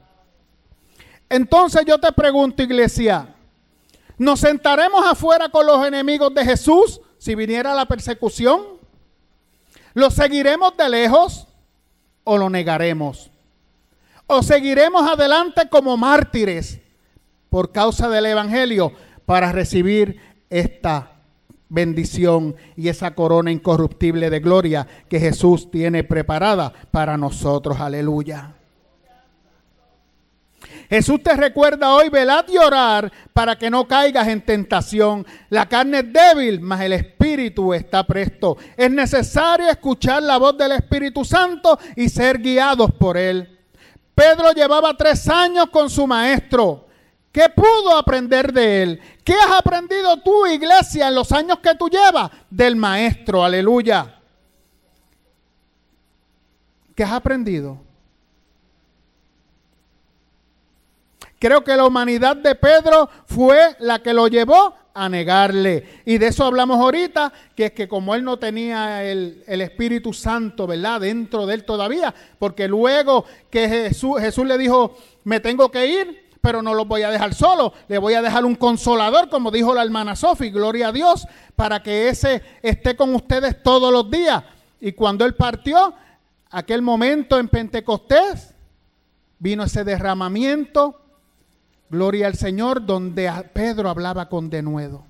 Entonces 1.28 1.84
yo 1.86 1.98
te 1.98 2.12
pregunto, 2.12 2.62
iglesia, 2.62 3.34
¿Nos 4.18 4.38
sentaremos 4.38 5.04
afuera 5.04 5.48
con 5.48 5.66
los 5.66 5.84
enemigos 5.84 6.32
de 6.34 6.44
Jesús 6.44 7.00
si 7.18 7.34
viniera 7.34 7.74
la 7.74 7.86
persecución? 7.86 8.62
¿Lo 9.94 10.10
seguiremos 10.10 10.76
de 10.76 10.88
lejos 10.88 11.48
o 12.24 12.38
lo 12.38 12.48
negaremos? 12.48 13.30
¿O 14.26 14.42
seguiremos 14.42 15.10
adelante 15.10 15.68
como 15.68 15.96
mártires 15.96 16.80
por 17.50 17.72
causa 17.72 18.08
del 18.08 18.26
Evangelio 18.26 18.92
para 19.26 19.50
recibir 19.50 20.20
esta 20.50 21.11
bendición 21.72 22.54
y 22.76 22.88
esa 22.88 23.14
corona 23.14 23.50
incorruptible 23.50 24.28
de 24.28 24.40
gloria 24.40 24.86
que 25.08 25.18
Jesús 25.18 25.70
tiene 25.70 26.04
preparada 26.04 26.72
para 26.90 27.16
nosotros? 27.16 27.80
Aleluya. 27.80 28.54
Jesús 30.90 31.22
te 31.22 31.34
recuerda 31.34 31.94
hoy, 31.94 32.10
velad 32.10 32.44
y 32.48 32.58
orar 32.58 33.10
para 33.32 33.56
que 33.56 33.70
no 33.70 33.88
caigas 33.88 34.28
en 34.28 34.42
tentación. 34.42 35.26
La 35.48 35.66
carne 35.66 36.00
es 36.00 36.12
débil, 36.12 36.60
mas 36.60 36.82
el 36.82 36.92
Espíritu 36.92 37.72
está 37.72 38.06
presto. 38.06 38.58
Es 38.76 38.90
necesario 38.90 39.70
escuchar 39.70 40.22
la 40.22 40.36
voz 40.36 40.58
del 40.58 40.72
Espíritu 40.72 41.24
Santo 41.24 41.78
y 41.96 42.10
ser 42.10 42.38
guiados 42.38 42.92
por 42.92 43.16
Él. 43.16 43.58
Pedro 44.14 44.52
llevaba 44.52 44.94
tres 44.94 45.26
años 45.30 45.70
con 45.70 45.88
su 45.88 46.06
maestro 46.06 46.88
¿Qué 47.32 47.48
pudo 47.48 47.96
aprender 47.96 48.52
de 48.52 48.82
él? 48.82 49.00
¿Qué 49.24 49.32
has 49.32 49.58
aprendido 49.58 50.18
tú, 50.18 50.46
iglesia, 50.46 51.08
en 51.08 51.14
los 51.14 51.32
años 51.32 51.60
que 51.60 51.74
tú 51.74 51.88
llevas? 51.88 52.30
Del 52.50 52.76
maestro, 52.76 53.42
aleluya. 53.42 54.20
¿Qué 56.94 57.02
has 57.02 57.12
aprendido? 57.12 57.80
Creo 61.38 61.64
que 61.64 61.74
la 61.74 61.86
humanidad 61.86 62.36
de 62.36 62.54
Pedro 62.54 63.08
fue 63.24 63.76
la 63.80 64.00
que 64.00 64.12
lo 64.12 64.28
llevó 64.28 64.74
a 64.94 65.08
negarle. 65.08 66.02
Y 66.04 66.18
de 66.18 66.28
eso 66.28 66.44
hablamos 66.44 66.78
ahorita, 66.78 67.32
que 67.56 67.66
es 67.66 67.72
que 67.72 67.88
como 67.88 68.14
él 68.14 68.22
no 68.22 68.38
tenía 68.38 69.02
el, 69.02 69.42
Espíritu 69.46 70.12
Santo, 70.12 70.66
¿verdad? 70.66 71.00
Dentro 71.00 71.46
de 71.46 71.54
él 71.54 71.64
todavía, 71.64 72.14
porque 72.38 72.68
luego 72.68 73.24
que 73.50 73.68
Jesús, 73.68 74.20
Jesús 74.20 74.46
le 74.46 74.58
dijo, 74.58 74.96
me 75.24 75.40
tengo 75.40 75.70
que 75.70 75.86
ir, 75.86 76.21
pero 76.42 76.60
no 76.60 76.74
los 76.74 76.86
voy 76.86 77.02
a 77.02 77.10
dejar 77.10 77.32
solo, 77.32 77.72
le 77.88 77.96
voy 77.96 78.12
a 78.12 78.20
dejar 78.20 78.44
un 78.44 78.56
consolador, 78.56 79.30
como 79.30 79.50
dijo 79.50 79.72
la 79.74 79.82
hermana 79.82 80.14
Sofi, 80.14 80.50
gloria 80.50 80.88
a 80.88 80.92
Dios, 80.92 81.26
para 81.56 81.82
que 81.82 82.10
ese 82.10 82.42
esté 82.60 82.94
con 82.94 83.14
ustedes 83.14 83.62
todos 83.62 83.90
los 83.90 84.10
días. 84.10 84.44
Y 84.80 84.92
cuando 84.92 85.24
él 85.24 85.34
partió, 85.34 85.94
aquel 86.50 86.82
momento 86.82 87.38
en 87.38 87.48
Pentecostés, 87.48 88.54
vino 89.38 89.64
ese 89.64 89.84
derramamiento 89.84 90.98
Gloria 91.92 92.26
al 92.26 92.36
Señor, 92.36 92.86
donde 92.86 93.30
Pedro 93.52 93.90
hablaba 93.90 94.30
con 94.30 94.48
denuedo. 94.48 95.04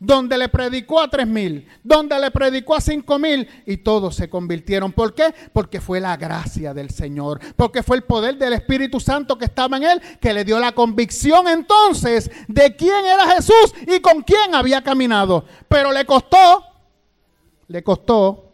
Donde 0.00 0.36
le 0.38 0.48
predicó 0.48 1.00
a 1.00 1.08
tres 1.08 1.26
mil, 1.26 1.68
donde 1.84 2.18
le 2.18 2.30
predicó 2.30 2.74
a 2.74 2.80
cinco 2.80 3.18
mil 3.18 3.46
y 3.66 3.76
todos 3.76 4.16
se 4.16 4.28
convirtieron. 4.28 4.92
¿Por 4.92 5.14
qué? 5.14 5.34
Porque 5.52 5.80
fue 5.80 6.00
la 6.00 6.16
gracia 6.16 6.74
del 6.74 6.90
Señor, 6.90 7.38
porque 7.54 7.82
fue 7.82 7.98
el 7.98 8.02
poder 8.02 8.38
del 8.38 8.54
Espíritu 8.54 8.98
Santo 8.98 9.36
que 9.36 9.44
estaba 9.44 9.76
en 9.76 9.84
él 9.84 10.02
que 10.20 10.32
le 10.32 10.44
dio 10.44 10.58
la 10.58 10.72
convicción 10.72 11.46
entonces 11.48 12.30
de 12.48 12.74
quién 12.74 13.04
era 13.04 13.34
Jesús 13.34 13.74
y 13.86 14.00
con 14.00 14.22
quién 14.22 14.54
había 14.54 14.82
caminado. 14.82 15.44
Pero 15.68 15.92
le 15.92 16.06
costó, 16.06 16.64
le 17.68 17.84
costó 17.84 18.50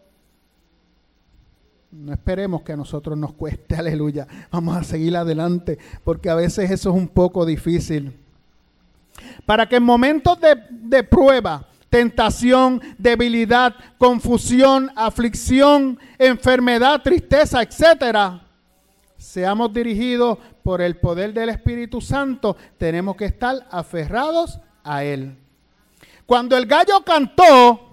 no 1.97 2.13
esperemos 2.13 2.63
que 2.63 2.73
a 2.73 2.77
nosotros 2.77 3.17
nos 3.17 3.33
cueste, 3.33 3.75
aleluya. 3.77 4.27
Vamos 4.51 4.77
a 4.77 4.85
seguir 4.85 5.17
adelante, 5.17 5.79
porque 6.05 6.29
a 6.29 6.35
veces 6.35 6.71
eso 6.71 6.91
es 6.91 6.97
un 6.97 7.09
poco 7.09 7.47
difícil. 7.47 8.26
Para 9.45 9.69
que 9.69 9.77
en 9.77 9.83
momentos 9.83 10.41
de, 10.41 10.57
de 10.71 11.03
prueba, 11.03 11.67
tentación, 11.91 12.81
debilidad, 12.99 13.75
confusión, 13.99 14.91
aflicción, 14.97 15.99
enfermedad, 16.19 17.03
tristeza, 17.03 17.63
etcétera, 17.63 18.47
seamos 19.17 19.73
dirigidos 19.73 20.39
por 20.63 20.81
el 20.81 20.97
poder 20.97 21.33
del 21.33 21.49
Espíritu 21.51 22.01
Santo, 22.01 22.57
tenemos 22.77 23.17
que 23.17 23.27
estar 23.27 23.67
aferrados 23.71 24.59
a 24.83 25.05
Él. 25.05 25.37
Cuando 26.27 26.57
el 26.57 26.67
gallo 26.67 27.05
cantó, 27.05 27.87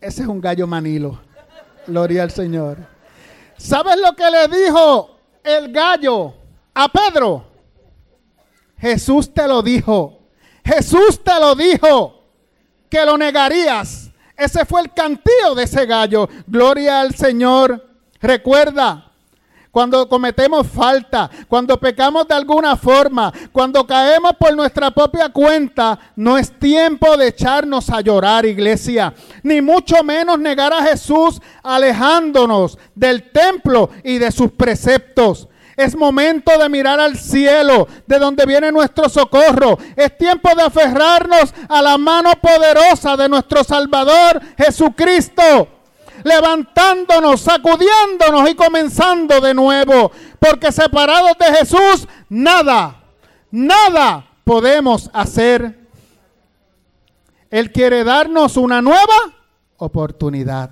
Ese 0.00 0.22
es 0.22 0.28
un 0.28 0.40
gallo 0.40 0.66
manilo. 0.66 1.20
Gloria 1.86 2.22
al 2.22 2.30
Señor. 2.30 2.78
¿Sabes 3.56 3.96
lo 3.98 4.14
que 4.14 4.30
le 4.30 4.48
dijo 4.48 5.18
el 5.42 5.72
gallo 5.72 6.34
a 6.74 6.88
Pedro? 6.88 7.44
Jesús 8.78 9.32
te 9.32 9.48
lo 9.48 9.62
dijo. 9.62 10.20
Jesús 10.64 11.22
te 11.24 11.34
lo 11.40 11.54
dijo. 11.54 12.22
Que 12.88 13.04
lo 13.04 13.18
negarías. 13.18 14.10
Ese 14.36 14.64
fue 14.64 14.82
el 14.82 14.94
cantío 14.94 15.54
de 15.56 15.64
ese 15.64 15.84
gallo. 15.84 16.28
Gloria 16.46 17.00
al 17.00 17.14
Señor. 17.14 17.84
Recuerda, 18.20 19.07
cuando 19.78 20.08
cometemos 20.08 20.66
falta, 20.66 21.30
cuando 21.46 21.78
pecamos 21.78 22.26
de 22.26 22.34
alguna 22.34 22.76
forma, 22.76 23.32
cuando 23.52 23.86
caemos 23.86 24.32
por 24.36 24.52
nuestra 24.56 24.90
propia 24.90 25.28
cuenta, 25.28 25.96
no 26.16 26.36
es 26.36 26.50
tiempo 26.58 27.16
de 27.16 27.28
echarnos 27.28 27.88
a 27.88 28.00
llorar, 28.00 28.44
iglesia, 28.44 29.14
ni 29.44 29.60
mucho 29.60 30.02
menos 30.02 30.36
negar 30.40 30.72
a 30.72 30.82
Jesús 30.82 31.40
alejándonos 31.62 32.76
del 32.96 33.30
templo 33.30 33.90
y 34.02 34.18
de 34.18 34.32
sus 34.32 34.50
preceptos. 34.50 35.46
Es 35.76 35.94
momento 35.94 36.58
de 36.58 36.68
mirar 36.68 36.98
al 36.98 37.16
cielo, 37.16 37.86
de 38.04 38.18
donde 38.18 38.46
viene 38.46 38.72
nuestro 38.72 39.08
socorro. 39.08 39.78
Es 39.94 40.18
tiempo 40.18 40.52
de 40.56 40.62
aferrarnos 40.62 41.54
a 41.68 41.80
la 41.82 41.96
mano 41.98 42.32
poderosa 42.42 43.16
de 43.16 43.28
nuestro 43.28 43.62
Salvador 43.62 44.42
Jesucristo 44.56 45.77
levantándonos, 46.28 47.40
sacudiéndonos 47.40 48.48
y 48.48 48.54
comenzando 48.54 49.40
de 49.40 49.54
nuevo. 49.54 50.12
Porque 50.38 50.70
separados 50.70 51.32
de 51.38 51.46
Jesús, 51.56 52.06
nada, 52.28 53.02
nada 53.50 54.26
podemos 54.44 55.10
hacer. 55.12 55.78
Él 57.50 57.72
quiere 57.72 58.04
darnos 58.04 58.56
una 58.56 58.80
nueva 58.82 59.34
oportunidad. 59.78 60.70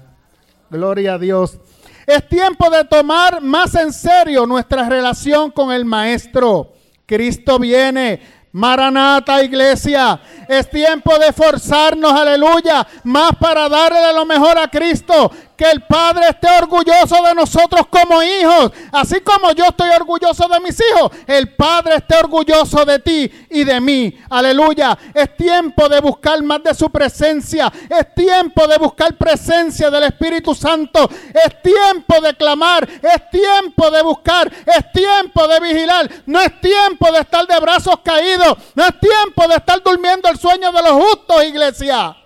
Gloria 0.71 1.15
a 1.15 1.19
Dios. 1.19 1.59
Es 2.07 2.29
tiempo 2.29 2.71
de 2.71 2.85
tomar 2.85 3.41
más 3.41 3.75
en 3.75 3.93
serio 3.93 4.47
nuestra 4.47 4.89
relación 4.89 5.51
con 5.51 5.73
el 5.73 5.85
Maestro. 5.85 6.73
Cristo 7.05 7.59
viene. 7.59 8.21
Maranata, 8.53 9.43
iglesia. 9.43 10.19
Es 10.49 10.71
tiempo 10.71 11.19
de 11.19 11.31
forzarnos, 11.31 12.11
aleluya, 12.11 12.87
más 13.05 13.33
para 13.39 13.69
darle 13.69 14.15
lo 14.15 14.25
mejor 14.25 14.57
a 14.57 14.69
Cristo 14.69 15.31
que 15.57 15.71
el 15.71 15.83
Padre 15.83 16.29
esté 16.29 16.49
orgulloso 16.59 17.23
de 17.23 17.35
nosotros 17.35 17.87
como 17.89 18.23
hijos, 18.23 18.73
así 18.93 19.21
como 19.21 19.53
yo 19.53 19.65
estoy 19.65 19.91
orgulloso 19.91 20.49
de 20.49 20.61
mis 20.61 20.79
hijos, 20.81 21.11
el 21.27 21.55
Padre 21.55 21.97
esté 21.97 22.17
orgulloso 22.17 22.85
de 22.85 22.99
ti 22.99 23.31
y 23.51 23.65
de 23.65 23.81
mí. 23.81 24.17
Aleluya. 24.29 24.97
Es 25.15 25.37
tiempo 25.37 25.89
de 25.89 26.01
buscar 26.01 26.43
más 26.43 26.63
de 26.63 26.75
su 26.75 26.91
presencia. 26.91 27.73
Es 27.89 28.15
tiempo 28.15 28.67
de 28.67 28.79
buscar 28.79 29.17
presencia 29.17 29.91
del 29.91 30.05
Espíritu 30.05 30.55
Santo. 30.55 31.09
Es 31.11 31.63
tiempo 31.63 32.21
de 32.21 32.35
clamar. 32.35 32.89
Es 33.03 33.31
tiempo 33.31 33.91
de 33.91 34.03
buscar. 34.03 34.53
Es 34.67 34.93
tiempo 34.93 35.47
de 35.49 35.61
vigilar. 35.61 36.11
No 36.27 36.41
es 36.41 36.61
tiempo 36.61 37.11
de 37.13 37.21
estar 37.21 37.47
de 37.47 37.59
brazos 37.61 37.97
caídos. 38.05 38.57
No 38.75 38.85
es 38.85 39.01
tiempo 39.01 39.49
de 39.49 39.57
estar 39.57 39.83
durmiendo 39.83 40.29
el 40.29 40.39
sueño 40.39 40.73
de 40.73 40.83
los 40.83 40.93
justos, 40.93 41.45
iglesia. 41.45 42.17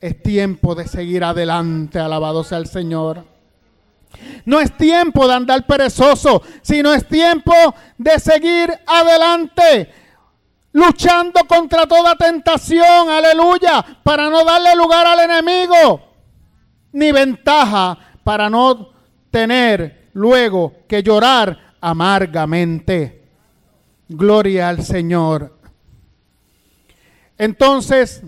Es 0.00 0.22
tiempo 0.22 0.74
de 0.74 0.86
seguir 0.86 1.24
adelante, 1.24 1.98
alabado 1.98 2.44
sea 2.44 2.58
el 2.58 2.66
Señor. 2.66 3.24
No 4.44 4.60
es 4.60 4.76
tiempo 4.76 5.26
de 5.26 5.34
andar 5.34 5.66
perezoso, 5.66 6.42
sino 6.62 6.92
es 6.94 7.06
tiempo 7.06 7.52
de 7.98 8.18
seguir 8.18 8.72
adelante, 8.86 9.92
luchando 10.72 11.40
contra 11.46 11.86
toda 11.86 12.14
tentación, 12.14 13.10
aleluya, 13.10 13.84
para 14.02 14.30
no 14.30 14.44
darle 14.44 14.74
lugar 14.76 15.06
al 15.06 15.20
enemigo, 15.20 16.00
ni 16.92 17.12
ventaja 17.12 17.98
para 18.24 18.48
no 18.48 18.90
tener 19.30 20.10
luego 20.14 20.72
que 20.88 21.02
llorar 21.02 21.74
amargamente. 21.80 23.22
Gloria 24.08 24.70
al 24.70 24.82
Señor. 24.82 25.58
Entonces, 27.36 28.22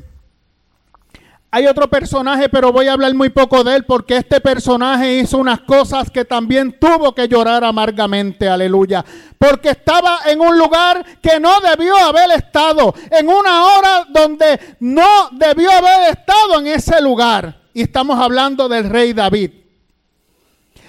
hay 1.53 1.67
otro 1.67 1.89
personaje, 1.89 2.49
pero 2.49 2.73
voy 2.73 2.87
a 2.87 2.93
hablar 2.93 3.13
muy 3.15 3.29
poco 3.31 3.65
de 3.65 3.77
él 3.77 3.85
porque 3.85 4.19
este 4.19 4.41
personaje 4.41 5.19
hizo 5.19 5.39
unas 5.39 5.61
cosas 5.63 6.09
que 6.09 6.25
también 6.25 6.79
tuvo 6.79 7.13
que 7.13 7.27
llorar 7.27 7.65
amargamente, 7.65 8.49
aleluya. 8.49 9.05
Porque 9.37 9.71
estaba 9.71 10.21
en 10.27 10.41
un 10.41 10.57
lugar 10.57 11.05
que 11.21 11.41
no 11.41 11.61
debió 11.61 11.97
haber 11.97 12.31
estado, 12.33 12.95
en 13.11 13.29
una 13.29 13.65
hora 13.65 14.07
donde 14.11 14.77
no 14.79 15.29
debió 15.33 15.73
haber 15.73 16.11
estado 16.13 16.61
en 16.61 16.69
ese 16.69 17.01
lugar. 17.01 17.59
Y 17.75 17.83
estamos 17.83 18.19
hablando 18.21 18.69
del 18.69 18.89
rey 18.89 19.13
David. 19.13 19.51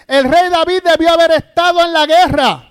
El 0.05 0.25
rey 0.25 0.49
David 0.49 0.81
debió 0.83 1.13
haber 1.13 1.31
estado 1.31 1.81
en 1.81 1.93
la 1.93 2.05
guerra 2.05 2.70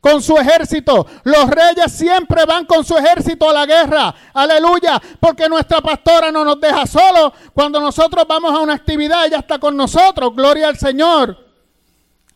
con 0.00 0.22
su 0.22 0.36
ejército. 0.36 1.06
Los 1.24 1.48
reyes 1.48 1.92
siempre 1.92 2.44
van 2.46 2.64
con 2.64 2.84
su 2.84 2.96
ejército 2.96 3.48
a 3.48 3.52
la 3.52 3.66
guerra. 3.66 4.14
Aleluya. 4.32 5.00
Porque 5.20 5.48
nuestra 5.48 5.80
pastora 5.80 6.32
no 6.32 6.44
nos 6.44 6.60
deja 6.60 6.86
solos. 6.86 7.32
Cuando 7.52 7.80
nosotros 7.80 8.24
vamos 8.26 8.52
a 8.52 8.60
una 8.60 8.74
actividad, 8.74 9.26
ella 9.26 9.38
está 9.38 9.58
con 9.58 9.76
nosotros. 9.76 10.34
Gloria 10.34 10.68
al 10.68 10.78
Señor. 10.78 11.36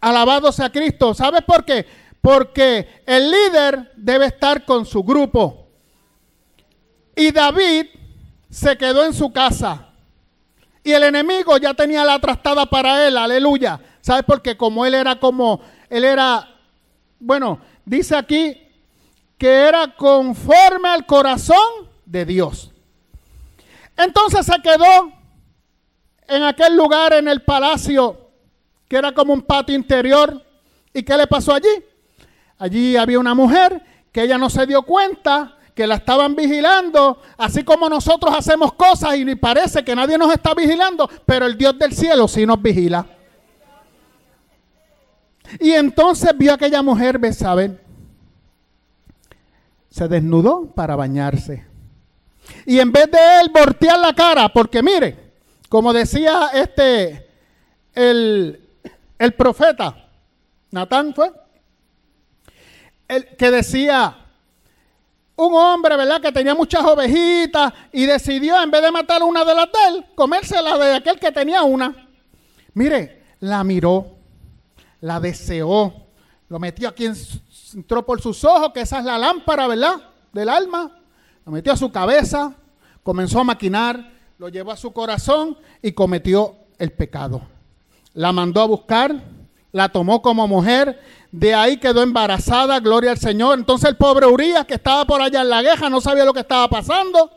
Alabado 0.01 0.53
sea 0.53 0.71
Cristo. 0.71 1.15
¿Sabes 1.15 1.43
por 1.43 1.65
qué? 1.65 1.87
Porque 2.21 3.03
el 3.07 3.31
líder 3.31 3.93
debe 3.97 4.27
estar 4.27 4.65
con 4.65 4.85
su 4.85 5.03
grupo. 5.03 5.69
Y 7.17 7.31
David 7.31 7.87
se 8.51 8.77
quedó 8.77 9.05
en 9.05 9.15
su 9.15 9.33
casa. 9.33 9.89
Y 10.83 10.93
el 10.93 11.05
enemigo 11.05 11.57
ya 11.57 11.73
tenía 11.73 12.05
la 12.05 12.19
trastada 12.19 12.67
para 12.67 13.07
él. 13.07 13.17
Aleluya. 13.17 13.81
¿Sabes 14.03 14.25
por 14.25 14.43
qué? 14.43 14.55
Como 14.55 14.85
él 14.85 14.93
era 14.93 15.19
como, 15.19 15.63
él 15.89 16.05
era 16.05 16.54
bueno, 17.19 17.61
dice 17.85 18.17
aquí 18.17 18.61
que 19.39 19.49
era 19.49 19.95
conforme 19.97 20.89
al 20.89 21.07
corazón 21.07 21.89
de 22.05 22.25
Dios. 22.25 22.71
Entonces 23.97 24.47
se 24.47 24.61
quedó 24.63 25.13
en 26.29 26.43
aquel 26.43 26.77
lugar, 26.77 27.13
en 27.13 27.29
el 27.29 27.43
palacio, 27.43 28.31
que 28.89 28.97
era 28.97 29.13
como 29.13 29.33
un 29.33 29.43
patio 29.43 29.75
interior. 29.75 30.43
¿Y 30.93 31.03
qué 31.03 31.17
le 31.17 31.27
pasó 31.27 31.55
allí? 31.55 31.85
Allí 32.59 32.97
había 32.97 33.19
una 33.19 33.35
mujer 33.35 33.83
que 34.13 34.23
ella 34.23 34.39
no 34.39 34.49
se 34.49 34.67
dio 34.67 34.83
cuenta 34.83 35.59
que 35.75 35.87
la 35.87 35.97
estaban 35.97 36.37
vigilando, 36.37 37.21
así 37.37 37.65
como 37.65 37.89
nosotros 37.89 38.33
hacemos 38.37 38.75
cosas 38.75 39.17
y 39.17 39.35
parece 39.35 39.85
que 39.85 39.97
nadie 39.97 40.17
nos 40.17 40.33
está 40.33 40.55
vigilando, 40.55 41.11
pero 41.27 41.47
el 41.47 41.59
Dios 41.59 41.77
del 41.77 41.93
cielo 41.93 42.29
sí 42.29 42.47
nos 42.47 42.63
vigila. 42.63 43.05
Y 45.61 45.73
entonces 45.73 46.33
vio 46.37 46.53
a 46.53 46.55
aquella 46.55 46.83
mujer, 46.83 47.19
Besabel, 47.19 47.81
se 49.91 50.09
desnudó 50.09 50.67
para 50.67 50.97
bañarse. 50.97 51.65
Y 52.67 52.79
en 52.79 52.93
vez 52.93 53.11
de 53.11 53.19
él 53.41 53.51
voltear 53.53 53.99
la 53.99 54.15
cara, 54.15 54.49
porque 54.49 54.83
mire, 54.83 55.33
como 55.69 55.93
decía 55.93 56.51
este, 56.53 57.29
el, 57.95 58.61
el 59.19 59.33
profeta, 59.35 60.09
Natán 60.71 61.15
fue, 61.15 61.33
el 63.09 63.37
que 63.37 63.51
decía, 63.51 64.17
un 65.37 65.55
hombre, 65.55 65.97
¿verdad? 65.97 66.21
Que 66.21 66.33
tenía 66.33 66.55
muchas 66.55 66.85
ovejitas 66.85 67.73
y 67.93 68.07
decidió, 68.07 68.61
en 68.63 68.71
vez 68.71 68.83
de 68.83 68.91
matar 68.91 69.23
una 69.23 69.45
de 69.45 69.55
las 69.55 69.67
de 69.67 69.79
él, 69.89 70.05
comérsela 70.15 70.79
de 70.79 70.97
aquel 70.97 71.19
que 71.19 71.33
tenía 71.33 71.63
una. 71.63 72.09
Mire, 72.75 73.23
la 73.41 73.65
miró, 73.65 74.14
la 75.05 75.21
deseó, 75.21 75.93
lo 76.49 76.59
metió 76.59 76.89
aquí, 76.89 77.07
entró 77.75 78.07
por 78.07 78.23
sus 78.23 78.43
ojos, 78.43 78.71
que 78.73 78.81
esa 78.81 79.01
es 79.01 79.05
la 79.05 79.19
lámpara, 79.19 79.67
¿verdad? 79.67 79.97
Del 80.33 80.49
alma. 80.49 80.99
Lo 81.45 81.53
metió 81.53 81.75
a 81.75 81.77
su 81.77 81.93
cabeza, 81.93 82.55
comenzó 83.03 83.41
a 83.41 83.45
maquinar, 83.45 84.13
lo 84.39 84.49
llevó 84.49 84.73
a 84.73 84.79
su 84.79 84.95
corazón 84.95 85.59
y 85.83 85.93
cometió 85.93 86.57
el 86.79 86.91
pecado. 86.91 87.43
La 88.15 88.33
mandó 88.33 88.63
a 88.63 88.65
buscar, 88.65 89.15
la 89.73 89.91
tomó 89.91 90.23
como 90.23 90.49
mujer, 90.49 90.99
de 91.31 91.55
ahí 91.55 91.77
quedó 91.77 92.03
embarazada, 92.03 92.81
gloria 92.81 93.11
al 93.11 93.19
Señor. 93.19 93.59
Entonces 93.59 93.91
el 93.91 93.99
pobre 93.99 94.25
Urias, 94.25 94.65
que 94.65 94.75
estaba 94.75 95.05
por 95.05 95.21
allá 95.21 95.43
en 95.43 95.51
la 95.51 95.61
gueja, 95.61 95.91
no 95.91 96.01
sabía 96.01 96.25
lo 96.25 96.33
que 96.33 96.41
estaba 96.41 96.67
pasando. 96.67 97.31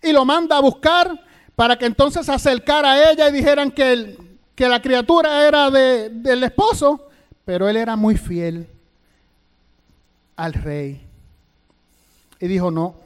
Y 0.00 0.12
lo 0.12 0.24
manda 0.24 0.58
a 0.58 0.60
buscar 0.60 1.20
para 1.56 1.76
que 1.76 1.86
entonces 1.86 2.24
se 2.24 2.32
acercara 2.32 2.92
a 2.92 3.10
ella 3.10 3.28
y 3.28 3.32
dijeran 3.32 3.72
que, 3.72 4.16
que 4.54 4.68
la 4.68 4.80
criatura 4.80 5.46
era 5.46 5.70
de, 5.70 6.10
del 6.10 6.44
esposo. 6.44 7.08
Pero 7.44 7.68
él 7.68 7.76
era 7.76 7.96
muy 7.96 8.16
fiel 8.16 8.66
al 10.36 10.54
rey. 10.54 11.06
Y 12.40 12.46
dijo, 12.46 12.70
no, 12.70 12.96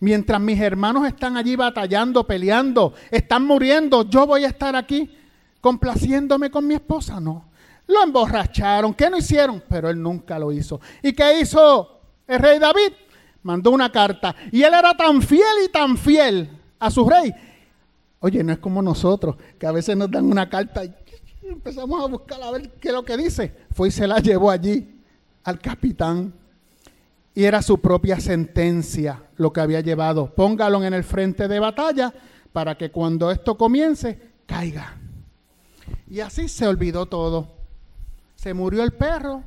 mientras 0.00 0.40
mis 0.40 0.60
hermanos 0.60 1.06
están 1.06 1.36
allí 1.36 1.56
batallando, 1.56 2.26
peleando, 2.26 2.94
están 3.10 3.44
muriendo, 3.44 4.08
yo 4.08 4.26
voy 4.26 4.44
a 4.44 4.48
estar 4.48 4.74
aquí 4.74 5.14
complaciéndome 5.60 6.50
con 6.50 6.66
mi 6.66 6.74
esposa. 6.74 7.20
No, 7.20 7.48
lo 7.86 8.02
emborracharon, 8.02 8.94
¿qué 8.94 9.10
no 9.10 9.18
hicieron? 9.18 9.62
Pero 9.68 9.90
él 9.90 10.00
nunca 10.00 10.38
lo 10.38 10.50
hizo. 10.52 10.80
¿Y 11.02 11.12
qué 11.12 11.40
hizo 11.40 12.00
el 12.26 12.38
rey 12.38 12.58
David? 12.58 12.92
Mandó 13.42 13.70
una 13.70 13.92
carta. 13.92 14.34
Y 14.50 14.62
él 14.62 14.74
era 14.74 14.96
tan 14.96 15.22
fiel 15.22 15.64
y 15.64 15.68
tan 15.68 15.96
fiel 15.96 16.50
a 16.78 16.90
su 16.90 17.08
rey. 17.08 17.32
Oye, 18.20 18.42
no 18.42 18.52
es 18.52 18.58
como 18.58 18.82
nosotros, 18.82 19.36
que 19.58 19.66
a 19.66 19.72
veces 19.72 19.96
nos 19.96 20.10
dan 20.10 20.24
una 20.24 20.48
carta 20.48 20.84
y 20.84 20.94
empezamos 21.42 22.02
a 22.02 22.08
buscar 22.08 22.42
a 22.42 22.50
ver 22.50 22.70
qué 22.80 22.88
es 22.88 22.94
lo 22.94 23.04
que 23.04 23.16
dice. 23.16 23.52
Fue 23.72 23.88
y 23.88 23.90
se 23.90 24.06
la 24.06 24.18
llevó 24.18 24.50
allí 24.50 25.02
al 25.44 25.60
capitán. 25.60 26.32
Y 27.34 27.44
era 27.44 27.60
su 27.60 27.78
propia 27.78 28.18
sentencia 28.18 29.22
lo 29.36 29.52
que 29.52 29.60
había 29.60 29.80
llevado. 29.80 30.34
Póngalo 30.34 30.82
en 30.82 30.94
el 30.94 31.04
frente 31.04 31.48
de 31.48 31.60
batalla 31.60 32.12
para 32.52 32.76
que 32.78 32.90
cuando 32.90 33.30
esto 33.30 33.56
comience, 33.56 34.18
caiga. 34.46 34.96
Y 36.08 36.20
así 36.20 36.48
se 36.48 36.66
olvidó 36.66 37.06
todo. 37.06 37.48
Se 38.34 38.54
murió 38.54 38.82
el 38.82 38.92
perro, 38.92 39.42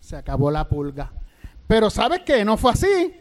se 0.00 0.16
acabó 0.16 0.50
la 0.50 0.68
pulga. 0.68 1.12
Pero 1.66 1.90
¿sabes 1.90 2.22
qué? 2.26 2.44
No 2.44 2.56
fue 2.56 2.72
así. 2.72 3.14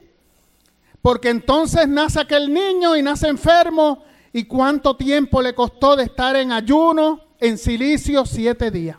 Porque 1.02 1.30
entonces 1.30 1.88
nace 1.88 2.20
aquel 2.20 2.52
niño 2.52 2.96
y 2.96 3.04
nace 3.04 3.28
enfermo. 3.28 4.04
¿Y 4.38 4.44
cuánto 4.44 4.96
tiempo 4.96 5.42
le 5.42 5.56
costó 5.56 5.96
de 5.96 6.04
estar 6.04 6.36
en 6.36 6.52
ayuno, 6.52 7.22
en 7.40 7.58
silicio? 7.58 8.24
Siete 8.24 8.70
días. 8.70 8.96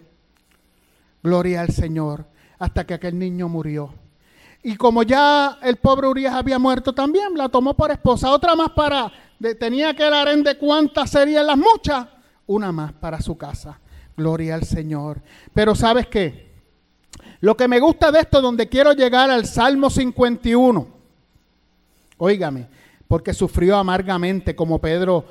Gloria 1.22 1.61
al 1.61 1.68
Señor. 1.68 2.26
Hasta 2.59 2.84
que 2.84 2.95
aquel 2.95 3.16
niño 3.16 3.49
murió. 3.49 3.95
Y 4.64 4.74
como 4.74 5.05
ya 5.05 5.61
el 5.62 5.76
pobre 5.76 6.09
Urias 6.09 6.34
había 6.34 6.59
muerto 6.59 6.93
también, 6.93 7.34
la 7.36 7.49
tomó 7.49 7.74
por 7.74 7.93
esposa. 7.93 8.32
Otra 8.32 8.57
más 8.57 8.70
para, 8.70 9.12
tenía 9.61 9.95
que 9.95 10.11
dar 10.11 10.26
en 10.26 10.43
de 10.43 10.59
cuántas 10.59 11.11
serían 11.11 11.47
las 11.47 11.57
muchas. 11.57 12.09
Una 12.49 12.72
más 12.72 12.93
para 12.95 13.20
su 13.20 13.39
casa. 13.39 13.78
Gloria 14.16 14.57
al 14.57 14.64
Señor. 14.64 15.22
Pero 15.55 15.76
¿sabes 15.76 16.09
qué? 16.09 16.51
Lo 17.39 17.57
que 17.57 17.68
me 17.68 17.78
gusta 17.78 18.11
de 18.11 18.18
esto, 18.18 18.41
donde 18.41 18.68
quiero 18.68 18.93
llegar 18.93 19.30
al 19.30 19.47
Salmo 19.47 19.89
51. 19.89 20.89
Óigame, 22.16 22.66
porque 23.09 23.35
sufrió 23.35 23.77
amargamente 23.77 24.55
como 24.55 24.81
Pedro 24.81 25.25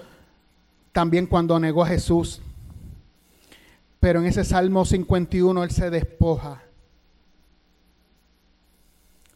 también 0.91 1.27
cuando 1.27 1.59
negó 1.59 1.83
a 1.83 1.87
Jesús. 1.87 2.41
Pero 3.99 4.19
en 4.19 4.25
ese 4.25 4.43
Salmo 4.43 4.83
51 4.83 5.63
él 5.63 5.71
se 5.71 5.89
despoja 5.89 6.63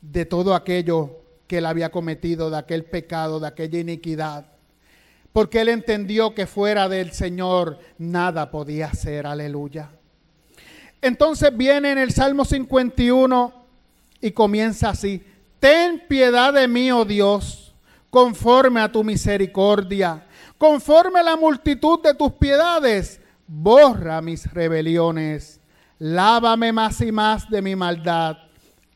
de 0.02 0.26
todo 0.26 0.56
aquello 0.56 1.22
que 1.48 1.60
él 1.60 1.66
había 1.66 1.92
cometido, 1.92 2.50
de 2.50 2.58
aquel 2.58 2.84
pecado, 2.84 3.39
de 3.39 3.48
aquella 3.48 3.80
iniquidad 3.80 4.52
porque 5.34 5.62
él 5.62 5.70
entendió 5.70 6.36
que 6.36 6.46
fuera 6.46 6.89
del 6.89 7.12
Señor 7.12 7.80
nada 7.98 8.52
podía 8.52 8.94
ser, 8.94 9.26
aleluya. 9.26 9.89
Entonces 11.02 11.56
viene 11.56 11.92
en 11.92 11.98
el 11.98 12.12
Salmo 12.12 12.46
51 12.46 13.54
y 14.20 14.32
comienza 14.32 14.89
así, 14.89 15.24
ten 15.60 16.04
piedad 16.08 16.54
de 16.54 16.68
mí, 16.68 16.92
oh 16.92 17.06
Dios, 17.06 17.61
conforme 18.12 18.82
a 18.82 18.91
tu 18.91 19.03
misericordia, 19.03 20.28
conforme 20.59 21.22
a 21.22 21.24
la 21.24 21.36
multitud 21.36 21.99
de 22.03 22.14
tus 22.14 22.34
piedades, 22.34 23.20
borra 23.47 24.22
mis 24.22 24.53
rebeliones, 24.53 25.59
lávame 25.97 26.72
más 26.72 27.01
y 27.01 27.12
más 27.12 27.49
de 27.49 27.64
mi 27.64 27.76
maldad 27.76 28.38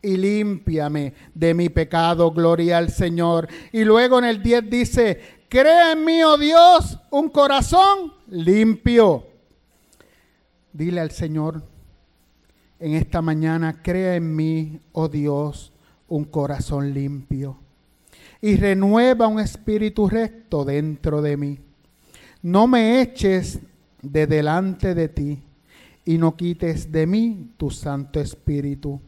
y 0.03 0.17
límpiame 0.17 1.15
de 1.33 1.55
mi 1.55 1.69
pecado, 1.69 2.29
gloria 2.29 2.77
al 2.77 2.91
Señor. 2.91 3.47
Y 3.71 3.83
luego 3.83 4.19
en 4.19 4.25
el 4.25 4.43
10 4.43 4.69
dice, 4.69 5.21
Crea 5.49 5.93
en 5.93 6.03
mí, 6.03 6.21
oh 6.23 6.37
Dios, 6.37 6.99
un 7.09 7.29
corazón 7.29 8.13
limpio. 8.27 9.25
Dile 10.73 10.99
al 10.99 11.11
Señor 11.11 11.63
en 12.79 12.93
esta 12.93 13.21
mañana, 13.21 13.81
crea 13.81 14.15
en 14.15 14.35
mí, 14.35 14.79
oh 14.91 15.07
Dios, 15.07 15.71
un 16.07 16.25
corazón 16.25 16.93
limpio. 16.93 17.64
Y 18.41 18.57
renueva 18.57 19.27
un 19.27 19.39
espíritu 19.39 20.07
recto 20.07 20.65
dentro 20.65 21.21
de 21.21 21.37
mí. 21.37 21.59
No 22.41 22.67
me 22.67 23.01
eches 23.01 23.59
de 24.01 24.27
delante 24.27 24.93
de 24.93 25.09
ti 25.09 25.39
y 26.05 26.17
no 26.17 26.35
quites 26.35 26.91
de 26.91 27.07
mí 27.07 27.51
tu 27.57 27.71
Santo 27.71 28.19
Espíritu. 28.19 29.01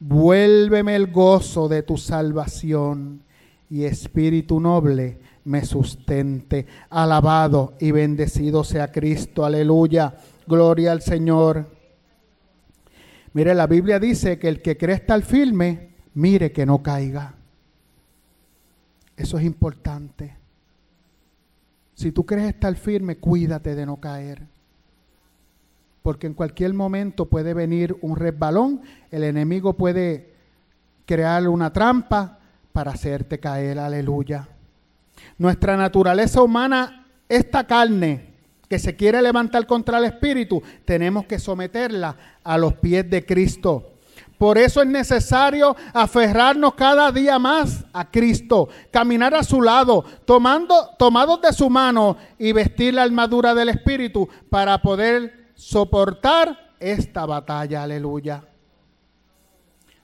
Vuélveme 0.00 0.94
el 0.94 1.10
gozo 1.10 1.68
de 1.68 1.82
tu 1.82 1.96
salvación 1.96 3.22
y 3.70 3.84
espíritu 3.84 4.60
noble 4.60 5.18
me 5.48 5.64
sustente. 5.64 6.66
Alabado 6.90 7.74
y 7.80 7.90
bendecido 7.90 8.62
sea 8.64 8.92
Cristo. 8.92 9.44
Aleluya. 9.44 10.14
Gloria 10.46 10.92
al 10.92 11.00
Señor. 11.00 11.66
Mire, 13.32 13.54
la 13.54 13.66
Biblia 13.66 13.98
dice 13.98 14.38
que 14.38 14.48
el 14.48 14.60
que 14.60 14.76
cree 14.76 14.96
estar 14.96 15.22
firme, 15.22 15.90
mire 16.14 16.52
que 16.52 16.66
no 16.66 16.82
caiga. 16.82 17.34
Eso 19.18 19.36
es 19.36 19.44
importante. 19.44 20.36
Si 21.94 22.12
tú 22.12 22.24
crees 22.24 22.54
estar 22.54 22.74
firme, 22.76 23.16
cuídate 23.16 23.74
de 23.74 23.84
no 23.84 23.96
caer. 23.96 24.42
Porque 26.04 26.28
en 26.28 26.34
cualquier 26.34 26.72
momento 26.72 27.26
puede 27.26 27.52
venir 27.52 27.96
un 28.00 28.14
resbalón, 28.14 28.80
el 29.10 29.24
enemigo 29.24 29.72
puede 29.72 30.32
crear 31.04 31.48
una 31.48 31.72
trampa 31.72 32.38
para 32.72 32.92
hacerte 32.92 33.40
caer. 33.40 33.80
Aleluya. 33.80 34.48
Nuestra 35.36 35.76
naturaleza 35.76 36.40
humana, 36.40 37.04
esta 37.28 37.66
carne 37.66 38.34
que 38.68 38.78
se 38.78 38.94
quiere 38.94 39.20
levantar 39.20 39.66
contra 39.66 39.98
el 39.98 40.04
Espíritu, 40.04 40.62
tenemos 40.84 41.26
que 41.26 41.40
someterla 41.40 42.16
a 42.44 42.56
los 42.56 42.74
pies 42.74 43.10
de 43.10 43.26
Cristo. 43.26 43.97
Por 44.38 44.56
eso 44.56 44.80
es 44.80 44.88
necesario 44.88 45.76
aferrarnos 45.92 46.74
cada 46.74 47.10
día 47.10 47.40
más 47.40 47.84
a 47.92 48.08
Cristo, 48.08 48.68
caminar 48.92 49.34
a 49.34 49.42
su 49.42 49.60
lado, 49.60 50.04
tomados 50.24 51.40
de 51.42 51.52
su 51.52 51.68
mano 51.68 52.16
y 52.38 52.52
vestir 52.52 52.94
la 52.94 53.02
armadura 53.02 53.52
del 53.52 53.70
Espíritu 53.70 54.28
para 54.48 54.80
poder 54.80 55.50
soportar 55.54 56.74
esta 56.78 57.26
batalla. 57.26 57.82
Aleluya. 57.82 58.44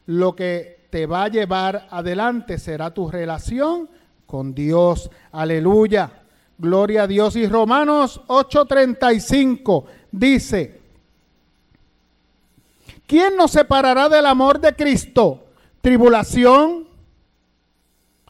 Lo 0.07 0.35
que 0.35 0.89
te 0.91 1.07
va 1.07 1.25
a 1.25 1.29
llevar 1.29 1.87
adelante 1.91 2.59
será 2.59 2.93
tu 2.93 3.09
relación 3.09 3.89
con 4.27 4.53
Dios. 4.53 5.11
Aleluya. 5.31 6.11
Gloria 6.59 7.05
a 7.05 7.07
Dios. 7.07 7.37
Y 7.37 7.47
Romanos 7.47 8.21
8:35 8.27 9.85
dice, 10.11 10.83
¿quién 13.07 13.37
nos 13.37 13.51
separará 13.53 14.09
del 14.09 14.27
amor 14.27 14.61
de 14.61 14.75
Cristo? 14.75 15.45
¿Tribulación? 15.81 16.85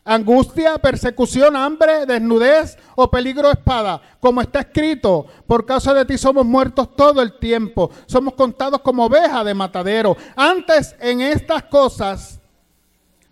angustia, 0.04 0.76
persecución, 0.78 1.56
hambre, 1.56 2.06
desnudez 2.06 2.76
o 2.94 3.10
peligro 3.10 3.50
espada. 3.50 4.00
Como 4.20 4.40
está 4.40 4.60
escrito, 4.60 5.26
por 5.46 5.64
causa 5.64 5.94
de 5.94 6.04
ti 6.04 6.18
somos 6.18 6.44
muertos 6.44 6.94
todo 6.94 7.22
el 7.22 7.38
tiempo. 7.38 7.90
Somos 8.06 8.34
contados 8.34 8.80
como 8.82 9.06
ovejas 9.06 9.44
de 9.44 9.54
matadero. 9.54 10.16
Antes 10.36 10.94
en 11.00 11.20
estas 11.20 11.64
cosas 11.64 12.40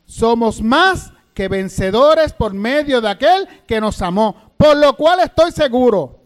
somos 0.07 0.63
más 0.63 1.13
que 1.35 1.49
vencedores 1.49 2.33
por 2.33 2.55
medio 2.55 3.01
de 3.01 3.11
aquel 3.11 3.49
que 3.67 3.81
nos 3.81 4.01
amó. 4.03 4.35
Por 4.57 4.77
lo 4.77 4.97
cual 4.97 5.21
estoy 5.21 5.53
seguro 5.53 6.21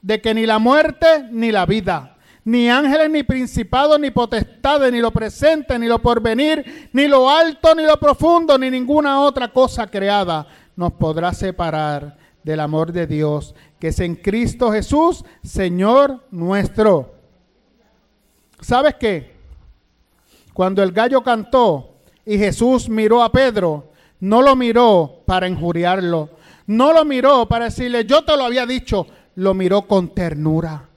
de 0.00 0.20
que 0.20 0.34
ni 0.34 0.46
la 0.46 0.58
muerte 0.58 1.28
ni 1.30 1.52
la 1.52 1.66
vida 1.66 2.11
ni 2.44 2.68
ángeles, 2.68 3.10
ni 3.10 3.22
principados, 3.22 4.00
ni 4.00 4.10
potestades, 4.10 4.92
ni 4.92 5.00
lo 5.00 5.10
presente, 5.10 5.78
ni 5.78 5.86
lo 5.86 6.00
porvenir, 6.00 6.88
ni 6.92 7.06
lo 7.06 7.30
alto, 7.30 7.74
ni 7.74 7.84
lo 7.84 7.96
profundo, 7.98 8.58
ni 8.58 8.70
ninguna 8.70 9.20
otra 9.20 9.48
cosa 9.52 9.86
creada 9.86 10.46
nos 10.74 10.92
podrá 10.92 11.32
separar 11.32 12.16
del 12.42 12.60
amor 12.60 12.92
de 12.92 13.06
Dios, 13.06 13.54
que 13.78 13.88
es 13.88 14.00
en 14.00 14.16
Cristo 14.16 14.72
Jesús, 14.72 15.24
Señor 15.42 16.24
nuestro. 16.30 17.14
¿Sabes 18.60 18.96
qué? 18.98 19.32
Cuando 20.52 20.82
el 20.82 20.92
gallo 20.92 21.22
cantó 21.22 21.96
y 22.26 22.38
Jesús 22.38 22.88
miró 22.88 23.22
a 23.22 23.30
Pedro, 23.30 23.92
no 24.18 24.42
lo 24.42 24.56
miró 24.56 25.22
para 25.26 25.48
injuriarlo, 25.48 26.30
no 26.66 26.92
lo 26.92 27.04
miró 27.04 27.46
para 27.46 27.66
decirle, 27.66 28.04
yo 28.04 28.24
te 28.24 28.36
lo 28.36 28.44
había 28.44 28.66
dicho, 28.66 29.06
lo 29.36 29.54
miró 29.54 29.82
con 29.82 30.08
ternura 30.08 30.88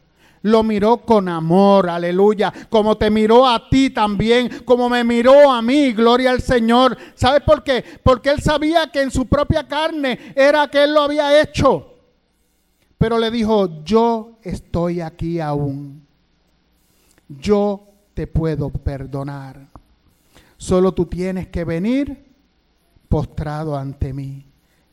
lo 0.46 0.62
miró 0.62 0.98
con 0.98 1.28
amor, 1.28 1.90
aleluya, 1.90 2.54
como 2.70 2.96
te 2.98 3.10
miró 3.10 3.48
a 3.48 3.68
ti 3.68 3.90
también, 3.90 4.62
como 4.64 4.88
me 4.90 5.04
miró 5.04 5.52
a 5.52 5.60
mí, 5.60 5.92
gloria 5.92 6.30
al 6.30 6.40
Señor. 6.40 6.96
¿Sabes 7.16 7.42
por 7.42 7.64
qué? 7.64 7.84
Porque 8.04 8.30
él 8.30 8.44
sabía 8.44 8.92
que 8.92 9.02
en 9.02 9.10
su 9.10 9.26
propia 9.26 9.68
carne 9.68 10.34
era 10.36 10.68
que 10.68 10.84
él 10.84 10.94
lo 10.94 11.02
había 11.02 11.42
hecho. 11.42 11.96
Pero 13.00 13.18
le 13.18 13.32
dijo, 13.32 13.84
yo 13.84 14.38
estoy 14.44 15.02
aquí 15.02 15.40
aún. 15.40 16.06
Yo 17.28 17.82
te 18.14 18.28
puedo 18.28 18.70
perdonar. 18.70 19.66
Solo 20.58 20.94
tú 20.94 21.08
tienes 21.08 21.48
que 21.48 21.64
venir 21.64 22.24
postrado 23.10 23.76
ante 23.76 24.14
mí. 24.14 24.46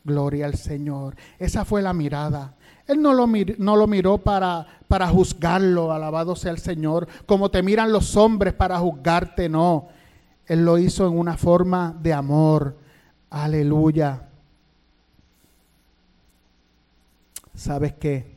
Gloria 0.03 0.47
al 0.47 0.55
Señor. 0.55 1.15
Esa 1.37 1.63
fue 1.63 1.83
la 1.83 1.93
mirada. 1.93 2.55
Él 2.87 3.01
no 3.01 3.13
lo, 3.13 3.87
miró 3.87 4.17
para, 4.17 4.67
para 4.87 5.07
juzgarlo, 5.07 5.93
alabado 5.93 6.35
sea 6.35 6.51
el 6.51 6.59
Señor, 6.59 7.07
como 7.25 7.49
te 7.49 7.63
miran 7.63 7.91
los 7.91 8.17
hombres 8.17 8.53
para 8.53 8.77
juzgarte, 8.79 9.47
no. 9.47 9.87
Él 10.45 10.65
lo 10.65 10.77
hizo 10.77 11.07
en 11.07 11.17
una 11.17 11.37
forma 11.37 11.95
de 12.01 12.13
amor. 12.13 12.77
Aleluya. 13.29 14.27
¿Sabes 17.55 17.93
qué? 17.93 18.32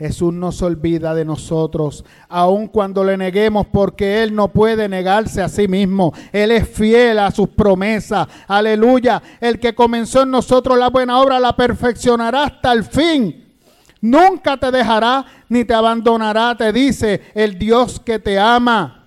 Jesús 0.00 0.32
no 0.32 0.50
se 0.50 0.64
olvida 0.64 1.14
de 1.14 1.26
nosotros, 1.26 2.06
aun 2.30 2.68
cuando 2.68 3.04
le 3.04 3.18
neguemos, 3.18 3.66
porque 3.66 4.22
Él 4.22 4.34
no 4.34 4.48
puede 4.48 4.88
negarse 4.88 5.42
a 5.42 5.48
sí 5.50 5.68
mismo. 5.68 6.14
Él 6.32 6.52
es 6.52 6.66
fiel 6.66 7.18
a 7.18 7.30
sus 7.30 7.50
promesas. 7.50 8.26
Aleluya. 8.48 9.22
El 9.42 9.60
que 9.60 9.74
comenzó 9.74 10.22
en 10.22 10.30
nosotros 10.30 10.78
la 10.78 10.88
buena 10.88 11.20
obra 11.20 11.38
la 11.38 11.54
perfeccionará 11.54 12.44
hasta 12.44 12.72
el 12.72 12.84
fin. 12.84 13.54
Nunca 14.00 14.56
te 14.56 14.70
dejará 14.70 15.26
ni 15.50 15.66
te 15.66 15.74
abandonará, 15.74 16.56
te 16.56 16.72
dice 16.72 17.20
el 17.34 17.58
Dios 17.58 18.00
que 18.00 18.18
te 18.18 18.38
ama. 18.38 19.06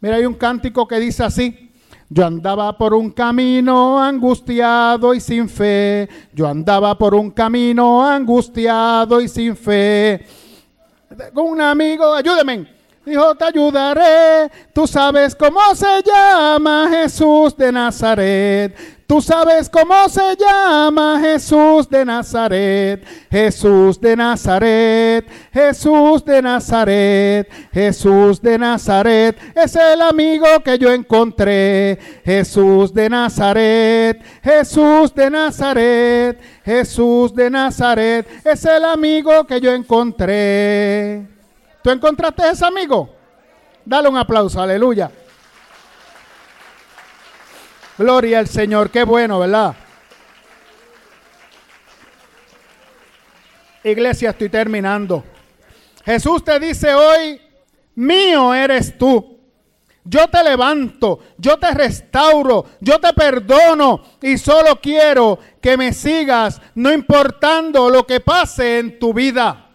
Mira, 0.00 0.16
hay 0.16 0.24
un 0.24 0.32
cántico 0.32 0.88
que 0.88 0.98
dice 0.98 1.22
así. 1.22 1.69
Yo 2.12 2.26
andaba 2.26 2.76
por 2.76 2.92
un 2.92 3.12
camino 3.12 4.02
angustiado 4.02 5.14
y 5.14 5.20
sin 5.20 5.48
fe. 5.48 6.08
Yo 6.32 6.48
andaba 6.48 6.98
por 6.98 7.14
un 7.14 7.30
camino 7.30 8.04
angustiado 8.04 9.20
y 9.20 9.28
sin 9.28 9.56
fe. 9.56 10.26
Con 11.32 11.46
un 11.46 11.60
amigo, 11.60 12.12
ayúdeme. 12.12 12.79
Dijo, 13.04 13.34
te 13.34 13.44
ayudaré. 13.44 14.50
Tú 14.72 14.86
sabes 14.86 15.34
cómo 15.34 15.74
se 15.74 16.02
llama 16.02 16.88
Jesús 16.90 17.56
de 17.56 17.72
Nazaret. 17.72 19.00
Tú 19.10 19.20
sabes 19.20 19.68
cómo 19.68 20.08
se 20.08 20.36
llama 20.36 21.18
Jesús 21.20 21.88
de 21.90 22.04
Nazaret, 22.04 23.04
Jesús 23.28 24.00
de 24.00 24.14
Nazaret, 24.14 25.28
Jesús 25.52 26.24
de 26.24 26.40
Nazaret, 26.40 27.50
Jesús 27.72 28.40
de 28.40 28.56
Nazaret, 28.56 29.36
es 29.56 29.74
el 29.74 30.00
amigo 30.00 30.46
que 30.64 30.78
yo 30.78 30.92
encontré, 30.92 31.98
Jesús 32.24 32.94
de 32.94 33.10
Nazaret, 33.10 34.22
Jesús 34.44 35.12
de 35.12 35.28
Nazaret, 35.28 36.40
Jesús 36.64 37.34
de 37.34 37.50
Nazaret, 37.50 38.28
es 38.44 38.64
el 38.64 38.84
amigo 38.84 39.44
que 39.44 39.60
yo 39.60 39.72
encontré. 39.72 41.39
¿Tú 41.82 41.90
encontraste 41.90 42.48
ese 42.48 42.66
amigo? 42.66 43.14
Dale 43.84 44.08
un 44.08 44.16
aplauso, 44.16 44.60
aleluya. 44.60 45.10
Gloria 47.96 48.38
al 48.38 48.48
Señor, 48.48 48.90
qué 48.90 49.04
bueno, 49.04 49.38
¿verdad? 49.38 49.74
Iglesia, 53.84 54.30
estoy 54.30 54.48
terminando. 54.48 55.24
Jesús 56.04 56.44
te 56.44 56.58
dice 56.60 56.94
hoy, 56.94 57.40
mío 57.94 58.54
eres 58.54 58.96
tú. 58.96 59.38
Yo 60.04 60.28
te 60.28 60.42
levanto, 60.42 61.20
yo 61.36 61.58
te 61.58 61.70
restauro, 61.72 62.66
yo 62.80 62.98
te 62.98 63.12
perdono 63.12 64.02
y 64.22 64.38
solo 64.38 64.80
quiero 64.80 65.38
que 65.60 65.76
me 65.76 65.92
sigas, 65.92 66.60
no 66.74 66.90
importando 66.90 67.90
lo 67.90 68.06
que 68.06 68.20
pase 68.20 68.78
en 68.78 68.98
tu 68.98 69.12
vida. 69.12 69.69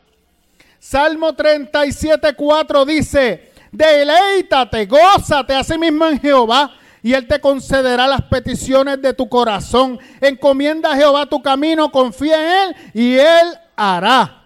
Salmo 0.88 1.33
37, 1.33 2.36
4 2.36 2.86
dice, 2.86 3.51
deleítate, 3.71 4.86
gózate 4.86 5.55
a 5.55 5.63
sí 5.63 5.79
mismo 5.79 6.05
en 6.05 6.19
Jehová 6.19 6.75
y 7.01 7.11
Él 7.15 7.27
te 7.27 7.41
concederá 7.41 8.05
las 8.05 8.21
peticiones 8.21 9.01
de 9.01 9.11
tu 9.15 9.27
corazón. 9.27 9.97
Encomienda 10.21 10.91
a 10.91 10.95
Jehová 10.95 11.25
tu 11.25 11.41
camino, 11.41 11.91
confía 11.91 12.36
en 12.36 12.69
Él 12.69 12.75
y 12.93 13.15
Él 13.15 13.57
hará. 13.75 14.43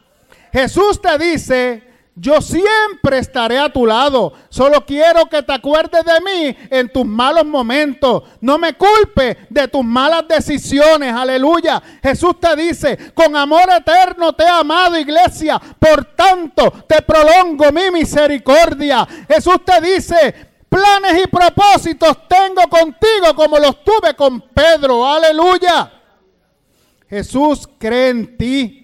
Jesús 0.54 1.02
te 1.02 1.18
dice, 1.18 1.84
yo 2.22 2.42
siempre 2.42 3.20
estaré 3.20 3.58
a 3.58 3.72
tu 3.72 3.86
lado. 3.86 4.34
Solo 4.50 4.86
quiero 4.86 5.28
que 5.28 5.42
te 5.42 5.54
acuerdes 5.54 6.04
de 6.04 6.20
mí 6.20 6.58
en 6.70 6.92
tus 6.92 7.06
malos 7.06 7.46
momentos. 7.46 8.24
No 8.42 8.58
me 8.58 8.74
culpes 8.74 9.38
de 9.50 9.70
tus 9.70 9.86
malas 9.86 10.28
decisiones. 10.28 11.14
Aleluya. 11.14 11.82
Jesús 12.04 12.38
te 12.38 12.58
dice, 12.58 13.14
con 13.14 13.38
amor 13.38 13.70
eterno 13.72 14.34
te 14.34 14.44
he 14.44 14.50
amado, 14.50 15.00
iglesia. 15.00 15.62
Por 15.80 16.14
tanto, 16.16 16.70
te 16.86 17.02
prolongo 17.02 17.72
mi 17.72 17.90
misericordia. 17.90 19.08
Jesús 19.30 19.64
te 19.64 19.80
dice, 19.80 20.36
planes 20.68 21.24
y 21.24 21.28
propósitos 21.28 22.28
tengo 22.28 22.64
contigo 22.64 23.34
como 23.34 23.58
los 23.60 23.82
tuve 23.82 24.14
con 24.14 24.42
Pedro. 24.42 25.08
Aleluya. 25.08 25.90
Jesús 27.10 27.68
cree 27.80 28.10
en 28.10 28.38
ti 28.38 28.79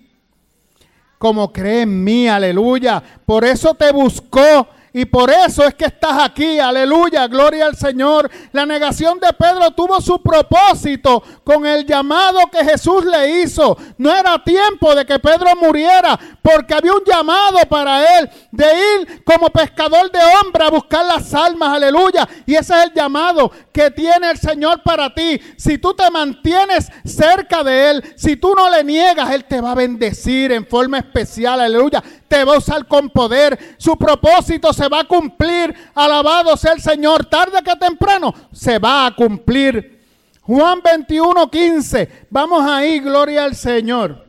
como 1.26 1.52
cree 1.52 1.82
en 1.82 2.04
mí. 2.04 2.28
Aleluya. 2.28 3.02
Por 3.26 3.46
eso 3.46 3.74
te 3.74 3.92
buscó 3.92 4.68
y 4.98 5.04
por 5.04 5.30
eso 5.30 5.66
es 5.66 5.74
que 5.74 5.84
estás 5.84 6.24
aquí, 6.24 6.58
aleluya, 6.58 7.28
gloria 7.28 7.66
al 7.66 7.76
Señor. 7.76 8.32
La 8.54 8.66
negación 8.66 9.20
de 9.20 9.34
Pedro 9.34 9.72
tuvo 9.72 10.00
su 10.00 10.24
propósito 10.24 11.22
con 11.44 11.66
el 11.66 11.86
llamado 11.86 12.40
que 12.50 12.64
Jesús 12.64 13.04
le 13.04 13.42
hizo. 13.42 13.78
No 13.98 14.16
era 14.16 14.42
tiempo 14.42 14.96
de 14.96 15.06
que 15.06 15.20
Pedro 15.20 15.54
muriera, 15.58 16.18
porque 16.42 16.76
había 16.76 16.94
un 16.94 17.04
llamado 17.06 17.58
para 17.68 18.20
él 18.20 18.30
de 18.52 18.66
ir 19.02 19.24
como 19.26 19.50
pescador 19.50 20.10
de 20.10 20.20
hombre 20.42 20.64
a 20.64 20.70
buscar 20.70 21.06
las 21.06 21.34
almas, 21.34 21.74
aleluya. 21.74 22.26
Y 22.46 22.56
ese 22.56 22.74
es 22.80 22.86
el 22.86 22.94
llamado 22.94 23.52
que 23.74 23.92
tiene 23.92 24.32
el 24.32 24.38
Señor 24.38 24.82
para 24.82 25.14
ti. 25.14 25.42
Si 25.58 25.78
tú 25.78 25.94
te 25.94 26.10
mantienes 26.10 26.90
cerca 27.04 27.66
de 27.66 27.90
Él, 27.90 28.14
si 28.16 28.38
tú 28.38 28.54
no 28.56 28.70
le 28.70 28.82
niegas, 28.82 29.30
Él 29.32 29.44
te 29.44 29.60
va 29.60 29.72
a 29.72 29.76
bendecir 29.76 30.54
en 30.54 30.66
forma 30.66 31.00
especial, 31.00 31.60
aleluya 31.60 32.02
te 32.28 32.44
va 32.44 32.56
a 32.56 32.58
usar 32.58 32.88
con 32.88 33.10
poder. 33.10 33.76
Su 33.78 33.98
propósito 33.98 34.74
se 34.74 34.85
va 34.88 35.02
a 35.02 35.08
cumplir. 35.08 35.76
Alabado 35.94 36.56
sea 36.58 36.74
el 36.74 36.82
Señor. 36.82 37.26
Tarde 37.26 37.62
que 37.64 37.76
temprano 37.76 38.34
se 38.52 38.80
va 38.80 39.08
a 39.08 39.16
cumplir. 39.16 40.04
Juan 40.42 40.82
21, 40.84 41.50
15. 41.50 42.28
Vamos 42.30 42.64
ahí, 42.70 43.00
gloria 43.00 43.44
al 43.44 43.56
Señor. 43.56 44.26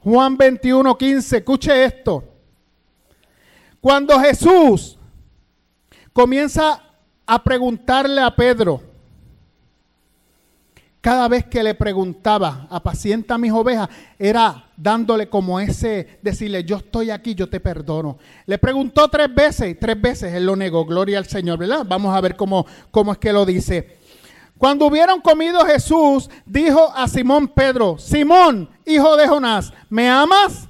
Juan 0.00 0.36
21, 0.36 0.96
15. 0.96 1.36
Escuche 1.36 1.84
esto. 1.84 2.24
Cuando 3.80 4.18
Jesús 4.20 4.98
comienza 6.12 6.82
a 7.26 7.42
preguntarle 7.42 8.20
a 8.20 8.34
Pedro. 8.34 8.89
Cada 11.00 11.28
vez 11.28 11.46
que 11.46 11.62
le 11.62 11.74
preguntaba, 11.74 12.66
apacienta 12.68 13.38
mis 13.38 13.52
ovejas, 13.52 13.88
era 14.18 14.70
dándole 14.76 15.30
como 15.30 15.58
ese, 15.58 16.18
decirle, 16.20 16.62
yo 16.64 16.76
estoy 16.76 17.10
aquí, 17.10 17.34
yo 17.34 17.48
te 17.48 17.58
perdono. 17.58 18.18
Le 18.44 18.58
preguntó 18.58 19.08
tres 19.08 19.34
veces 19.34 19.78
tres 19.80 20.00
veces 20.00 20.34
él 20.34 20.44
lo 20.44 20.56
negó, 20.56 20.84
gloria 20.84 21.16
al 21.16 21.26
Señor, 21.26 21.58
¿verdad? 21.58 21.86
Vamos 21.88 22.14
a 22.14 22.20
ver 22.20 22.36
cómo, 22.36 22.66
cómo 22.90 23.12
es 23.12 23.18
que 23.18 23.32
lo 23.32 23.46
dice. 23.46 23.96
Cuando 24.58 24.84
hubieron 24.84 25.22
comido 25.22 25.64
Jesús, 25.64 26.28
dijo 26.44 26.92
a 26.94 27.08
Simón 27.08 27.48
Pedro, 27.48 27.96
Simón, 27.96 28.68
hijo 28.84 29.16
de 29.16 29.26
Jonás, 29.26 29.72
¿me 29.88 30.06
amas 30.10 30.68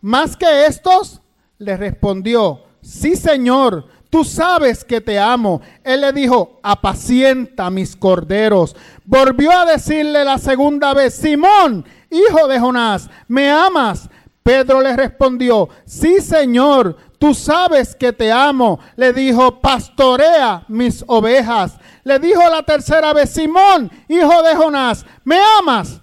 más 0.00 0.36
que 0.36 0.66
estos? 0.66 1.20
Le 1.58 1.76
respondió, 1.76 2.64
sí 2.82 3.14
Señor, 3.14 3.86
tú 4.14 4.22
sabes 4.22 4.84
que 4.84 5.00
te 5.00 5.18
amo. 5.18 5.60
Él 5.82 6.02
le 6.02 6.12
dijo, 6.12 6.60
apacienta 6.62 7.68
mis 7.68 7.96
corderos. 7.96 8.76
Volvió 9.04 9.50
a 9.50 9.64
decirle 9.66 10.24
la 10.24 10.38
segunda 10.38 10.94
vez, 10.94 11.16
Simón, 11.16 11.84
hijo 12.08 12.46
de 12.46 12.60
Jonás, 12.60 13.10
¿me 13.26 13.50
amas? 13.50 14.08
Pedro 14.44 14.80
le 14.80 14.94
respondió, 14.94 15.68
sí 15.84 16.20
Señor, 16.20 16.96
tú 17.18 17.34
sabes 17.34 17.96
que 17.96 18.12
te 18.12 18.30
amo. 18.30 18.78
Le 18.94 19.12
dijo, 19.12 19.60
pastorea 19.60 20.64
mis 20.68 21.02
ovejas. 21.08 21.76
Le 22.04 22.20
dijo 22.20 22.48
la 22.48 22.62
tercera 22.62 23.12
vez, 23.12 23.30
Simón, 23.30 23.90
hijo 24.06 24.42
de 24.44 24.54
Jonás, 24.54 25.04
¿me 25.24 25.38
amas? 25.58 26.00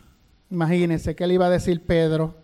Imagínense 0.49 1.15
que 1.15 1.25
le 1.25 1.35
iba 1.35 1.45
a 1.45 1.49
decir 1.49 1.81
Pedro. 1.85 2.35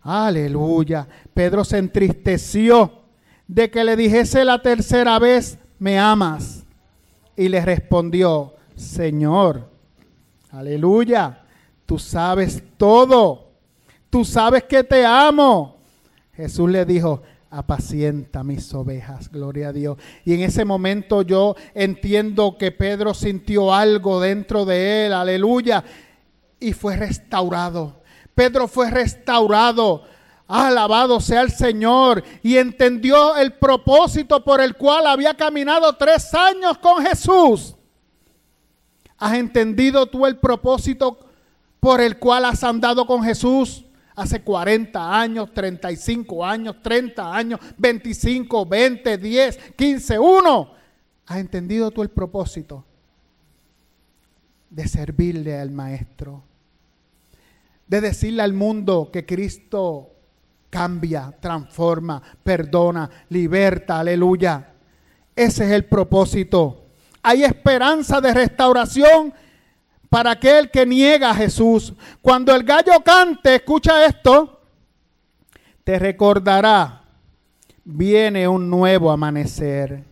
Aleluya. 0.00 1.06
Pedro 1.34 1.66
se 1.66 1.76
entristeció 1.76 3.03
de 3.46 3.70
que 3.70 3.84
le 3.84 3.96
dijese 3.96 4.44
la 4.44 4.62
tercera 4.62 5.18
vez, 5.18 5.58
¿me 5.78 5.98
amas? 5.98 6.64
Y 7.36 7.48
le 7.48 7.64
respondió, 7.64 8.54
Señor, 8.76 9.68
aleluya, 10.50 11.42
tú 11.86 11.98
sabes 11.98 12.62
todo, 12.76 13.52
tú 14.10 14.24
sabes 14.24 14.64
que 14.64 14.84
te 14.84 15.04
amo. 15.04 15.76
Jesús 16.34 16.70
le 16.70 16.84
dijo, 16.84 17.22
apacienta 17.50 18.42
mis 18.42 18.74
ovejas, 18.74 19.30
gloria 19.30 19.68
a 19.68 19.72
Dios. 19.72 19.98
Y 20.24 20.34
en 20.34 20.40
ese 20.40 20.64
momento 20.64 21.22
yo 21.22 21.54
entiendo 21.74 22.56
que 22.58 22.72
Pedro 22.72 23.14
sintió 23.14 23.72
algo 23.72 24.20
dentro 24.20 24.64
de 24.64 25.06
él, 25.06 25.12
aleluya, 25.12 25.84
y 26.58 26.72
fue 26.72 26.96
restaurado. 26.96 28.02
Pedro 28.34 28.66
fue 28.66 28.90
restaurado. 28.90 30.02
Alabado 30.54 31.20
sea 31.20 31.42
el 31.42 31.50
Señor. 31.50 32.22
Y 32.40 32.58
entendió 32.58 33.36
el 33.36 33.54
propósito 33.54 34.44
por 34.44 34.60
el 34.60 34.76
cual 34.76 35.08
había 35.08 35.34
caminado 35.34 35.92
tres 35.96 36.32
años 36.32 36.78
con 36.78 37.04
Jesús. 37.04 37.74
¿Has 39.18 39.34
entendido 39.34 40.06
tú 40.06 40.26
el 40.26 40.36
propósito 40.38 41.18
por 41.80 42.00
el 42.00 42.20
cual 42.20 42.44
has 42.44 42.62
andado 42.62 43.04
con 43.04 43.24
Jesús? 43.24 43.84
hace 44.16 44.42
40 44.42 45.20
años, 45.20 45.52
35 45.52 46.46
años, 46.46 46.76
30 46.80 47.34
años, 47.34 47.58
25, 47.76 48.64
20, 48.64 49.18
10, 49.18 49.58
15, 49.74 50.18
1. 50.20 50.70
¿Has 51.26 51.38
entendido 51.38 51.90
tú 51.90 52.00
el 52.02 52.10
propósito 52.10 52.84
de 54.70 54.86
servirle 54.86 55.58
al 55.58 55.72
Maestro? 55.72 56.44
De 57.88 58.00
decirle 58.00 58.42
al 58.42 58.52
mundo 58.52 59.10
que 59.12 59.26
Cristo 59.26 60.13
cambia, 60.74 61.32
transforma, 61.38 62.20
perdona, 62.42 63.08
liberta, 63.28 64.00
aleluya. 64.00 64.72
Ese 65.36 65.66
es 65.66 65.70
el 65.70 65.84
propósito. 65.84 66.86
Hay 67.22 67.44
esperanza 67.44 68.20
de 68.20 68.34
restauración 68.34 69.32
para 70.10 70.32
aquel 70.32 70.72
que 70.72 70.84
niega 70.84 71.30
a 71.30 71.34
Jesús. 71.36 71.94
Cuando 72.20 72.52
el 72.52 72.64
gallo 72.64 73.04
cante, 73.04 73.54
escucha 73.54 74.04
esto, 74.04 74.62
te 75.84 75.96
recordará, 75.96 77.04
viene 77.84 78.48
un 78.48 78.68
nuevo 78.68 79.12
amanecer 79.12 80.02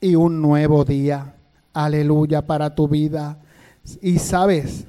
y 0.00 0.14
un 0.14 0.40
nuevo 0.40 0.84
día. 0.84 1.34
Aleluya 1.72 2.46
para 2.46 2.72
tu 2.72 2.86
vida. 2.86 3.36
Y 4.00 4.20
sabes, 4.20 4.86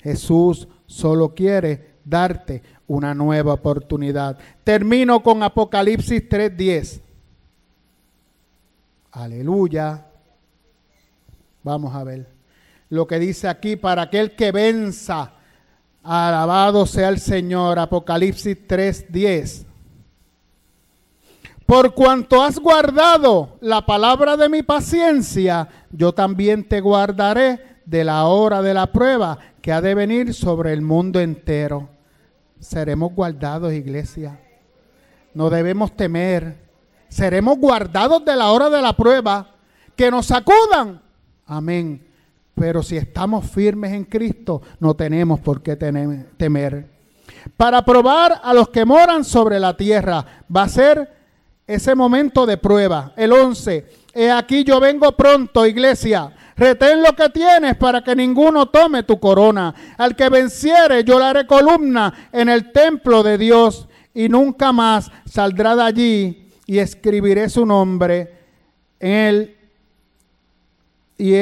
Jesús 0.00 0.66
solo 0.86 1.32
quiere 1.32 1.95
darte 2.06 2.62
una 2.86 3.12
nueva 3.12 3.54
oportunidad. 3.54 4.38
Termino 4.64 5.22
con 5.22 5.42
Apocalipsis 5.42 6.28
3:10. 6.28 7.02
Aleluya. 9.12 10.06
Vamos 11.62 11.94
a 11.94 12.04
ver 12.04 12.28
lo 12.88 13.06
que 13.06 13.18
dice 13.18 13.48
aquí, 13.48 13.74
para 13.74 14.02
aquel 14.02 14.36
que 14.36 14.52
venza, 14.52 15.32
alabado 16.04 16.86
sea 16.86 17.08
el 17.08 17.18
Señor, 17.18 17.78
Apocalipsis 17.78 18.56
3:10. 18.68 19.66
Por 21.66 21.94
cuanto 21.94 22.44
has 22.44 22.60
guardado 22.60 23.56
la 23.60 23.84
palabra 23.84 24.36
de 24.36 24.48
mi 24.48 24.62
paciencia, 24.62 25.68
yo 25.90 26.12
también 26.12 26.62
te 26.62 26.80
guardaré 26.80 27.80
de 27.84 28.04
la 28.04 28.26
hora 28.26 28.62
de 28.62 28.72
la 28.72 28.92
prueba 28.92 29.36
que 29.60 29.72
ha 29.72 29.80
de 29.80 29.96
venir 29.96 30.32
sobre 30.32 30.72
el 30.72 30.82
mundo 30.82 31.18
entero. 31.18 31.95
Seremos 32.60 33.12
guardados, 33.14 33.72
iglesia. 33.72 34.40
No 35.34 35.50
debemos 35.50 35.94
temer. 35.96 36.56
Seremos 37.08 37.58
guardados 37.58 38.24
de 38.24 38.34
la 38.36 38.50
hora 38.50 38.70
de 38.70 38.82
la 38.82 38.94
prueba. 38.94 39.54
Que 39.94 40.10
nos 40.10 40.26
sacudan. 40.26 41.00
Amén. 41.46 42.06
Pero 42.54 42.82
si 42.82 42.96
estamos 42.96 43.48
firmes 43.50 43.92
en 43.92 44.04
Cristo, 44.04 44.62
no 44.80 44.94
tenemos 44.94 45.40
por 45.40 45.62
qué 45.62 45.76
temer. 45.76 46.88
Para 47.56 47.84
probar 47.84 48.40
a 48.42 48.54
los 48.54 48.70
que 48.70 48.84
moran 48.84 49.24
sobre 49.24 49.60
la 49.60 49.76
tierra, 49.76 50.24
va 50.54 50.62
a 50.62 50.68
ser 50.68 51.16
ese 51.66 51.94
momento 51.94 52.46
de 52.46 52.56
prueba. 52.56 53.12
El 53.16 53.32
11. 53.32 54.05
He 54.18 54.30
aquí 54.30 54.64
yo 54.64 54.80
vengo 54.80 55.12
pronto, 55.12 55.66
iglesia. 55.66 56.32
Retén 56.56 57.02
lo 57.02 57.14
que 57.14 57.28
tienes 57.28 57.76
para 57.76 58.02
que 58.02 58.16
ninguno 58.16 58.70
tome 58.70 59.02
tu 59.02 59.20
corona. 59.20 59.74
Al 59.98 60.16
que 60.16 60.30
venciere, 60.30 61.04
yo 61.04 61.18
le 61.18 61.26
haré 61.26 61.46
columna 61.46 62.30
en 62.32 62.48
el 62.48 62.72
templo 62.72 63.22
de 63.22 63.36
Dios 63.36 63.86
y 64.14 64.30
nunca 64.30 64.72
más 64.72 65.10
saldrá 65.26 65.76
de 65.76 65.82
allí 65.82 66.48
y 66.64 66.78
escribiré 66.78 67.50
su 67.50 67.66
nombre 67.66 68.32
en 68.98 69.12
él. 69.12 69.56
Y 71.18 71.34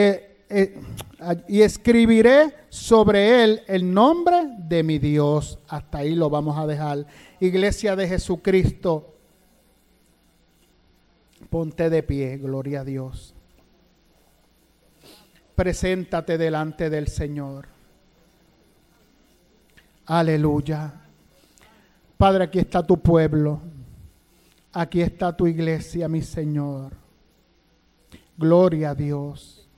y 1.49 1.63
escribiré 1.63 2.55
sobre 2.69 3.45
él 3.45 3.63
el 3.67 3.93
nombre 3.93 4.49
de 4.59 4.83
mi 4.83 4.99
Dios. 4.99 5.59
Hasta 5.69 5.99
ahí 5.99 6.15
lo 6.15 6.31
vamos 6.31 6.59
a 6.59 6.67
dejar. 6.67 7.07
Iglesia 7.41 7.97
de 7.97 8.09
Jesucristo, 8.09 9.14
ponte 11.55 11.89
de 11.89 12.03
pie, 12.03 12.37
gloria 12.37 12.81
a 12.81 12.85
Dios. 12.85 13.33
Preséntate 15.55 16.37
delante 16.37 16.91
del 16.91 17.07
Señor. 17.07 17.69
Aleluya. 20.07 20.95
Padre, 22.17 22.43
aquí 22.43 22.59
está 22.59 22.85
tu 22.85 22.97
pueblo. 22.97 23.61
Aquí 24.73 25.01
está 25.01 25.37
tu 25.37 25.47
iglesia, 25.47 26.09
mi 26.09 26.23
Señor. 26.23 26.91
Gloria 28.37 28.91
a 28.91 28.95
Dios. 28.97 29.69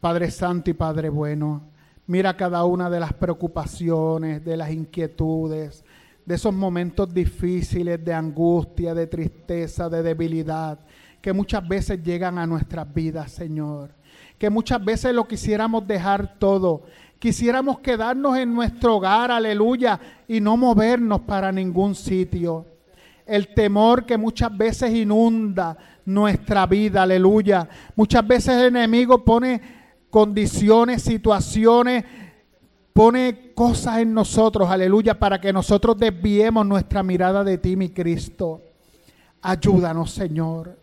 Padre 0.00 0.30
Santo 0.30 0.68
y 0.68 0.74
Padre 0.74 1.08
Bueno, 1.08 1.62
mira 2.06 2.36
cada 2.36 2.66
una 2.66 2.90
de 2.90 3.00
las 3.00 3.14
preocupaciones, 3.14 4.44
de 4.44 4.58
las 4.58 4.70
inquietudes, 4.70 5.86
de 6.28 6.34
esos 6.34 6.52
momentos 6.52 7.12
difíciles 7.12 8.04
de 8.04 8.12
angustia, 8.12 8.92
de 8.92 9.06
tristeza, 9.06 9.88
de 9.88 10.02
debilidad, 10.02 10.78
que 11.22 11.32
muchas 11.32 11.66
veces 11.66 12.02
llegan 12.02 12.36
a 12.36 12.46
nuestras 12.46 12.92
vidas, 12.92 13.32
Señor. 13.32 13.94
Que 14.36 14.50
muchas 14.50 14.84
veces 14.84 15.14
lo 15.14 15.26
quisiéramos 15.26 15.86
dejar 15.86 16.38
todo, 16.38 16.82
quisiéramos 17.18 17.80
quedarnos 17.80 18.36
en 18.36 18.52
nuestro 18.52 18.96
hogar, 18.96 19.30
aleluya, 19.30 19.98
y 20.28 20.38
no 20.38 20.58
movernos 20.58 21.22
para 21.22 21.50
ningún 21.50 21.94
sitio. 21.94 22.66
El 23.24 23.54
temor 23.54 24.04
que 24.04 24.18
muchas 24.18 24.54
veces 24.54 24.94
inunda 24.94 25.78
nuestra 26.04 26.66
vida, 26.66 27.04
aleluya. 27.04 27.66
Muchas 27.96 28.26
veces 28.26 28.50
el 28.50 28.76
enemigo 28.76 29.24
pone 29.24 29.62
condiciones, 30.10 31.00
situaciones, 31.04 32.04
pone 32.98 33.52
cosas 33.54 33.98
en 33.98 34.12
nosotros, 34.12 34.68
aleluya, 34.68 35.16
para 35.16 35.40
que 35.40 35.52
nosotros 35.52 35.96
desviemos 35.96 36.66
nuestra 36.66 37.04
mirada 37.04 37.44
de 37.44 37.56
ti, 37.56 37.76
mi 37.76 37.90
Cristo. 37.90 38.60
Ayúdanos, 39.40 40.10
Señor. 40.10 40.76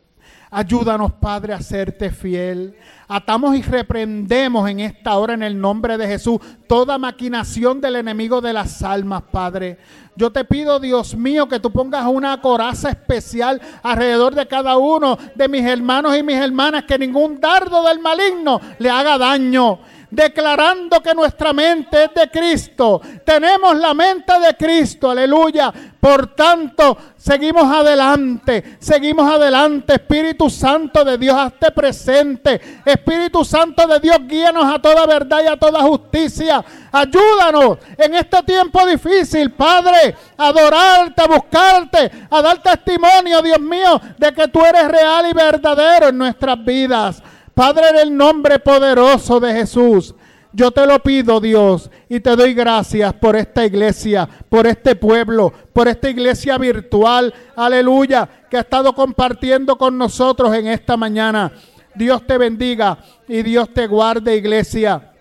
Ayúdanos, 0.50 1.12
Padre, 1.12 1.52
a 1.52 1.60
serte 1.60 2.12
fiel. 2.12 2.74
Atamos 3.10 3.54
y 3.58 3.62
reprendemos 3.62 4.70
en 4.70 4.80
esta 4.80 5.18
hora 5.18 5.34
en 5.34 5.44
el 5.44 5.60
nombre 5.60 5.98
de 5.98 6.08
Jesús 6.08 6.40
toda 6.70 6.98
maquinación 6.98 7.82
del 7.82 7.98
enemigo 7.98 8.40
de 8.40 8.54
las 8.54 8.82
almas, 8.82 9.24
Padre. 9.24 9.78
Yo 10.16 10.32
te 10.32 10.46
pido, 10.46 10.80
Dios 10.80 11.18
mío, 11.18 11.50
que 11.50 11.60
tú 11.60 11.70
pongas 11.70 12.06
una 12.06 12.40
coraza 12.40 12.92
especial 12.92 13.60
alrededor 13.84 14.36
de 14.36 14.48
cada 14.48 14.78
uno 14.78 15.18
de 15.36 15.50
mis 15.50 15.66
hermanos 15.66 16.18
y 16.18 16.24
mis 16.24 16.38
hermanas, 16.38 16.86
que 16.86 16.98
ningún 16.98 17.42
dardo 17.42 17.84
del 17.84 18.00
maligno 18.00 18.62
le 18.80 18.90
haga 18.90 19.18
daño 19.18 19.80
declarando 20.16 21.02
que 21.02 21.14
nuestra 21.14 21.52
mente 21.52 22.06
es 22.06 22.14
de 22.14 22.30
Cristo. 22.32 23.02
Tenemos 23.26 23.76
la 23.76 23.94
mente 23.94 24.40
de 24.40 24.56
Cristo, 24.56 25.12
aleluya. 25.12 25.74
Por 26.00 26.36
tanto, 26.36 26.98
seguimos 27.18 27.64
adelante, 27.64 28.78
seguimos 28.80 29.30
adelante. 29.30 29.96
Espíritu 29.96 30.50
Santo 30.50 31.04
de 31.04 31.18
Dios, 31.18 31.36
hazte 31.36 31.72
presente. 31.72 32.62
Espíritu 32.86 33.44
Santo 33.44 33.86
de 33.88 34.00
Dios, 34.00 34.18
guíanos 34.26 34.74
a 34.74 34.80
toda 34.80 35.06
verdad 35.06 35.40
y 35.44 35.48
a 35.48 35.58
toda 35.58 35.82
justicia. 35.82 36.64
Ayúdanos 36.92 37.80
en 37.98 38.16
este 38.16 38.42
tiempo 38.44 38.86
difícil, 38.86 39.52
Padre, 39.52 40.16
a 40.38 40.48
adorarte, 40.48 41.22
a 41.22 41.28
buscarte, 41.28 42.12
a 42.30 42.42
dar 42.42 42.60
testimonio, 42.60 43.42
Dios 43.42 43.60
mío, 43.60 44.00
de 44.18 44.32
que 44.32 44.48
tú 44.48 44.64
eres 44.64 44.88
real 44.88 45.26
y 45.30 45.34
verdadero 45.34 46.08
en 46.08 46.18
nuestras 46.18 46.64
vidas. 46.64 47.22
Padre, 47.56 47.88
en 47.90 47.98
el 47.98 48.16
nombre 48.16 48.60
poderoso 48.60 49.40
de 49.40 49.54
Jesús, 49.54 50.14
yo 50.52 50.72
te 50.72 50.86
lo 50.86 51.00
pido, 51.00 51.40
Dios, 51.40 51.90
y 52.10 52.20
te 52.20 52.36
doy 52.36 52.54
gracias 52.54 53.14
por 53.14 53.38
esta 53.38 53.66
iglesia, 53.66 54.28
por 54.50 54.68
este 54.68 54.96
pueblo, 54.96 55.54
por 55.72 55.88
esta 55.88 56.10
iglesia 56.10 56.58
virtual, 56.58 57.34
aleluya, 57.56 58.28
que 58.50 58.58
ha 58.58 58.62
estado 58.62 58.94
compartiendo 58.94 59.78
con 59.78 59.98
nosotros 59.98 60.54
en 60.54 60.68
esta 60.68 60.98
mañana. 60.98 61.52
Dios 61.96 62.28
te 62.28 62.38
bendiga 62.38 62.98
y 63.26 63.42
Dios 63.42 63.74
te 63.74 63.88
guarde, 63.88 64.36
iglesia. 64.36 65.14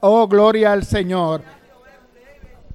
Oh, 0.00 0.26
gloria 0.26 0.72
al 0.72 0.84
Señor. 0.84 1.42